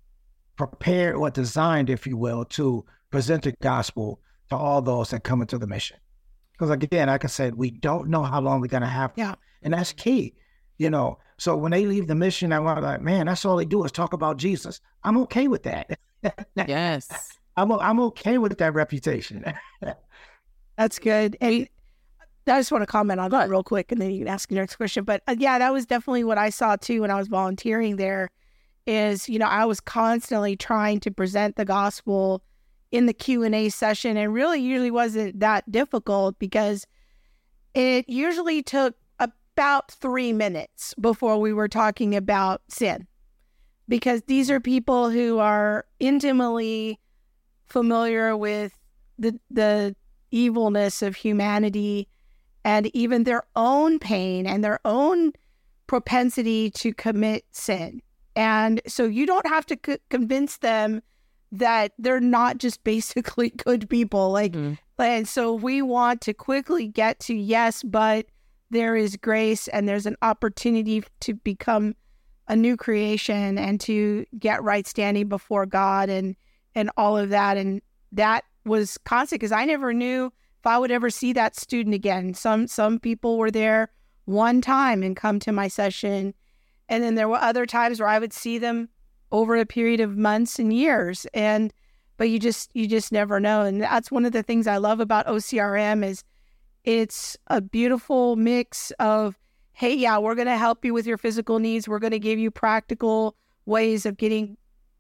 prepared 0.56 1.16
or 1.16 1.30
designed, 1.30 1.90
if 1.90 2.06
you 2.06 2.18
will, 2.18 2.46
to 2.46 2.86
present 3.10 3.44
the 3.44 3.54
gospel 3.62 4.20
to 4.50 4.56
all 4.56 4.82
those 4.82 5.10
that 5.10 5.24
come 5.24 5.42
into 5.42 5.58
the 5.58 5.68
mission. 5.68 5.98
Because 6.54 6.70
again, 6.70 7.08
like 7.08 7.24
I 7.24 7.28
said, 7.28 7.56
we 7.56 7.72
don't 7.72 8.10
know 8.10 8.24
how 8.24 8.42
long 8.42 8.62
we're 8.62 8.68
going 8.68 8.82
to 8.82 8.88
have. 8.88 9.12
Yeah. 9.16 9.36
And 9.62 9.74
that's 9.74 9.94
key, 9.94 10.36
you 10.78 10.90
know. 10.90 11.20
So 11.38 11.56
when 11.56 11.72
they 11.72 11.86
leave 11.86 12.08
the 12.08 12.16
mission, 12.16 12.52
I'm 12.52 12.66
like, 12.66 13.02
man, 13.02 13.28
that's 13.28 13.46
all 13.46 13.58
they 13.58 13.66
do 13.66 13.84
is 13.84 13.92
talk 13.92 14.14
about 14.14 14.38
Jesus. 14.38 14.82
I'm 15.04 15.18
okay 15.20 15.48
with 15.48 15.64
that. 15.64 16.00
Yes. 16.56 17.37
I'm 17.58 17.72
I'm 17.72 17.99
okay 17.99 18.38
with 18.38 18.58
that 18.60 18.74
reputation. 18.74 19.43
That's 20.78 20.99
good. 20.99 21.36
And 21.41 21.68
I 22.47 22.60
just 22.60 22.72
want 22.72 22.84
to 22.84 22.88
comment 22.88 23.20
on 23.20 23.32
that 23.32 23.49
real 23.49 23.64
quick, 23.64 23.91
and 23.91 23.99
then 23.99 24.12
you 24.12 24.20
can 24.20 24.28
ask 24.28 24.49
your 24.49 24.62
next 24.62 24.76
question. 24.76 25.03
But 25.03 25.24
uh, 25.28 25.36
yeah, 25.38 25.58
that 25.58 25.74
was 25.74 25.86
definitely 25.86 26.24
what 26.24 26.38
I 26.38 26.49
saw 26.49 26.76
too 26.76 27.01
when 27.01 27.12
I 27.12 27.16
was 27.16 27.28
volunteering 27.28 27.97
there. 27.97 28.30
Is 28.86 29.28
you 29.28 29.39
know 29.39 29.47
I 29.47 29.66
was 29.66 29.80
constantly 29.82 30.55
trying 30.55 30.99
to 31.01 31.12
present 31.12 31.55
the 31.58 31.66
gospel 31.66 32.43
in 32.91 33.08
the 33.08 33.14
Q 33.14 33.43
and 33.43 33.55
A 33.55 33.70
session, 33.70 34.16
and 34.16 34.34
really 34.34 34.62
usually 34.62 34.91
wasn't 34.91 35.39
that 35.39 35.70
difficult 35.70 36.39
because 36.39 36.86
it 37.74 38.08
usually 38.08 38.64
took 38.64 38.95
about 39.20 39.91
three 39.91 40.32
minutes 40.32 40.93
before 41.01 41.39
we 41.39 41.51
were 41.51 41.68
talking 41.68 42.16
about 42.16 42.62
sin, 42.70 43.08
because 43.89 44.22
these 44.28 44.51
are 44.51 44.60
people 44.60 45.10
who 45.10 45.39
are 45.39 45.86
intimately 45.99 46.99
familiar 47.68 48.36
with 48.36 48.78
the 49.20 49.39
the 49.49 49.95
evilness 50.32 51.01
of 51.01 51.15
humanity 51.15 52.07
and 52.65 52.93
even 52.95 53.24
their 53.24 53.43
own 53.55 53.97
pain 53.99 54.45
and 54.45 54.63
their 54.63 54.80
own 54.84 55.32
propensity 55.88 56.70
to 56.72 56.93
commit 56.93 57.45
sin. 57.51 58.01
And 58.36 58.82
so 58.88 59.05
you 59.05 59.26
don't 59.26 59.47
have 59.47 59.65
to 59.68 59.78
c- 59.86 59.97
convince 60.09 60.57
them 60.57 61.01
that 61.51 61.93
they're 61.97 62.20
not 62.20 62.57
just 62.57 62.84
basically 62.84 63.49
good 63.51 63.89
people. 63.89 64.32
Like, 64.32 64.51
Mhm. 64.51 64.78
and 64.99 65.28
so 65.28 65.53
we 65.53 65.82
want 65.82 66.22
to 66.22 66.34
quickly 66.34 66.88
get 66.88 67.20
to 67.22 67.34
yes, 67.34 67.84
but 67.84 68.26
there 68.70 68.97
is 68.97 69.15
grace 69.15 69.70
and 69.70 69.88
there's 69.88 70.05
an 70.05 70.18
opportunity 70.22 71.03
to 71.22 71.34
become 71.36 71.95
a 72.49 72.55
new 72.55 72.76
creation 72.76 73.57
and 73.57 73.80
to 73.82 74.26
get 74.38 74.61
right 74.61 74.86
standing 74.86 75.30
before 75.30 75.65
God 75.65 76.09
and 76.09 76.36
and 76.78 76.92
all 76.96 77.18
of 77.18 77.30
that. 77.30 77.58
And 77.58 77.82
that 78.12 78.44
was 78.64 78.98
constant 79.00 79.42
because 79.42 79.52
I 79.52 79.66
never 79.66 79.94
knew 79.94 80.28
if 80.28 80.68
I 80.68 80.78
would 80.78 80.92
ever 80.92 81.10
see 81.10 81.34
that 81.34 81.56
student 81.56 81.96
again. 81.96 82.36
Some 82.36 82.68
some 82.68 83.00
people 83.00 83.38
were 83.38 83.52
there 83.52 83.90
one 84.26 84.62
time 84.62 85.02
and 85.02 85.16
come 85.16 85.40
to 85.40 85.52
my 85.52 85.68
session, 85.68 86.34
and 86.88 87.04
then 87.04 87.16
there 87.16 87.28
were 87.28 87.38
other 87.38 87.66
times 87.66 88.00
where 88.00 88.10
I 88.10 88.20
would 88.20 88.34
see 88.34 88.60
them 88.60 88.90
over 89.32 89.58
a 89.58 89.66
period 89.66 90.00
of 90.00 90.18
months 90.18 90.60
and 90.60 90.72
years. 90.72 91.26
And 91.34 91.74
but 92.18 92.30
you 92.30 92.40
just 92.40 92.70
you 92.74 92.88
just 92.88 93.12
never 93.12 93.40
know, 93.40 93.64
and 93.64 93.82
that's 93.82 94.12
one 94.12 94.26
of 94.26 94.32
the 94.32 94.44
things 94.44 94.68
I 94.68 94.78
love 94.78 95.00
about 95.00 95.26
OCRM 95.26 96.06
is 96.06 96.24
it's 96.84 97.36
a 97.48 97.60
beautiful 97.60 98.36
mix 98.36 98.92
of 99.00 99.38
hey 99.74 99.94
yeah 99.94 100.18
we're 100.18 100.36
going 100.36 100.48
to 100.48 100.58
help 100.58 100.86
you 100.86 100.94
with 100.94 101.06
your 101.06 101.18
physical 101.18 101.60
needs 101.60 101.86
we're 101.86 102.00
going 102.00 102.12
to 102.12 102.18
give 102.18 102.40
you 102.40 102.50
practical 102.50 103.36
ways 103.66 104.06
of 104.06 104.16
getting 104.16 104.56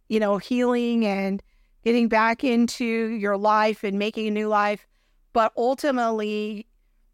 you 0.09 0.19
know 0.19 0.37
healing 0.37 1.05
and 1.05 1.41
getting 1.87 2.09
back 2.09 2.43
into 2.43 2.85
your 2.85 3.37
life 3.37 3.81
and 3.81 3.97
making 3.97 4.27
a 4.27 4.31
new 4.31 4.49
life. 4.49 4.85
But 5.31 5.53
ultimately 5.55 6.67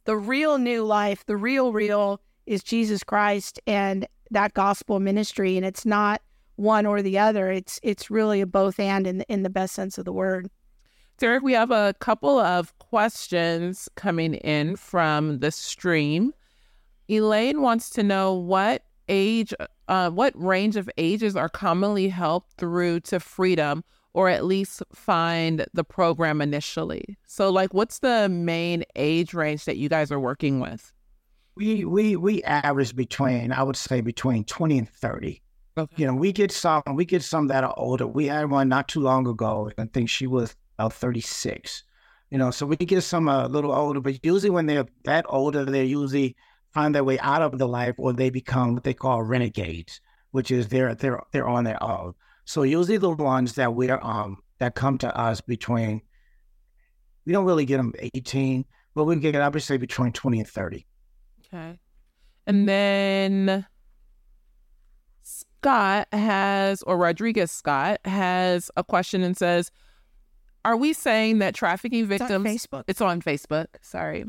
the 0.06 0.18
real 0.18 0.58
new 0.58 0.84
life 0.84 1.24
the 1.28 1.38
real 1.38 1.72
real 1.72 2.20
is 2.46 2.62
jesus 2.62 3.06
christ 3.06 3.58
and 3.68 4.06
that 4.32 4.56
gospel 4.56 5.00
ministry. 5.00 5.56
And 5.58 5.66
it's 5.66 5.86
not 5.86 6.22
one 6.56 6.88
or 6.88 7.04
the 7.04 7.20
other. 7.20 7.52
It's 7.52 7.80
it's 7.84 8.12
really 8.12 8.42
a 8.42 8.48
both 8.48 8.80
and 8.80 9.06
in, 9.08 9.22
in 9.22 9.44
the 9.44 9.50
best 9.50 9.74
sense 9.74 9.98
of 9.98 10.06
the 10.06 10.12
word. 10.12 10.50
Derek, 11.20 11.44
we 11.44 11.54
have 11.54 11.70
a 11.70 11.94
couple 12.00 12.40
of 12.40 12.76
questions 12.80 13.88
coming 13.96 14.34
in 14.34 14.76
from 14.76 15.40
the 15.40 15.52
stream. 15.52 16.34
Elaine 17.08 17.62
wants 17.62 17.92
to 17.92 18.02
know 18.02 18.34
what 18.34 18.84
age, 19.08 19.54
uh, 19.88 20.10
what 20.10 20.34
range 20.36 20.76
of 20.76 20.90
ages 20.98 21.36
are 21.36 21.50
commonly 21.50 22.10
helped 22.10 22.54
through 22.58 23.02
to 23.02 23.20
freedom, 23.20 23.84
or 24.14 24.30
at 24.30 24.46
least 24.46 24.84
find 24.94 25.66
the 25.74 25.84
program 25.84 26.42
initially. 26.42 27.18
So, 27.26 27.50
like, 27.50 27.74
what's 27.74 28.00
the 28.00 28.30
main 28.30 28.84
age 28.96 29.34
range 29.34 29.66
that 29.66 29.78
you 29.78 29.90
guys 29.90 30.12
are 30.12 30.20
working 30.20 30.60
with? 30.60 30.94
we 31.56 31.86
we 31.86 32.16
we 32.16 32.44
average 32.44 32.96
between 32.96 33.52
I 33.52 33.64
would 33.64 33.76
say 33.76 34.02
between 34.02 34.44
twenty 34.46 34.78
and 34.78 34.90
thirty. 34.90 35.42
Okay. 35.78 35.96
You 35.98 36.08
know, 36.08 36.14
we 36.14 36.32
get 36.32 36.52
some 36.52 36.84
we 36.94 37.06
get 37.06 37.24
some 37.24 37.48
that 37.48 37.64
are 37.64 37.74
older. 37.78 38.08
We 38.08 38.28
had 38.28 38.50
one 38.50 38.70
not 38.70 38.88
too 38.88 39.02
long 39.02 39.28
ago. 39.28 39.72
I 39.78 39.86
think 39.86 40.10
she 40.10 40.28
was 40.28 40.56
about 40.78 40.94
thirty 40.94 41.22
six. 41.22 41.84
You 42.30 42.40
know, 42.40 42.52
so 42.52 42.66
we 42.66 42.78
get 42.78 43.02
some 43.02 43.30
uh, 43.30 43.46
a 43.46 43.48
little 43.48 43.72
older, 43.72 44.00
but 44.00 44.24
usually 44.26 44.50
when 44.50 44.66
they're 44.66 44.88
that 45.06 45.26
older, 45.30 45.66
they 45.66 45.86
usually 45.86 46.36
find 46.74 46.96
their 46.96 47.04
way 47.04 47.20
out 47.20 47.44
of 47.44 47.60
the 47.60 47.68
life, 47.68 47.96
or 47.98 48.12
they 48.12 48.32
become 48.32 48.74
what 48.74 48.84
they 48.84 48.94
call 48.96 49.22
renegades, 49.22 50.02
which 50.32 50.50
is 50.50 50.68
they're 50.68 50.96
they're 50.96 51.22
they're 51.32 51.48
on 51.48 51.64
their 51.64 51.82
own. 51.84 52.14
So 52.46 52.64
usually 52.64 52.98
the 52.98 53.10
ones 53.10 53.56
that 53.56 53.74
we're 53.74 54.00
um 54.02 54.38
that 54.60 54.76
come 54.76 54.98
to 55.00 55.18
us 55.18 55.42
between, 55.42 56.02
we 57.26 57.34
don't 57.34 57.46
really 57.46 57.66
get 57.66 57.78
them 57.78 57.94
eighteen, 58.00 58.66
but 58.96 59.06
we 59.06 59.16
get 59.18 59.36
obviously 59.36 59.78
between 59.78 60.12
twenty 60.12 60.40
and 60.40 60.48
thirty. 60.48 60.86
Okay. 61.46 61.80
And 62.46 62.68
then 62.68 63.66
Scott 65.22 66.08
has, 66.12 66.82
or 66.84 66.98
Rodriguez 66.98 67.52
Scott 67.52 68.00
has 68.06 68.70
a 68.76 68.84
question 68.84 69.24
and 69.24 69.38
says, 69.38 69.72
Are 70.66 70.76
we 70.76 70.92
saying 70.92 71.40
that 71.40 71.56
trafficking 71.56 72.12
It's 72.12 72.22
on 72.22 72.44
victims, 72.44 72.46
facebook 72.46 72.84
it's 72.88 73.02
on 73.02 73.22
Facebook, 73.22 73.68
sorry. 73.82 74.26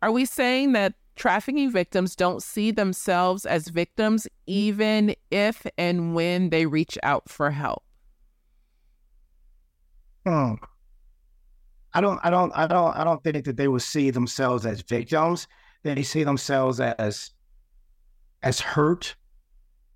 Are 0.00 0.12
we 0.12 0.26
saying 0.26 0.72
that 0.72 0.94
trafficking 1.16 1.70
victims 1.70 2.16
don't 2.16 2.42
see 2.42 2.70
themselves 2.70 3.46
as 3.46 3.68
victims 3.68 4.26
even 4.46 5.14
if 5.30 5.66
and 5.78 6.14
when 6.14 6.50
they 6.50 6.66
reach 6.66 6.98
out 7.02 7.28
for 7.28 7.50
help? 7.50 7.82
Hmm. 10.26 10.54
I 11.92 12.00
don't, 12.00 12.18
I 12.24 12.30
don't, 12.30 12.52
I 12.54 12.66
don't, 12.66 12.96
I 12.96 13.04
don't 13.04 13.22
think 13.22 13.44
that 13.44 13.56
they 13.56 13.68
would 13.68 13.82
see 13.82 14.10
themselves 14.10 14.66
as 14.66 14.80
victims. 14.80 15.46
They 15.84 16.02
see 16.02 16.24
themselves 16.24 16.80
as, 16.80 17.30
as 18.42 18.58
hurt, 18.58 19.14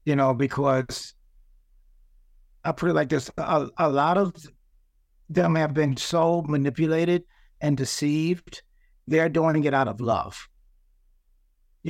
you 0.04 0.14
know, 0.14 0.32
because 0.34 1.14
I 2.64 2.72
put 2.72 2.90
it 2.90 2.94
like 2.94 3.08
this: 3.08 3.30
a, 3.38 3.68
a 3.78 3.88
lot 3.88 4.18
of 4.18 4.34
them 5.28 5.54
have 5.54 5.74
been 5.74 5.96
so 5.96 6.42
manipulated 6.42 7.24
and 7.60 7.76
deceived. 7.76 8.62
They're 9.06 9.28
doing 9.28 9.64
it 9.64 9.74
out 9.74 9.88
of 9.88 10.00
love. 10.00 10.48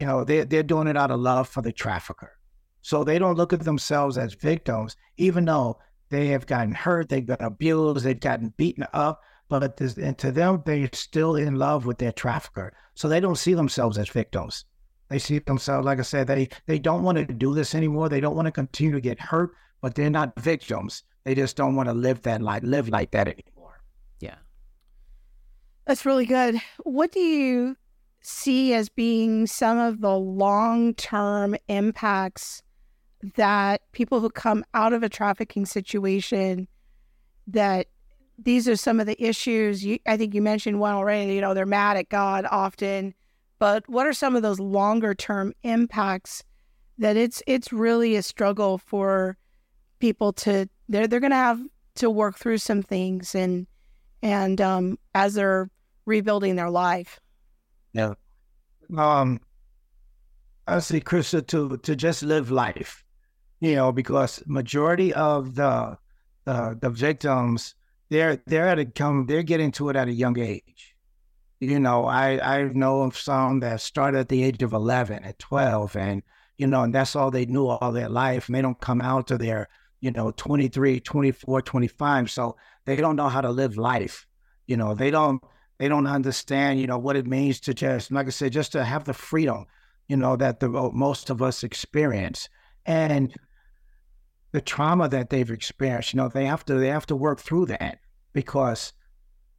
You 0.00 0.06
know, 0.06 0.24
they're 0.24 0.44
they're 0.44 0.62
doing 0.62 0.86
it 0.86 0.96
out 0.96 1.10
of 1.10 1.20
love 1.20 1.48
for 1.48 1.62
the 1.62 1.72
trafficker. 1.72 2.38
So 2.82 3.02
they 3.02 3.18
don't 3.18 3.36
look 3.36 3.52
at 3.52 3.60
themselves 3.60 4.16
as 4.16 4.34
victims, 4.34 4.96
even 5.16 5.44
though 5.44 5.78
they 6.10 6.28
have 6.28 6.46
gotten 6.46 6.72
hurt, 6.72 7.08
they've 7.08 7.26
been 7.26 7.36
abused, 7.40 8.04
they've 8.04 8.18
gotten 8.18 8.54
beaten 8.56 8.86
up, 8.92 9.20
but 9.48 9.76
this, 9.76 9.96
and 9.96 10.16
to 10.18 10.30
them, 10.30 10.62
they're 10.64 10.88
still 10.92 11.36
in 11.36 11.56
love 11.56 11.84
with 11.84 11.98
their 11.98 12.12
trafficker. 12.12 12.72
So 12.94 13.08
they 13.08 13.20
don't 13.20 13.36
see 13.36 13.54
themselves 13.54 13.98
as 13.98 14.08
victims. 14.08 14.64
They 15.08 15.18
see 15.18 15.38
themselves, 15.38 15.86
like 15.86 15.98
I 15.98 16.02
said, 16.02 16.26
they 16.26 16.48
they 16.66 16.78
don't 16.78 17.02
want 17.02 17.18
to 17.18 17.24
do 17.24 17.54
this 17.54 17.74
anymore. 17.74 18.08
They 18.08 18.20
don't 18.20 18.36
want 18.36 18.46
to 18.46 18.52
continue 18.52 18.92
to 18.92 19.00
get 19.00 19.18
hurt, 19.18 19.50
but 19.80 19.94
they're 19.94 20.10
not 20.10 20.38
victims. 20.38 21.02
They 21.24 21.34
just 21.34 21.56
don't 21.56 21.74
want 21.74 21.88
to 21.88 21.94
live 21.94 22.22
that 22.22 22.42
life, 22.42 22.62
live 22.62 22.88
like 22.88 23.10
that 23.10 23.28
anymore. 23.28 23.82
Yeah. 24.20 24.36
That's 25.86 26.06
really 26.06 26.26
good. 26.26 26.60
What 26.84 27.12
do 27.12 27.20
you 27.20 27.76
see 28.28 28.74
as 28.74 28.88
being 28.88 29.46
some 29.46 29.78
of 29.78 30.00
the 30.00 30.14
long 30.14 30.94
term 30.94 31.56
impacts 31.68 32.62
that 33.36 33.80
people 33.92 34.20
who 34.20 34.28
come 34.28 34.64
out 34.74 34.92
of 34.92 35.02
a 35.02 35.08
trafficking 35.08 35.64
situation 35.64 36.68
that 37.46 37.86
these 38.38 38.68
are 38.68 38.76
some 38.76 39.00
of 39.00 39.06
the 39.06 39.20
issues 39.22 39.84
you, 39.84 39.98
I 40.06 40.16
think 40.16 40.34
you 40.34 40.42
mentioned 40.42 40.78
one 40.78 40.94
already, 40.94 41.34
you 41.34 41.40
know, 41.40 41.54
they're 41.54 41.66
mad 41.66 41.96
at 41.96 42.10
God 42.10 42.46
often, 42.50 43.14
but 43.58 43.88
what 43.88 44.06
are 44.06 44.12
some 44.12 44.36
of 44.36 44.42
those 44.42 44.60
longer 44.60 45.14
term 45.14 45.54
impacts 45.62 46.44
that 46.98 47.16
it's 47.16 47.42
it's 47.46 47.72
really 47.72 48.14
a 48.14 48.22
struggle 48.22 48.76
for 48.76 49.36
people 50.00 50.32
to 50.34 50.68
they're 50.88 51.08
they're 51.08 51.20
going 51.20 51.30
to 51.30 51.36
have 51.36 51.60
to 51.94 52.10
work 52.10 52.38
through 52.38 52.58
some 52.58 52.82
things 52.82 53.34
and 53.34 53.66
and 54.22 54.60
um 54.60 54.98
as 55.14 55.34
they're 55.34 55.70
rebuilding 56.04 56.56
their 56.56 56.70
life. 56.70 57.20
Yeah. 57.92 58.14
Um, 58.96 59.40
I 60.66 60.78
say, 60.80 61.00
Krista, 61.00 61.46
to 61.48 61.76
to 61.78 61.96
just 61.96 62.22
live 62.22 62.50
life, 62.50 63.04
you 63.60 63.74
know, 63.74 63.92
because 63.92 64.42
majority 64.46 65.12
of 65.14 65.54
the 65.54 65.98
the 66.44 66.78
the 66.80 66.90
victims 66.90 67.74
they're 68.10 68.42
they're 68.46 68.68
at 68.68 68.78
a 68.78 68.86
come 68.86 69.26
they're 69.26 69.42
getting 69.42 69.72
to 69.72 69.88
it 69.90 69.96
at 69.96 70.08
a 70.08 70.12
young 70.12 70.38
age. 70.38 70.94
You 71.60 71.80
know, 71.80 72.06
I 72.06 72.58
I 72.58 72.62
know 72.64 73.02
of 73.02 73.16
some 73.16 73.60
that 73.60 73.80
started 73.80 74.18
at 74.18 74.28
the 74.28 74.42
age 74.42 74.62
of 74.62 74.72
eleven, 74.72 75.24
at 75.24 75.38
twelve, 75.38 75.96
and 75.96 76.22
you 76.58 76.66
know, 76.66 76.82
and 76.82 76.94
that's 76.94 77.16
all 77.16 77.30
they 77.30 77.46
knew 77.46 77.66
all 77.66 77.92
their 77.92 78.08
life. 78.08 78.48
And 78.48 78.54
they 78.54 78.62
don't 78.62 78.80
come 78.80 79.00
out 79.00 79.28
to 79.28 79.38
their, 79.38 79.68
you 80.00 80.10
know, 80.10 80.32
23, 80.32 81.00
24, 81.00 81.62
25. 81.62 82.30
So 82.30 82.56
they 82.84 82.96
don't 82.96 83.16
know 83.16 83.28
how 83.28 83.40
to 83.40 83.50
live 83.50 83.78
life. 83.78 84.26
You 84.66 84.76
know, 84.76 84.94
they 84.94 85.10
don't 85.10 85.40
they 85.78 85.88
don't 85.88 86.06
understand, 86.06 86.80
you 86.80 86.86
know, 86.86 86.98
what 86.98 87.16
it 87.16 87.26
means 87.26 87.60
to 87.60 87.74
just, 87.74 88.10
like 88.10 88.26
I 88.26 88.30
said, 88.30 88.52
just 88.52 88.72
to 88.72 88.84
have 88.84 89.04
the 89.04 89.14
freedom, 89.14 89.66
you 90.08 90.16
know, 90.16 90.36
that 90.36 90.60
the 90.60 90.68
most 90.68 91.30
of 91.30 91.40
us 91.40 91.62
experience. 91.62 92.48
And 92.84 93.34
the 94.52 94.60
trauma 94.60 95.08
that 95.08 95.30
they've 95.30 95.50
experienced, 95.50 96.14
you 96.14 96.18
know, 96.18 96.28
they 96.28 96.46
have 96.46 96.64
to 96.66 96.74
they 96.74 96.88
have 96.88 97.06
to 97.06 97.16
work 97.16 97.38
through 97.40 97.66
that 97.66 97.98
because 98.32 98.92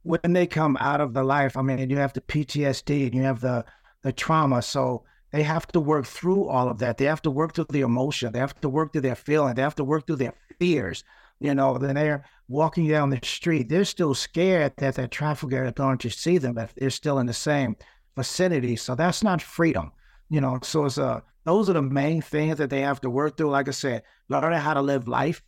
when 0.02 0.32
they 0.32 0.46
come 0.46 0.76
out 0.80 1.00
of 1.00 1.14
the 1.14 1.22
life, 1.22 1.56
I 1.56 1.62
mean, 1.62 1.90
you 1.90 1.96
have 1.96 2.12
the 2.12 2.20
PTSD 2.20 3.06
and 3.06 3.14
you 3.14 3.22
have 3.22 3.40
the 3.40 3.64
the 4.02 4.12
trauma. 4.12 4.62
So 4.62 5.04
they 5.30 5.42
have 5.42 5.66
to 5.68 5.80
work 5.80 6.06
through 6.06 6.48
all 6.48 6.68
of 6.68 6.78
that. 6.78 6.98
They 6.98 7.04
have 7.04 7.22
to 7.22 7.30
work 7.30 7.54
through 7.54 7.66
the 7.70 7.82
emotion. 7.82 8.32
They 8.32 8.40
have 8.40 8.60
to 8.60 8.68
work 8.68 8.92
through 8.92 9.02
their 9.02 9.14
feeling. 9.14 9.54
They 9.54 9.62
have 9.62 9.76
to 9.76 9.84
work 9.84 10.06
through 10.06 10.16
their 10.16 10.34
fears. 10.58 11.04
You 11.40 11.54
know, 11.54 11.78
then 11.78 11.94
they're 11.94 12.24
walking 12.48 12.86
down 12.86 13.10
the 13.10 13.18
street. 13.22 13.68
They're 13.68 13.84
still 13.84 14.14
scared 14.14 14.74
that 14.76 14.96
that 14.96 15.10
trafficker 15.10 15.64
is 15.64 15.72
going 15.72 15.98
to 15.98 16.10
see 16.10 16.38
them 16.38 16.58
if 16.58 16.74
they're 16.74 16.90
still 16.90 17.18
in 17.18 17.26
the 17.26 17.32
same 17.32 17.76
vicinity. 18.16 18.76
So 18.76 18.94
that's 18.94 19.22
not 19.22 19.40
freedom. 19.40 19.92
You 20.28 20.40
know, 20.40 20.58
so 20.62 20.84
it's 20.84 20.98
a 20.98 21.22
those 21.44 21.70
are 21.70 21.74
the 21.74 21.82
main 21.82 22.20
things 22.20 22.58
that 22.58 22.70
they 22.70 22.82
have 22.82 23.00
to 23.00 23.10
work 23.10 23.36
through. 23.36 23.50
Like 23.50 23.68
I 23.68 23.72
said, 23.72 24.02
learning 24.28 24.60
how 24.60 24.74
to 24.74 24.82
live 24.82 25.08
life 25.08 25.42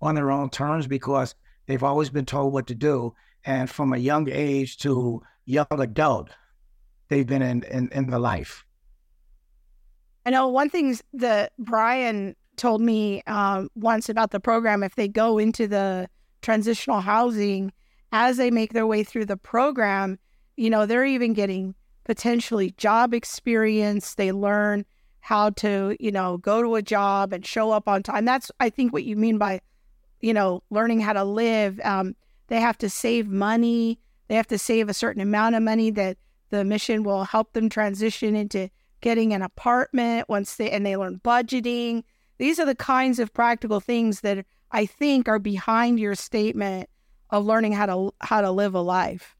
on 0.00 0.14
their 0.14 0.30
own 0.30 0.50
terms 0.50 0.86
because 0.86 1.34
they've 1.66 1.82
always 1.82 2.10
been 2.10 2.26
told 2.26 2.52
what 2.52 2.66
to 2.66 2.74
do. 2.74 3.14
And 3.44 3.68
from 3.70 3.92
a 3.92 3.98
young 3.98 4.28
age 4.30 4.76
to 4.78 5.22
young 5.46 5.66
adult, 5.70 6.30
they've 7.08 7.26
been 7.26 7.42
in, 7.42 7.62
in, 7.64 7.88
in 7.92 8.10
the 8.10 8.18
life. 8.18 8.64
I 10.26 10.30
know 10.30 10.48
one 10.48 10.68
thing 10.68 10.98
that 11.14 11.52
Brian 11.58 12.36
told 12.58 12.80
me 12.80 13.22
um, 13.26 13.70
once 13.74 14.08
about 14.08 14.30
the 14.30 14.40
program 14.40 14.82
if 14.82 14.96
they 14.96 15.08
go 15.08 15.38
into 15.38 15.66
the 15.66 16.08
transitional 16.42 17.00
housing 17.00 17.72
as 18.12 18.36
they 18.36 18.50
make 18.50 18.72
their 18.72 18.86
way 18.86 19.04
through 19.04 19.26
the 19.26 19.36
program, 19.36 20.18
you 20.56 20.70
know, 20.70 20.86
they're 20.86 21.04
even 21.04 21.32
getting 21.32 21.74
potentially 22.04 22.70
job 22.72 23.14
experience. 23.14 24.14
They 24.14 24.32
learn 24.32 24.84
how 25.20 25.50
to, 25.50 25.96
you 26.00 26.10
know, 26.10 26.38
go 26.38 26.62
to 26.62 26.74
a 26.74 26.82
job 26.82 27.32
and 27.32 27.44
show 27.44 27.70
up 27.70 27.86
on 27.86 28.02
time. 28.02 28.24
That's, 28.24 28.50
I 28.60 28.70
think, 28.70 28.92
what 28.92 29.04
you 29.04 29.14
mean 29.14 29.38
by, 29.38 29.60
you 30.20 30.32
know, 30.32 30.62
learning 30.70 31.00
how 31.00 31.12
to 31.12 31.24
live. 31.24 31.80
Um, 31.84 32.16
they 32.48 32.60
have 32.60 32.78
to 32.78 32.88
save 32.88 33.28
money. 33.28 33.98
They 34.28 34.36
have 34.36 34.46
to 34.48 34.58
save 34.58 34.88
a 34.88 34.94
certain 34.94 35.20
amount 35.20 35.54
of 35.54 35.62
money 35.62 35.90
that 35.92 36.16
the 36.50 36.64
mission 36.64 37.02
will 37.02 37.24
help 37.24 37.52
them 37.52 37.68
transition 37.68 38.34
into 38.34 38.70
getting 39.00 39.32
an 39.32 39.42
apartment 39.42 40.28
once 40.28 40.56
they 40.56 40.70
and 40.70 40.84
they 40.84 40.96
learn 40.96 41.20
budgeting. 41.22 42.04
These 42.38 42.58
are 42.58 42.66
the 42.66 42.74
kinds 42.74 43.18
of 43.18 43.32
practical 43.32 43.80
things 43.80 44.20
that 44.20 44.46
I 44.70 44.86
think 44.86 45.28
are 45.28 45.38
behind 45.38 45.98
your 45.98 46.14
statement 46.14 46.88
of 47.30 47.44
learning 47.44 47.72
how 47.72 47.86
to 47.86 48.14
how 48.20 48.40
to 48.40 48.50
live 48.50 48.74
a 48.74 48.80
life. 48.80 49.36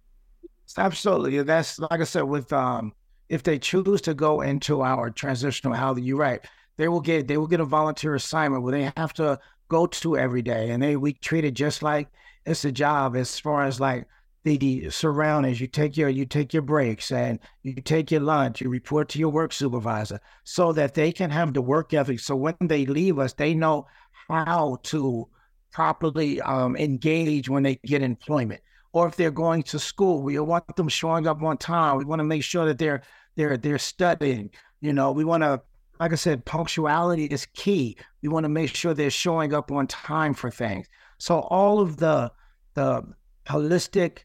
Absolutely. 0.76 1.42
That's 1.42 1.78
like 1.78 2.00
I 2.00 2.04
said, 2.04 2.22
with 2.22 2.52
um 2.52 2.92
if 3.28 3.42
they 3.42 3.58
choose 3.58 4.00
to 4.02 4.14
go 4.14 4.40
into 4.40 4.82
our 4.82 5.10
transitional 5.10 5.74
housing, 5.74 6.04
you're 6.04 6.16
right. 6.16 6.40
They 6.76 6.88
will 6.88 7.00
get 7.00 7.28
they 7.28 7.36
will 7.36 7.46
get 7.46 7.60
a 7.60 7.64
volunteer 7.64 8.14
assignment 8.14 8.62
where 8.62 8.72
they 8.72 8.92
have 8.96 9.12
to 9.14 9.38
go 9.68 9.86
to 9.86 10.16
every 10.16 10.42
day, 10.42 10.70
and 10.70 10.82
they 10.82 10.96
we 10.96 11.14
treat 11.14 11.44
it 11.44 11.52
just 11.52 11.82
like 11.82 12.08
it's 12.46 12.64
a 12.64 12.72
job 12.72 13.16
as 13.16 13.38
far 13.38 13.64
as 13.64 13.80
like 13.80 14.06
the 14.44 14.90
surroundings. 14.90 15.60
You 15.60 15.66
take 15.66 15.96
your 15.96 16.08
you 16.08 16.24
take 16.24 16.52
your 16.52 16.62
breaks 16.62 17.10
and 17.10 17.38
you 17.62 17.74
take 17.74 18.10
your 18.10 18.20
lunch. 18.20 18.60
You 18.60 18.68
report 18.68 19.08
to 19.10 19.18
your 19.18 19.30
work 19.30 19.52
supervisor 19.52 20.20
so 20.44 20.72
that 20.72 20.94
they 20.94 21.12
can 21.12 21.30
have 21.30 21.54
the 21.54 21.62
work 21.62 21.92
ethic. 21.94 22.20
So 22.20 22.36
when 22.36 22.54
they 22.60 22.86
leave 22.86 23.18
us, 23.18 23.32
they 23.32 23.54
know 23.54 23.86
how 24.28 24.78
to 24.84 25.28
properly 25.72 26.40
um, 26.42 26.76
engage 26.76 27.48
when 27.48 27.62
they 27.62 27.76
get 27.84 28.02
employment. 28.02 28.60
Or 28.92 29.06
if 29.06 29.16
they're 29.16 29.30
going 29.30 29.62
to 29.64 29.78
school, 29.78 30.22
we 30.22 30.38
want 30.38 30.64
them 30.76 30.88
showing 30.88 31.26
up 31.26 31.42
on 31.42 31.58
time. 31.58 31.98
We 31.98 32.04
want 32.04 32.20
to 32.20 32.24
make 32.24 32.42
sure 32.42 32.66
that 32.66 32.78
they're 32.78 33.02
they're 33.36 33.56
they're 33.56 33.78
studying. 33.78 34.50
You 34.80 34.92
know, 34.92 35.12
we 35.12 35.24
want 35.24 35.42
to, 35.42 35.60
like 36.00 36.12
I 36.12 36.16
said, 36.16 36.44
punctuality 36.44 37.26
is 37.26 37.46
key. 37.54 37.96
We 38.22 38.28
want 38.28 38.44
to 38.44 38.48
make 38.48 38.74
sure 38.74 38.94
they're 38.94 39.10
showing 39.10 39.52
up 39.52 39.70
on 39.70 39.86
time 39.88 40.32
for 40.32 40.50
things. 40.50 40.86
So 41.18 41.40
all 41.40 41.80
of 41.80 41.98
the 41.98 42.32
the 42.74 43.02
holistic 43.46 44.20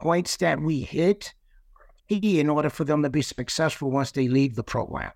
points 0.00 0.36
that 0.38 0.60
we 0.60 0.80
hit 0.80 1.32
in 2.08 2.50
order 2.50 2.70
for 2.70 2.84
them 2.84 3.02
to 3.02 3.10
be 3.10 3.22
successful 3.22 3.90
once 3.90 4.12
they 4.12 4.28
leave 4.28 4.54
the 4.54 4.64
program. 4.64 5.12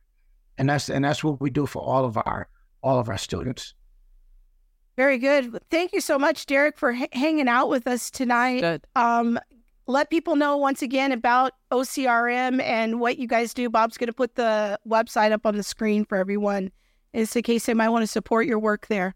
And 0.57 0.69
that's 0.69 0.89
and 0.89 1.05
that's 1.05 1.23
what 1.23 1.41
we 1.41 1.51
do 1.51 1.67
for 1.67 1.83
all 1.83 2.05
of 2.05 2.17
our 2.17 2.49
all 2.83 2.99
of 2.99 3.09
our 3.09 3.19
students. 3.19 3.75
Very 4.97 5.19
good. 5.19 5.57
Thank 5.71 5.93
you 5.93 6.01
so 6.01 6.19
much, 6.19 6.47
Derek, 6.47 6.77
for 6.77 6.91
h- 6.91 7.09
hanging 7.13 7.47
out 7.47 7.69
with 7.69 7.87
us 7.87 8.11
tonight. 8.11 8.61
Good. 8.61 8.85
Um, 8.97 9.39
let 9.87 10.11
people 10.11 10.35
know 10.35 10.57
once 10.57 10.83
again 10.83 11.13
about 11.13 11.53
OCRM 11.71 12.61
and 12.61 12.99
what 12.99 13.17
you 13.17 13.29
guys 13.29 13.55
do. 13.55 13.71
Bob's 13.71 13.97
going 13.97 14.09
to 14.09 14.13
put 14.13 14.35
the 14.35 14.79
website 14.87 15.31
up 15.31 15.47
on 15.47 15.57
the 15.57 15.63
screen 15.63 16.05
for 16.05 16.19
everyone, 16.19 16.73
in 17.13 17.27
case 17.27 17.67
they 17.67 17.75
might 17.75 17.91
want 17.91 18.03
to 18.03 18.09
support 18.09 18.47
your 18.47 18.59
work 18.59 18.89
there. 18.89 19.15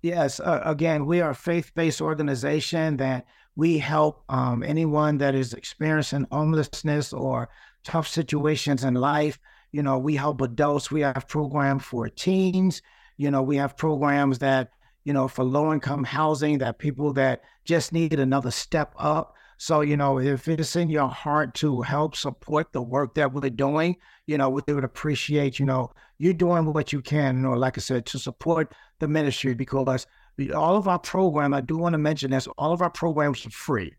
Yes. 0.00 0.40
Uh, 0.40 0.62
again, 0.64 1.04
we 1.04 1.20
are 1.20 1.30
a 1.30 1.34
faith 1.34 1.72
based 1.74 2.00
organization 2.00 2.96
that 2.96 3.26
we 3.56 3.78
help 3.78 4.24
um, 4.28 4.62
anyone 4.62 5.18
that 5.18 5.34
is 5.34 5.52
experiencing 5.52 6.26
homelessness 6.30 7.12
or 7.12 7.48
tough 7.84 8.08
situations 8.08 8.84
in 8.84 8.94
life. 8.94 9.38
You 9.72 9.82
know, 9.82 9.98
we 9.98 10.16
help 10.16 10.40
adults. 10.40 10.90
We 10.90 11.02
have 11.02 11.28
programs 11.28 11.84
for 11.84 12.08
teens. 12.08 12.82
You 13.16 13.30
know, 13.30 13.42
we 13.42 13.56
have 13.56 13.76
programs 13.76 14.38
that, 14.40 14.70
you 15.04 15.12
know, 15.12 15.28
for 15.28 15.44
low 15.44 15.72
income 15.72 16.04
housing 16.04 16.58
that 16.58 16.78
people 16.78 17.12
that 17.14 17.42
just 17.64 17.92
need 17.92 18.18
another 18.18 18.50
step 18.50 18.94
up. 18.98 19.34
So, 19.56 19.82
you 19.82 19.96
know, 19.96 20.18
if 20.18 20.48
it's 20.48 20.74
in 20.74 20.90
your 20.90 21.08
heart 21.08 21.54
to 21.56 21.82
help 21.82 22.16
support 22.16 22.72
the 22.72 22.82
work 22.82 23.14
that 23.14 23.32
we're 23.32 23.50
doing, 23.50 23.96
you 24.26 24.36
know, 24.36 24.50
we 24.50 24.62
would 24.66 24.84
appreciate, 24.84 25.60
you 25.60 25.66
know, 25.66 25.92
you 26.18 26.34
doing 26.34 26.72
what 26.72 26.92
you 26.92 27.00
can, 27.00 27.36
you 27.36 27.42
know, 27.42 27.52
like 27.52 27.78
I 27.78 27.80
said, 27.80 28.04
to 28.06 28.18
support 28.18 28.74
the 28.98 29.06
ministry 29.06 29.54
because 29.54 30.06
all 30.54 30.76
of 30.76 30.88
our 30.88 30.98
program, 30.98 31.54
I 31.54 31.60
do 31.60 31.76
want 31.76 31.94
to 31.94 31.98
mention 31.98 32.30
this, 32.30 32.46
all 32.58 32.72
of 32.72 32.82
our 32.82 32.90
programs 32.90 33.46
are 33.46 33.50
free. 33.50 33.94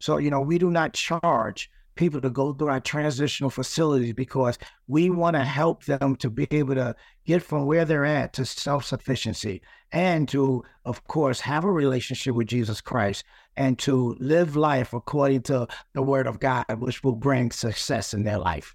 So, 0.00 0.18
you 0.18 0.30
know, 0.30 0.40
we 0.40 0.58
do 0.58 0.70
not 0.70 0.92
charge 0.92 1.70
people 1.94 2.20
to 2.20 2.30
go 2.30 2.52
through 2.52 2.68
our 2.68 2.80
transitional 2.80 3.50
facilities 3.50 4.12
because 4.12 4.58
we 4.88 5.10
want 5.10 5.34
to 5.36 5.44
help 5.44 5.84
them 5.84 6.16
to 6.16 6.30
be 6.30 6.46
able 6.50 6.74
to 6.74 6.94
get 7.24 7.42
from 7.42 7.66
where 7.66 7.84
they're 7.84 8.04
at 8.04 8.32
to 8.34 8.44
self 8.44 8.84
sufficiency 8.84 9.62
and 9.92 10.28
to, 10.28 10.64
of 10.84 11.06
course, 11.06 11.40
have 11.40 11.64
a 11.64 11.70
relationship 11.70 12.34
with 12.34 12.48
Jesus 12.48 12.80
Christ 12.80 13.24
and 13.56 13.78
to 13.80 14.16
live 14.18 14.56
life 14.56 14.92
according 14.92 15.42
to 15.42 15.66
the 15.92 16.02
word 16.02 16.26
of 16.26 16.40
God, 16.40 16.64
which 16.78 17.04
will 17.04 17.14
bring 17.14 17.50
success 17.50 18.12
in 18.12 18.24
their 18.24 18.38
life. 18.38 18.74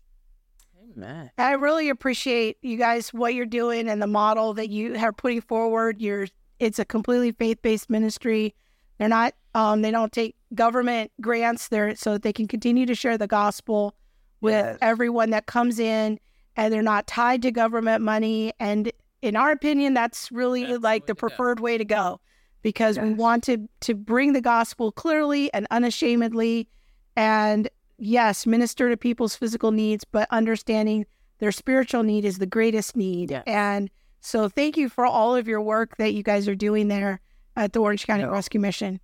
Amen. 0.96 1.30
I 1.38 1.54
really 1.54 1.90
appreciate 1.90 2.58
you 2.62 2.78
guys 2.78 3.14
what 3.14 3.34
you're 3.34 3.46
doing 3.46 3.88
and 3.88 4.02
the 4.02 4.08
model 4.08 4.54
that 4.56 4.70
you 4.70 4.96
are 4.98 5.14
putting 5.14 5.42
forward. 5.42 6.02
You're 6.02 6.28
it's 6.60 6.80
a 6.80 6.86
completely 6.86 7.32
faith-based 7.32 7.90
ministry. 7.90 8.54
They're 8.98 9.08
not 9.08 9.34
um, 9.56 9.82
they 9.82 9.92
don't 9.92 10.12
take 10.12 10.36
government 10.54 11.12
grants 11.22 11.70
there 11.70 11.96
so 11.96 12.14
that 12.14 12.22
they 12.22 12.34
can 12.34 12.48
continue 12.48 12.86
to 12.86 12.96
share 12.96 13.18
the 13.18 13.28
gospel 13.28 13.96
with 14.42 14.54
yes. 14.54 14.78
everyone 14.82 15.32
that 15.32 15.46
comes 15.46 15.80
in 15.80 16.20
and 16.56 16.74
they're 16.74 16.82
not 16.82 17.08
tied 17.08 17.42
to 17.42 17.52
government 17.52 18.04
money 18.04 18.54
and 18.60 18.92
in 19.22 19.36
our 19.36 19.52
opinion 19.52 19.94
that's 19.94 20.32
really 20.32 20.66
that's 20.66 20.84
like 20.84 21.06
the 21.08 21.16
preferred 21.16 21.60
way 21.60 21.78
to 21.78 21.86
go 21.86 22.20
because 22.62 22.98
yes. 22.98 23.04
we 23.04 23.14
want 23.14 23.44
to 23.44 23.68
to 23.82 23.94
bring 23.94 24.34
the 24.34 24.42
gospel 24.42 24.92
clearly 24.92 25.54
and 25.54 25.68
unashamedly 25.72 26.68
and 27.16 27.70
yes 27.98 28.48
minister 28.48 28.90
to 28.90 28.98
people's 28.98 29.36
physical 29.36 29.72
needs 29.72 30.04
but 30.06 30.28
understanding 30.32 31.06
their 31.40 31.52
spiritual 31.52 32.04
need 32.04 32.26
is 32.26 32.38
the 32.38 32.46
greatest 32.46 32.96
need 32.96 33.32
yes. 33.32 33.44
and 33.46 33.90
so 34.22 34.50
thank 34.50 34.78
you 34.78 34.90
for 34.90 35.06
all 35.06 35.36
of 35.36 35.48
your 35.48 35.62
work 35.62 35.98
that 35.98 36.14
you 36.14 36.24
guys 36.24 36.48
are 36.48 36.56
doing 36.56 36.88
there 36.88 37.22
at 37.56 37.74
the 37.74 37.80
Orange 37.80 38.06
County 38.06 38.26
Rescue 38.26 38.60
Mission. 38.60 39.00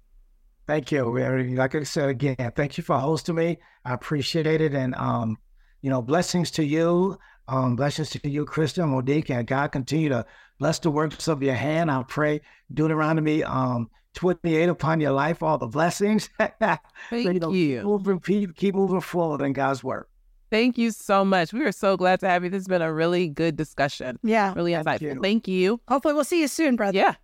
Thank 0.68 0.92
you. 0.92 1.18
Like 1.56 1.76
I 1.76 1.84
said 1.84 2.10
again, 2.10 2.52
thank 2.56 2.78
you 2.78 2.84
for 2.84 2.98
hosting 2.98 3.36
me. 3.36 3.58
I 3.84 3.94
appreciate 3.94 4.48
it. 4.48 4.74
And 4.74 4.96
um, 4.96 5.38
you 5.82 5.90
know, 5.90 6.02
blessings 6.02 6.50
to 6.52 6.64
you. 6.64 7.20
Um, 7.48 7.76
blessings 7.76 8.10
to 8.10 8.30
you, 8.30 8.44
Krista, 8.46 8.88
Monique, 8.88 9.30
and 9.30 9.46
God 9.46 9.72
continue 9.72 10.10
to 10.10 10.26
bless 10.58 10.80
the 10.80 10.90
works 10.90 11.28
of 11.28 11.44
your 11.44 11.54
hand. 11.54 11.92
I 11.92 12.04
pray 12.08 12.42
Deuteronomy 12.74 13.44
um 13.44 13.90
28 14.16 14.70
upon 14.70 15.00
your 15.00 15.12
life, 15.12 15.44
all 15.44 15.58
the 15.58 15.68
blessings. 15.68 16.30
Thank 16.40 16.80
so, 17.12 17.30
you. 17.30 17.40
Know, 17.40 17.52
you. 17.52 17.84
Moving, 17.84 18.20
keep 18.20 18.74
moving 18.74 19.02
forward 19.02 19.42
in 19.42 19.54
God's 19.54 19.84
work. 19.84 20.10
Thank 20.56 20.78
you 20.78 20.92
so 20.92 21.26
much. 21.26 21.52
We 21.52 21.66
are 21.66 21.72
so 21.74 21.98
glad 21.98 22.22
to 22.22 22.30
have 22.30 22.46
you. 22.46 22.50
This 22.50 22.60
has 22.60 22.68
been 22.68 22.82
a 22.82 22.94
really 22.94 23.28
good 23.28 23.58
discussion. 23.58 24.18
Yeah. 24.24 24.54
Really 24.56 24.72
insightful. 24.72 24.86
Thank 24.86 25.02
you. 25.02 25.20
Thank 25.22 25.48
you. 25.50 25.82
Hopefully 25.90 26.14
we'll 26.14 26.24
see 26.24 26.40
you 26.40 26.48
soon, 26.48 26.78
brother. 26.78 26.98
Yeah. 26.98 27.16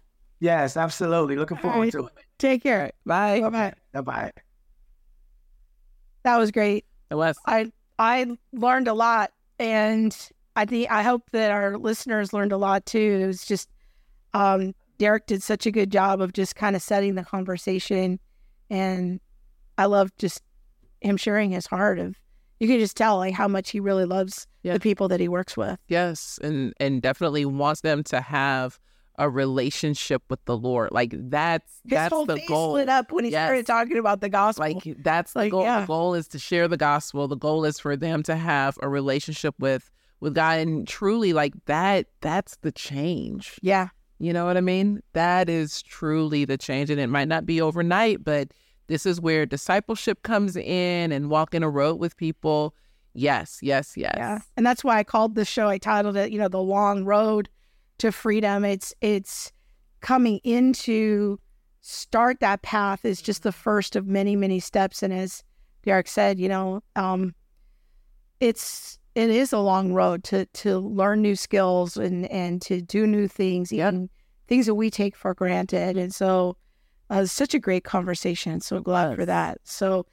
Yes, 0.42 0.76
absolutely. 0.76 1.38
Looking 1.38 1.56
forward 1.56 1.94
to 1.94 2.08
it. 2.08 2.14
Take 2.40 2.62
care. 2.62 2.92
Bye. 3.06 3.40
Bye 3.40 3.50
bye. 3.50 3.74
Bye 3.94 4.02
bye. 4.02 4.32
That 6.24 6.36
was 6.40 6.52
great. 6.52 6.84
It 7.10 7.16
was. 7.16 7.38
I 7.46 7.72
I 7.98 8.36
learned 8.52 8.90
a 8.90 8.94
lot, 8.94 9.32
and 9.60 10.14
I 10.58 10.66
think 10.66 10.92
I 10.92 11.02
hope 11.02 11.30
that 11.32 11.52
our 11.52 11.78
listeners 11.78 12.34
learned 12.34 12.52
a 12.52 12.58
lot 12.58 12.86
too. 12.86 13.22
It 13.24 13.28
was 13.28 13.46
just 13.46 13.70
um, 14.34 14.76
Derek 14.98 15.26
did 15.26 15.42
such 15.42 15.66
a 15.66 15.72
good 15.72 15.90
job 15.90 16.20
of 16.20 16.34
just 16.34 16.58
kind 16.58 16.76
of 16.76 16.82
setting 16.82 17.16
the 17.16 17.24
conversation, 17.24 18.20
and 18.70 19.22
I 19.78 19.86
love 19.86 20.12
just 20.18 20.42
him 21.00 21.16
sharing 21.16 21.52
his 21.52 21.68
heart 21.68 21.98
of. 21.98 22.18
You 22.62 22.68
can 22.68 22.80
just 22.80 22.95
tell 22.95 23.18
like 23.18 23.34
how 23.34 23.47
much 23.47 23.72
he 23.72 23.80
really 23.80 24.05
loves 24.05 24.47
Yeah. 24.64 24.74
the 24.74 24.80
people 24.80 25.07
that 25.07 25.20
he 25.20 25.28
works 25.28 25.57
with. 25.57 25.80
Yes, 25.88 26.39
and 26.43 26.74
and 26.80 27.01
definitely 27.01 27.43
wants 27.43 27.82
them 27.82 28.03
to 28.05 28.22
have 28.22 28.80
a 29.18 29.30
relationship 29.30 30.22
with 30.30 30.43
the 30.45 30.55
Lord. 30.57 30.89
Like 30.91 31.14
that's 31.16 31.72
His 31.84 31.89
that's 31.91 32.14
whole 32.14 32.26
the 32.26 32.38
face 32.38 32.47
goal. 32.47 32.74
lit 32.74 32.88
up 32.88 33.12
when 33.12 33.26
he 33.26 33.32
Yes. 33.32 33.47
started 33.47 33.66
talking 33.68 33.97
about 33.97 34.22
the 34.22 34.30
gospel. 34.30 34.66
Like 34.66 34.84
that's 35.03 35.34
the 35.34 35.49
goal. 35.49 35.64
yeah. 35.64 35.82
The 35.82 35.88
goal 35.88 36.14
is 36.14 36.28
to 36.30 36.39
share 36.39 36.68
the 36.68 36.78
gospel. 36.78 37.28
The 37.28 37.36
goal 37.36 37.66
is 37.66 37.80
for 37.80 37.95
them 37.97 38.24
to 38.24 38.36
have 38.36 38.78
a 38.82 38.88
relationship 38.88 39.55
with 39.59 39.89
with 40.20 40.36
God, 40.36 40.59
and 40.59 40.88
truly, 40.88 41.34
like 41.34 41.53
that. 41.66 42.05
That's 42.22 42.55
the 42.57 42.72
change. 42.72 43.57
yeah, 43.64 43.88
You 44.20 44.34
know 44.34 44.45
what 44.45 44.55
I 44.55 44.62
mean? 44.62 45.01
That 45.14 45.49
is 45.49 45.82
truly 45.82 46.45
the 46.45 46.57
change, 46.59 46.91
and 46.91 46.99
it 46.99 47.07
might 47.07 47.28
not 47.28 47.47
be 47.47 47.59
overnight, 47.59 48.24
but 48.24 48.49
this 48.88 49.06
is 49.06 49.22
where 49.22 49.46
discipleship 49.46 50.24
comes 50.24 50.56
in 50.56 51.12
and 51.12 51.30
walking 51.30 51.64
a 51.64 51.70
road 51.70 52.00
with 52.00 52.18
people. 52.18 52.76
Yes, 53.14 53.60
yes, 53.62 53.96
yes. 53.96 54.14
Yeah. 54.16 54.40
And 54.58 54.66
that's 54.66 54.84
why 54.84 54.98
I 54.98 55.04
called 55.04 55.36
the 55.36 55.46
show, 55.46 55.68
I 55.68 55.78
titled 55.78 56.18
it, 56.18 56.32
you 56.32 56.40
know, 56.40 56.48
The 56.48 56.62
Long 56.62 57.04
Road 57.04 57.50
to 58.00 58.12
Freedom. 58.12 58.66
It's 58.66 58.94
it's 59.02 59.52
coming 60.02 60.40
into 60.44 61.40
start 61.82 62.40
that 62.40 62.62
path 62.62 63.06
is 63.06 63.22
just 63.22 63.44
the 63.44 63.52
first 63.52 63.96
of 63.96 64.08
many, 64.08 64.36
many 64.36 64.60
steps. 64.60 65.04
And 65.04 65.14
as 65.14 65.44
Derek 65.84 66.08
said, 66.08 66.40
you 66.40 66.50
know, 66.50 66.82
um 66.96 67.34
it's 68.40 68.98
it 69.14 69.30
is 69.30 69.52
a 69.52 69.60
long 69.60 69.94
road 69.94 70.24
to 70.26 70.46
to 70.48 70.80
learn 70.80 71.22
new 71.22 71.36
skills 71.36 71.98
and 71.98 72.26
and 72.32 72.62
to 72.64 72.82
do 72.82 73.06
new 73.06 73.28
things, 73.28 73.72
even 73.74 74.10
things 74.48 74.66
that 74.66 74.76
we 74.76 74.90
take 74.90 75.16
for 75.16 75.34
granted. 75.34 75.98
And 75.98 76.14
so 76.14 76.58
uh, 77.12 77.26
such 77.26 77.53
a 77.53 77.59
great 77.59 77.84
conversation. 77.84 78.59
So 78.62 78.80
glad 78.80 79.16
for 79.16 79.26
that. 79.26 79.59
So 79.64 80.07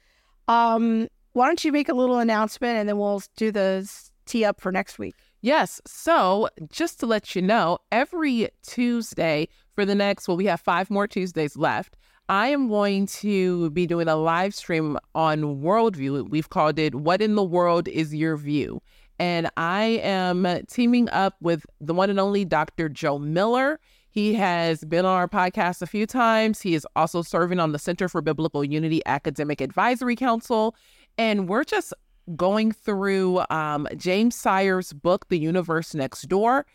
um 0.47 1.07
why 1.33 1.47
don't 1.47 1.63
you 1.63 1.71
make 1.71 1.89
a 1.89 1.93
little 1.93 2.19
announcement 2.19 2.77
and 2.77 2.89
then 2.89 2.97
we'll 2.97 3.23
do 3.37 3.51
the 3.51 3.89
tee 4.25 4.45
up 4.45 4.59
for 4.59 4.71
next 4.71 4.99
week. 4.99 5.15
Yes. 5.41 5.79
So 5.87 6.49
just 6.69 6.99
to 6.99 7.05
let 7.05 7.35
you 7.35 7.41
know, 7.41 7.79
every 7.91 8.49
Tuesday 8.61 9.47
for 9.73 9.85
the 9.85 9.95
next, 9.95 10.27
well, 10.27 10.37
we 10.37 10.45
have 10.47 10.59
five 10.59 10.89
more 10.89 11.07
Tuesdays 11.07 11.55
left. 11.55 11.95
I 12.27 12.49
am 12.49 12.67
going 12.67 13.07
to 13.07 13.69
be 13.71 13.87
doing 13.87 14.07
a 14.07 14.15
live 14.15 14.53
stream 14.53 14.97
on 15.15 15.61
Worldview. 15.61 16.29
We've 16.29 16.49
called 16.49 16.77
it 16.77 16.93
What 16.93 17.21
in 17.21 17.35
the 17.35 17.43
World 17.43 17.87
is 17.87 18.13
Your 18.13 18.37
View? 18.37 18.81
And 19.17 19.49
I 19.57 19.99
am 20.03 20.45
teaming 20.67 21.09
up 21.09 21.35
with 21.41 21.65
the 21.81 21.93
one 21.93 22.09
and 22.09 22.19
only 22.19 22.45
Dr. 22.45 22.87
Joe 22.87 23.17
Miller. 23.17 23.79
He 24.11 24.33
has 24.33 24.83
been 24.83 25.05
on 25.05 25.15
our 25.15 25.27
podcast 25.27 25.81
a 25.81 25.87
few 25.87 26.07
times. 26.07 26.61
He 26.61 26.73
is 26.73 26.85
also 26.95 27.21
serving 27.21 27.59
on 27.59 27.73
the 27.73 27.79
Center 27.79 28.09
for 28.09 28.21
Biblical 28.21 28.63
Unity 28.63 29.01
Academic 29.05 29.61
Advisory 29.61 30.15
Council. 30.15 30.75
And 31.17 31.47
we're 31.47 31.63
just 31.63 31.93
going 32.35 32.71
through 32.71 33.43
um, 33.49 33.87
James 33.95 34.35
Sire's 34.35 34.93
book, 34.93 35.27
The 35.29 35.37
Universe 35.37 35.93
Next 35.93 36.23
Door, 36.23 36.65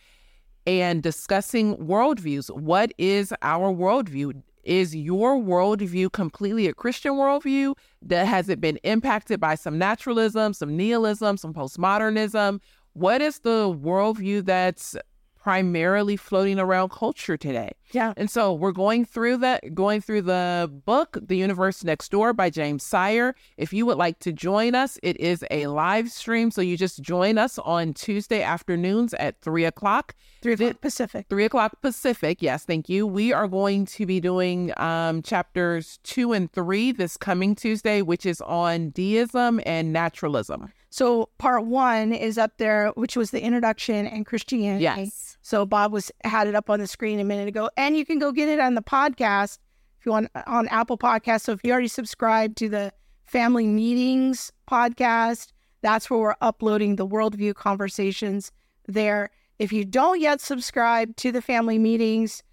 and 0.66 1.03
discussing 1.03 1.76
worldviews. 1.76 2.51
What 2.57 2.93
is 2.99 3.35
our 3.43 3.72
worldview? 3.72 4.41
Is 4.62 4.95
your 4.95 5.37
worldview 5.37 6.12
completely 6.12 6.68
a 6.68 6.72
Christian 6.72 7.14
worldview? 7.14 7.74
That 8.01 8.26
has 8.26 8.49
it 8.49 8.61
been 8.61 8.78
impacted 8.78 9.41
by 9.41 9.57
some 9.57 9.76
naturalism, 9.76 10.55
some 10.55 10.76
nihilism, 10.76 11.37
some 11.37 11.53
postmodernism? 11.53 12.61
What 12.93 13.20
is 13.20 13.41
the 13.41 13.76
worldview 13.76 14.45
that's 14.45 14.97
primarily 15.45 16.16
floating 16.16 16.59
around 16.59 16.90
culture 16.90 17.36
today? 17.36 17.70
Yeah. 17.92 18.14
And 18.16 18.30
so 18.30 18.55
we're 18.55 18.72
going 18.72 19.05
through 19.05 19.36
that, 19.38 19.74
going 19.74 20.01
through 20.01 20.22
the 20.22 20.72
book, 20.86 21.18
The 21.20 21.36
Universe 21.36 21.84
Next 21.84 22.11
Door 22.11 22.32
by 22.32 22.49
James 22.49 22.82
Sire. 22.82 23.34
If 23.59 23.70
you 23.70 23.84
would 23.84 23.99
like 23.99 24.20
to 24.20 24.32
join 24.32 24.74
us, 24.74 24.99
it 25.03 25.20
is 25.20 25.45
a 25.51 25.66
live 25.66 26.11
stream. 26.11 26.51
So 26.51 26.62
you 26.62 26.78
just 26.78 27.03
join 27.03 27.36
us 27.36 27.59
on 27.59 27.92
Tuesday 27.92 28.42
afternoons 28.42 29.12
at 29.14 29.38
three 29.42 29.66
o'clock. 29.66 30.14
Three 30.40 30.55
o'clock 30.55 30.80
Pacific. 30.80 31.26
Three 31.28 31.45
o'clock 31.45 31.82
Pacific. 31.82 32.40
Yes, 32.40 32.64
thank 32.64 32.88
you. 32.88 33.07
We 33.07 33.34
are 33.34 33.47
going 33.47 33.84
to 33.84 34.07
be 34.07 34.20
doing 34.20 34.72
um, 34.78 35.20
chapters 35.20 35.99
two 36.05 36.32
and 36.32 36.51
three 36.51 36.90
this 36.90 37.18
coming 37.18 37.55
Tuesday, 37.55 38.01
which 38.01 38.24
is 38.24 38.40
on 38.40 38.90
deism 38.90 39.61
and 39.66 39.92
naturalism. 39.92 40.72
So 40.95 41.28
part 41.38 41.66
one 41.66 42.12
is 42.12 42.38
up 42.38 42.53
there, 42.59 42.90
which 42.90 43.16
was 43.16 43.32
the 43.32 43.42
introduction 43.42 44.07
and 44.07 44.24
Christianity. 44.24 44.84
Yes. 44.84 45.36
So 45.42 45.66
Bob 45.66 45.92
was 45.92 46.12
had 46.22 46.47
it 46.47 46.55
up 46.55 46.70
on 46.70 46.78
the 46.78 46.86
screen 46.86 47.18
a 47.18 47.24
minute 47.24 47.49
ago, 47.49 47.68
and 47.76 47.97
you 47.97 48.07
can 48.07 48.20
go 48.20 48.30
get 48.30 48.49
it 48.49 48.61
on 48.61 48.76
the 48.76 48.80
podcast 48.80 49.59
if 49.99 50.07
you 50.07 50.12
want 50.12 50.30
on 50.47 50.68
Apple 50.68 50.97
Podcast. 50.97 51.40
So 51.40 51.51
if 51.51 51.59
you 51.64 51.72
already 51.72 51.88
subscribed 51.88 52.57
to 52.59 52.68
the 52.68 52.92
Family 53.24 53.66
Meetings 53.66 54.53
podcast, 54.70 55.49
that's 55.82 56.09
where 56.09 56.20
we're 56.20 56.36
uploading 56.40 56.95
the 56.95 57.09
worldview 57.09 57.57
conversations 57.57 58.53
there. 58.86 59.30
If 59.59 59.72
you 59.72 59.84
don't 59.84 60.20
yet 60.20 60.40
subscribe 60.40 61.16
to 61.16 61.32
the 61.32 61.42
Family 61.42 61.76
Meetings, 61.76 62.45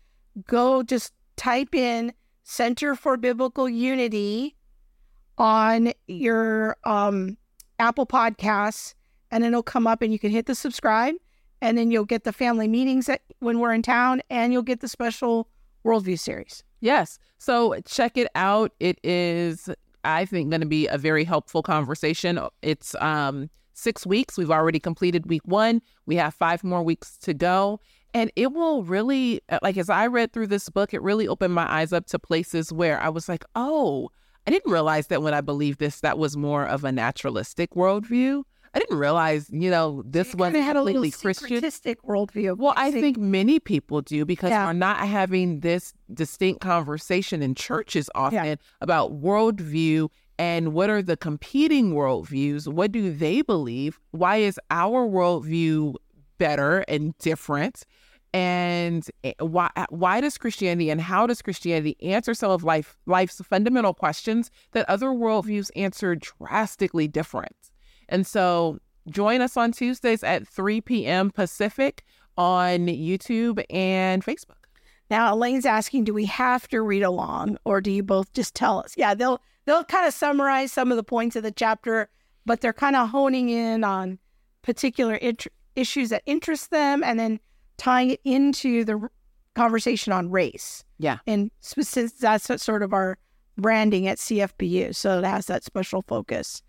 go 0.48 0.82
just 0.82 1.14
type 1.36 1.76
in 1.76 2.12
Center 2.42 2.96
for 2.96 3.18
Biblical 3.18 3.70
Unity 3.70 4.56
on 5.38 5.94
your 6.08 6.76
um, 6.86 7.38
Apple 7.82 8.06
Podcasts, 8.06 8.94
and 9.32 9.44
it'll 9.44 9.64
come 9.64 9.88
up, 9.88 10.02
and 10.02 10.14
you 10.14 10.20
can 10.20 10.30
hit 10.32 10.46
the 10.46 10.56
subscribe, 10.56 11.16
and 11.62 11.78
then 11.78 11.90
you'll 11.92 12.06
get 12.06 12.24
the 12.24 12.32
family 12.32 12.68
meetings 12.68 13.10
when 13.40 13.60
we're 13.60 13.74
in 13.74 13.82
town, 13.82 14.22
and 14.30 14.54
you'll 14.54 14.62
get 14.62 14.82
the 14.82 14.88
special 14.88 15.50
worldview 15.84 16.20
series. 16.20 16.64
Yes. 16.80 17.18
So 17.40 17.76
check 17.86 18.18
it 18.18 18.30
out. 18.36 18.72
It 18.80 19.00
is, 19.04 19.70
I 20.04 20.26
think, 20.26 20.52
going 20.52 20.62
to 20.62 20.68
be 20.68 20.88
a 20.88 20.98
very 20.98 21.24
helpful 21.24 21.64
conversation. 21.64 22.40
It's 22.62 22.96
um, 23.02 23.50
six 23.74 24.06
weeks. 24.06 24.38
We've 24.38 24.52
already 24.52 24.80
completed 24.80 25.28
week 25.28 25.42
one. 25.46 25.82
We 26.06 26.16
have 26.18 26.36
five 26.36 26.64
more 26.64 26.84
weeks 26.84 27.18
to 27.20 27.34
go. 27.34 27.80
And 28.14 28.32
it 28.36 28.52
will 28.52 28.84
really, 28.84 29.42
like, 29.64 29.78
as 29.78 29.90
I 29.90 30.06
read 30.06 30.34
through 30.34 30.48
this 30.48 30.70
book, 30.70 30.94
it 30.94 31.02
really 31.02 31.28
opened 31.28 31.54
my 31.56 31.72
eyes 31.72 31.94
up 31.94 32.06
to 32.08 32.20
places 32.20 32.72
where 32.72 33.02
I 33.02 33.10
was 33.10 33.30
like, 33.30 33.46
oh, 33.56 34.10
I 34.48 34.52
didn't 34.52 34.72
realize 34.72 35.08
that 35.08 35.22
when 35.22 35.34
I 35.34 35.42
believed 35.42 35.80
this, 35.80 36.00
that 36.02 36.18
was 36.18 36.36
more 36.36 36.66
of 36.66 36.84
a 36.84 36.92
naturalistic 36.92 37.72
worldview. 37.72 38.44
I 38.74 38.80
didn't 38.80 38.98
realize, 38.98 39.50
you 39.52 39.70
know, 39.70 40.02
this 40.06 40.34
was 40.34 40.48
Kinda 40.54 40.62
had 40.64 40.78
a 40.78 40.82
little 40.82 41.02
completely 41.04 41.12
Christian. 41.12 41.62
worldview. 42.08 42.58
Well, 42.58 42.74
I 42.78 42.89
think 42.89 43.18
many 43.18 43.60
people 43.60 44.02
do 44.02 44.26
because 44.26 44.50
Yeah. 44.52 44.66
we're 44.66 44.74
not 44.74 45.00
having 45.00 45.60
this 45.60 45.94
distinct 46.14 46.62
conversation 46.62 47.42
in 47.42 47.54
churches 47.54 48.10
often 48.16 48.58
about 48.80 49.22
worldview 49.22 50.10
and 50.39 50.74
what 50.74 50.89
are 50.89 51.02
the 51.02 51.18
competing 51.18 51.92
worldviews? 51.94 52.68
What 52.68 52.92
do 52.94 53.14
they 53.14 53.42
believe? 53.42 54.00
Why 54.12 54.38
is 54.38 54.58
our 54.72 55.06
worldview 55.08 55.96
better 56.38 56.80
and 56.88 57.16
different? 57.20 57.84
And 58.34 59.06
eh, 59.24 59.34
why 59.40 59.70
why 59.90 60.22
does 60.22 60.38
Christianity 60.38 60.90
and 60.90 61.02
how 61.02 61.28
does 61.28 61.42
Christianity 61.42 61.98
answer 62.02 62.34
some 62.34 62.52
of 62.52 62.64
life 62.64 62.98
life's 63.06 63.42
fundamental 63.42 63.94
questions 63.94 64.50
that 64.72 64.90
other 64.90 65.08
worldviews 65.08 65.70
answer 65.76 66.16
drastically 66.16 67.08
different? 67.08 67.72
And 68.08 68.26
so 68.26 68.80
join 69.10 69.42
us 69.42 69.58
on 69.58 69.72
Tuesdays 69.72 70.24
at 70.24 70.48
3 70.48 70.82
p.m. 70.82 71.32
Pacific 71.32 72.04
on 72.38 72.88
YouTube 72.88 73.64
and 73.70 74.24
Facebook. 74.24 74.56
Now 75.10 75.34
Elaine's 75.34 75.66
asking, 75.66 76.06
do 76.06 76.14
we 76.14 76.26
have 76.26 76.70
to 76.70 76.82
read 76.82 77.04
along, 77.04 77.58
or 77.66 77.82
do 77.82 77.92
you 77.92 78.02
both 78.02 78.32
just 78.32 78.56
tell 78.56 78.80
us? 78.80 78.94
Yeah, 78.96 79.14
they'll 79.14 79.42
they'll 79.66 79.84
kind 79.84 80.08
of 80.08 80.14
summarize 80.14 80.72
some 80.72 80.90
of 80.90 80.96
the 80.98 81.04
points 81.04 81.36
of 81.36 81.44
the 81.44 81.52
chapter, 81.52 82.10
but 82.46 82.62
they're 82.62 82.72
kind 82.72 82.96
of 82.96 83.10
honing 83.10 83.50
in 83.50 83.84
on 83.84 84.20
particular 84.62 85.20
issues 85.76 86.10
that 86.10 86.24
interest 86.26 86.72
them, 86.72 87.04
and 87.04 87.20
then 87.20 87.40
tying 87.78 88.11
it 88.11 88.19
into 88.24 88.84
the 88.86 89.09
conversation 89.55 90.13
on 90.13 90.30
race. 90.32 90.84
Yeah. 90.97 91.17
and 91.26 91.49
since 91.61 92.11
that's 92.13 92.63
sort 92.63 92.84
of 92.84 92.93
our 92.93 93.17
branding 93.57 94.07
at 94.07 94.17
CFBU, 94.19 94.95
so 94.95 95.17
it 95.19 95.26
has 95.26 95.47
that 95.47 95.63
special 95.63 96.03
focus. 96.07 96.61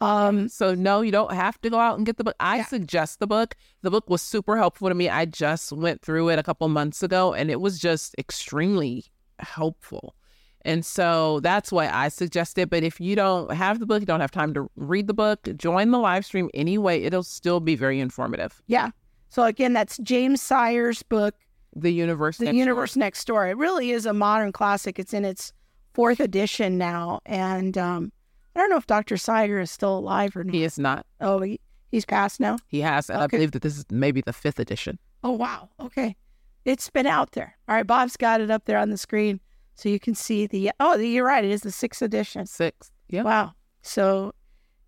Um, 0.00 0.48
So 0.48 0.74
no, 0.74 1.02
you 1.02 1.10
don't 1.12 1.32
have 1.34 1.60
to 1.62 1.68
go 1.70 1.78
out 1.78 1.96
and 1.98 2.06
get 2.06 2.16
the 2.16 2.24
book. 2.24 2.36
I 2.40 2.58
Yeah. 2.58 2.66
suggest 2.66 3.18
the 3.18 3.26
book. 3.26 3.54
The 3.82 3.90
book 3.90 4.08
was 4.08 4.22
super 4.22 4.56
helpful 4.56 4.88
to 4.88 4.94
me. 4.94 5.08
I 5.10 5.24
just 5.26 5.72
went 5.72 6.00
through 6.02 6.30
it 6.30 6.38
a 6.38 6.42
couple 6.42 6.66
months 6.68 7.02
ago 7.02 7.34
and 7.34 7.50
it 7.50 7.60
was 7.60 7.78
just 7.78 8.14
extremely 8.16 9.04
helpful. 9.40 10.14
And 10.62 10.84
so 10.86 11.40
that's 11.40 11.72
why 11.72 11.88
I 11.88 12.08
suggest 12.08 12.56
it. 12.58 12.70
But 12.70 12.82
if 12.84 13.00
you 13.00 13.16
don't 13.16 13.50
have 13.52 13.80
the 13.80 13.86
book, 13.86 14.00
you 14.00 14.06
don't 14.06 14.20
have 14.20 14.30
time 14.30 14.54
to 14.54 14.70
read 14.76 15.06
the 15.06 15.14
book, 15.14 15.48
join 15.56 15.90
the 15.90 15.98
live 15.98 16.24
stream 16.24 16.48
anyway. 16.54 17.02
It'll 17.02 17.22
still 17.22 17.60
be 17.60 17.74
very 17.76 17.98
informative. 18.00 18.62
Yeah. 18.66 18.90
So 19.30 19.44
again, 19.44 19.72
that's 19.72 19.96
James 19.98 20.42
Sire's 20.42 21.02
book, 21.02 21.34
The 21.74 21.90
universe. 21.92 22.38
The 22.38 22.46
Next 22.46 22.56
Universe 22.56 22.96
Next 22.96 23.24
Door. 23.26 23.48
It 23.48 23.56
really 23.56 23.92
is 23.92 24.04
a 24.06 24.12
modern 24.12 24.52
classic. 24.52 24.98
It's 24.98 25.14
in 25.14 25.24
its 25.24 25.52
fourth 25.94 26.20
edition 26.20 26.76
now, 26.78 27.20
and 27.26 27.78
um, 27.78 28.12
I 28.54 28.60
don't 28.60 28.70
know 28.70 28.76
if 28.76 28.86
Dr. 28.86 29.16
Sire 29.16 29.60
is 29.60 29.70
still 29.70 29.96
alive 29.98 30.36
or 30.36 30.44
not. 30.44 30.54
He 30.54 30.64
is 30.64 30.78
not. 30.78 31.06
Oh, 31.20 31.40
he, 31.40 31.60
he's 31.90 32.04
passed 32.04 32.40
now. 32.40 32.58
He 32.66 32.80
has. 32.80 33.08
and 33.08 33.20
I 33.22 33.26
believe 33.28 33.52
that 33.52 33.62
this 33.62 33.78
is 33.78 33.84
maybe 33.90 34.20
the 34.20 34.32
fifth 34.32 34.58
edition. 34.58 34.98
Oh 35.22 35.32
wow. 35.32 35.68
Okay. 35.78 36.16
It's 36.64 36.90
been 36.90 37.06
out 37.06 37.32
there. 37.32 37.56
All 37.68 37.74
right, 37.74 37.86
Bob's 37.86 38.16
got 38.16 38.40
it 38.40 38.50
up 38.50 38.64
there 38.64 38.78
on 38.78 38.90
the 38.90 38.96
screen 38.98 39.40
so 39.74 39.88
you 39.88 40.00
can 40.00 40.14
see 40.14 40.46
the 40.46 40.72
Oh, 40.80 40.96
you're 40.96 41.24
right. 41.26 41.44
It 41.44 41.50
is 41.50 41.60
the 41.62 41.70
sixth 41.72 42.02
edition. 42.02 42.46
Sixth. 42.46 42.90
Yeah. 43.08 43.22
Wow. 43.22 43.52
So 43.82 44.32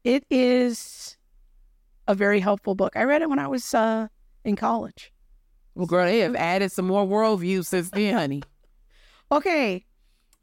it 0.05 0.24
is 0.30 1.16
a 2.09 2.14
very 2.14 2.40
helpful 2.40 2.74
book. 2.74 2.97
I 2.97 3.05
read 3.05 3.22
it 3.22 3.30
when 3.30 3.38
I 3.38 3.47
was 3.47 3.72
uh, 3.72 4.09
in 4.45 4.57
college. 4.57 5.12
Well, 5.74 5.86
girl, 5.86 6.05
they 6.05 6.20
have 6.20 6.36
added 6.36 6.70
some 6.72 6.86
more 6.86 7.07
worldviews 7.07 7.66
since 7.66 7.90
then, 7.90 8.14
honey. 8.14 8.43
Okay. 9.30 9.84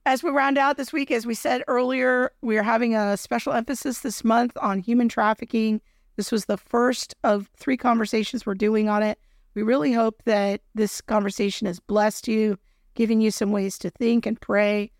As 0.05 0.23
we 0.23 0.31
round 0.31 0.57
out 0.57 0.77
this 0.77 0.91
week, 0.91 1.11
as 1.11 1.27
we 1.27 1.35
said 1.35 1.63
earlier, 1.67 2.31
we 2.41 2.57
are 2.57 2.63
having 2.63 2.95
a 2.95 3.15
special 3.15 3.53
emphasis 3.53 3.99
this 3.99 4.23
month 4.23 4.57
on 4.59 4.79
human 4.79 5.07
trafficking. 5.07 5.81
This 6.15 6.31
was 6.31 6.45
the 6.45 6.57
first 6.57 7.13
of 7.23 7.49
three 7.57 7.77
conversations 7.77 8.45
we're 8.45 8.55
doing 8.55 8.89
on 8.89 9.03
it. 9.03 9.19
We 9.53 9.61
really 9.61 9.93
hope 9.93 10.23
that 10.25 10.61
this 10.73 11.01
conversation 11.01 11.67
has 11.67 11.79
blessed 11.79 12.27
you, 12.27 12.57
giving 12.95 13.21
you 13.21 13.29
some 13.29 13.51
ways 13.51 13.77
to 13.79 13.89
think 13.89 14.25
and 14.25 14.39
pray. 14.39 14.91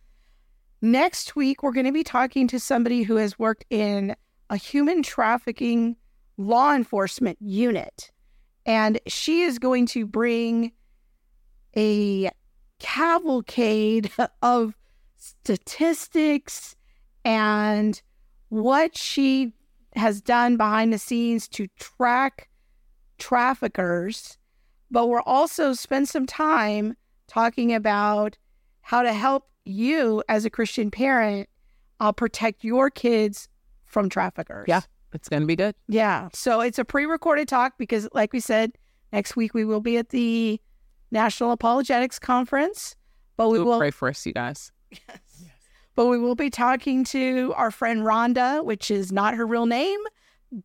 Next 0.81 1.35
week, 1.35 1.63
we're 1.63 1.71
going 1.71 1.85
to 1.85 1.91
be 1.91 2.03
talking 2.03 2.47
to 2.47 2.59
somebody 2.59 3.03
who 3.03 3.15
has 3.15 3.39
worked 3.39 3.65
in 3.69 4.15
a 4.49 4.57
human 4.57 5.01
trafficking 5.01 5.95
law 6.37 6.73
enforcement 6.73 7.37
unit. 7.41 8.11
And 8.69 8.99
she 9.07 9.41
is 9.41 9.57
going 9.57 9.87
to 9.87 10.05
bring 10.05 10.73
a 11.75 12.29
cavalcade 12.77 14.11
of 14.43 14.75
statistics 15.17 16.75
and 17.25 17.99
what 18.49 18.95
she 18.95 19.53
has 19.95 20.21
done 20.21 20.55
behind 20.55 20.93
the 20.93 20.99
scenes 20.99 21.47
to 21.47 21.67
track 21.79 22.47
traffickers. 23.17 24.37
But 24.91 25.07
we'll 25.07 25.23
also 25.25 25.73
spend 25.73 26.07
some 26.07 26.27
time 26.27 26.95
talking 27.27 27.73
about 27.73 28.37
how 28.81 29.01
to 29.01 29.13
help 29.13 29.49
you 29.65 30.23
as 30.29 30.45
a 30.45 30.49
Christian 30.51 30.91
parent 30.91 31.49
uh, 31.99 32.11
protect 32.11 32.63
your 32.63 32.91
kids 32.91 33.49
from 33.85 34.09
traffickers. 34.09 34.65
Yeah. 34.67 34.81
It's 35.13 35.29
going 35.29 35.41
to 35.41 35.47
be 35.47 35.55
good. 35.55 35.75
Yeah. 35.87 36.29
So 36.33 36.61
it's 36.61 36.79
a 36.79 36.85
pre 36.85 37.05
recorded 37.05 37.47
talk 37.47 37.77
because, 37.77 38.07
like 38.13 38.33
we 38.33 38.39
said, 38.39 38.73
next 39.11 39.35
week 39.35 39.53
we 39.53 39.65
will 39.65 39.81
be 39.81 39.97
at 39.97 40.09
the 40.09 40.59
National 41.11 41.51
Apologetics 41.51 42.19
Conference. 42.19 42.95
But 43.37 43.49
we 43.49 43.59
We'll 43.59 43.67
will 43.67 43.79
pray 43.79 43.91
for 43.91 44.09
us, 44.09 44.25
you 44.25 44.33
guys. 44.33 44.71
Yes. 44.91 45.43
But 45.95 46.07
we 46.07 46.17
will 46.17 46.35
be 46.35 46.49
talking 46.49 47.03
to 47.05 47.53
our 47.57 47.71
friend 47.71 48.03
Rhonda, 48.03 48.63
which 48.63 48.89
is 48.89 49.11
not 49.11 49.33
her 49.33 49.45
real 49.45 49.65
name, 49.65 49.99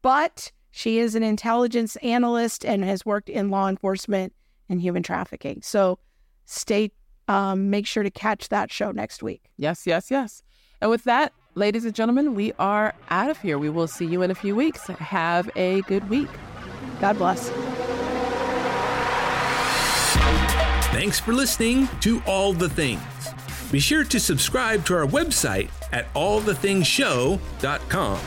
but 0.01 0.53
she 0.71 0.99
is 0.99 1.15
an 1.15 1.23
intelligence 1.23 1.97
analyst 1.97 2.65
and 2.65 2.85
has 2.85 3.05
worked 3.05 3.29
in 3.29 3.51
law 3.51 3.69
enforcement 3.69 4.33
and 4.69 4.81
human 4.81 5.03
trafficking. 5.03 5.61
So 5.63 5.99
stay, 6.45 6.93
um, 7.27 7.69
make 7.71 7.87
sure 7.87 8.03
to 8.03 8.11
catch 8.11 8.49
that 8.51 8.71
show 8.71 8.93
next 8.93 9.23
week. 9.23 9.51
Yes, 9.57 9.87
yes, 9.87 10.11
yes. 10.11 10.43
And 10.81 10.91
with 10.91 11.05
that, 11.05 11.33
ladies 11.55 11.85
and 11.85 11.95
gentlemen, 11.95 12.35
we 12.35 12.53
are 12.59 12.95
out 13.11 13.31
of 13.31 13.39
here. 13.41 13.59
We 13.59 13.71
will 13.71 13.87
see 13.87 14.07
you 14.07 14.23
in 14.23 14.31
a 14.31 14.35
few 14.35 14.57
weeks. 14.57 14.87
Have 14.87 15.51
a 15.57 15.83
good 15.83 16.09
week. 16.09 16.31
God 17.01 17.19
bless. 17.19 17.51
Thanks 20.93 21.19
for 21.19 21.33
listening 21.33 21.89
to 22.01 22.23
All 22.27 22.53
the 22.53 22.69
Things. 22.69 23.01
Be 23.73 23.81
sure 23.81 24.05
to 24.05 24.21
subscribe 24.21 24.85
to 24.87 24.95
our 24.95 25.07
website 25.07 25.71
at 25.93 26.13
allthethingshow.com 26.15 28.21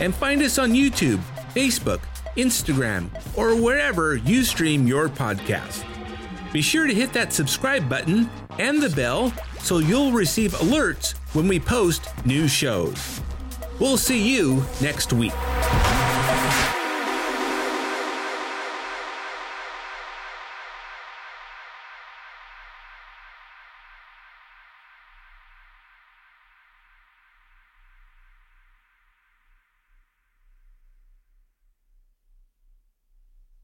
and 0.00 0.12
find 0.14 0.42
us 0.42 0.58
on 0.58 0.72
YouTube, 0.72 1.20
Facebook, 1.54 2.00
Instagram, 2.36 3.08
or 3.36 3.54
wherever 3.54 4.16
you 4.16 4.42
stream 4.42 4.88
your 4.88 5.08
podcast. 5.08 5.84
Be 6.54 6.62
sure 6.62 6.86
to 6.86 6.94
hit 6.94 7.12
that 7.14 7.32
subscribe 7.32 7.88
button 7.88 8.30
and 8.60 8.80
the 8.80 8.88
bell 8.88 9.32
so 9.58 9.78
you'll 9.78 10.12
receive 10.12 10.52
alerts 10.52 11.14
when 11.34 11.48
we 11.48 11.58
post 11.58 12.08
new 12.24 12.46
shows. 12.46 13.20
We'll 13.80 13.96
see 13.96 14.22
you 14.22 14.64
next 14.80 15.12
week. 15.12 15.32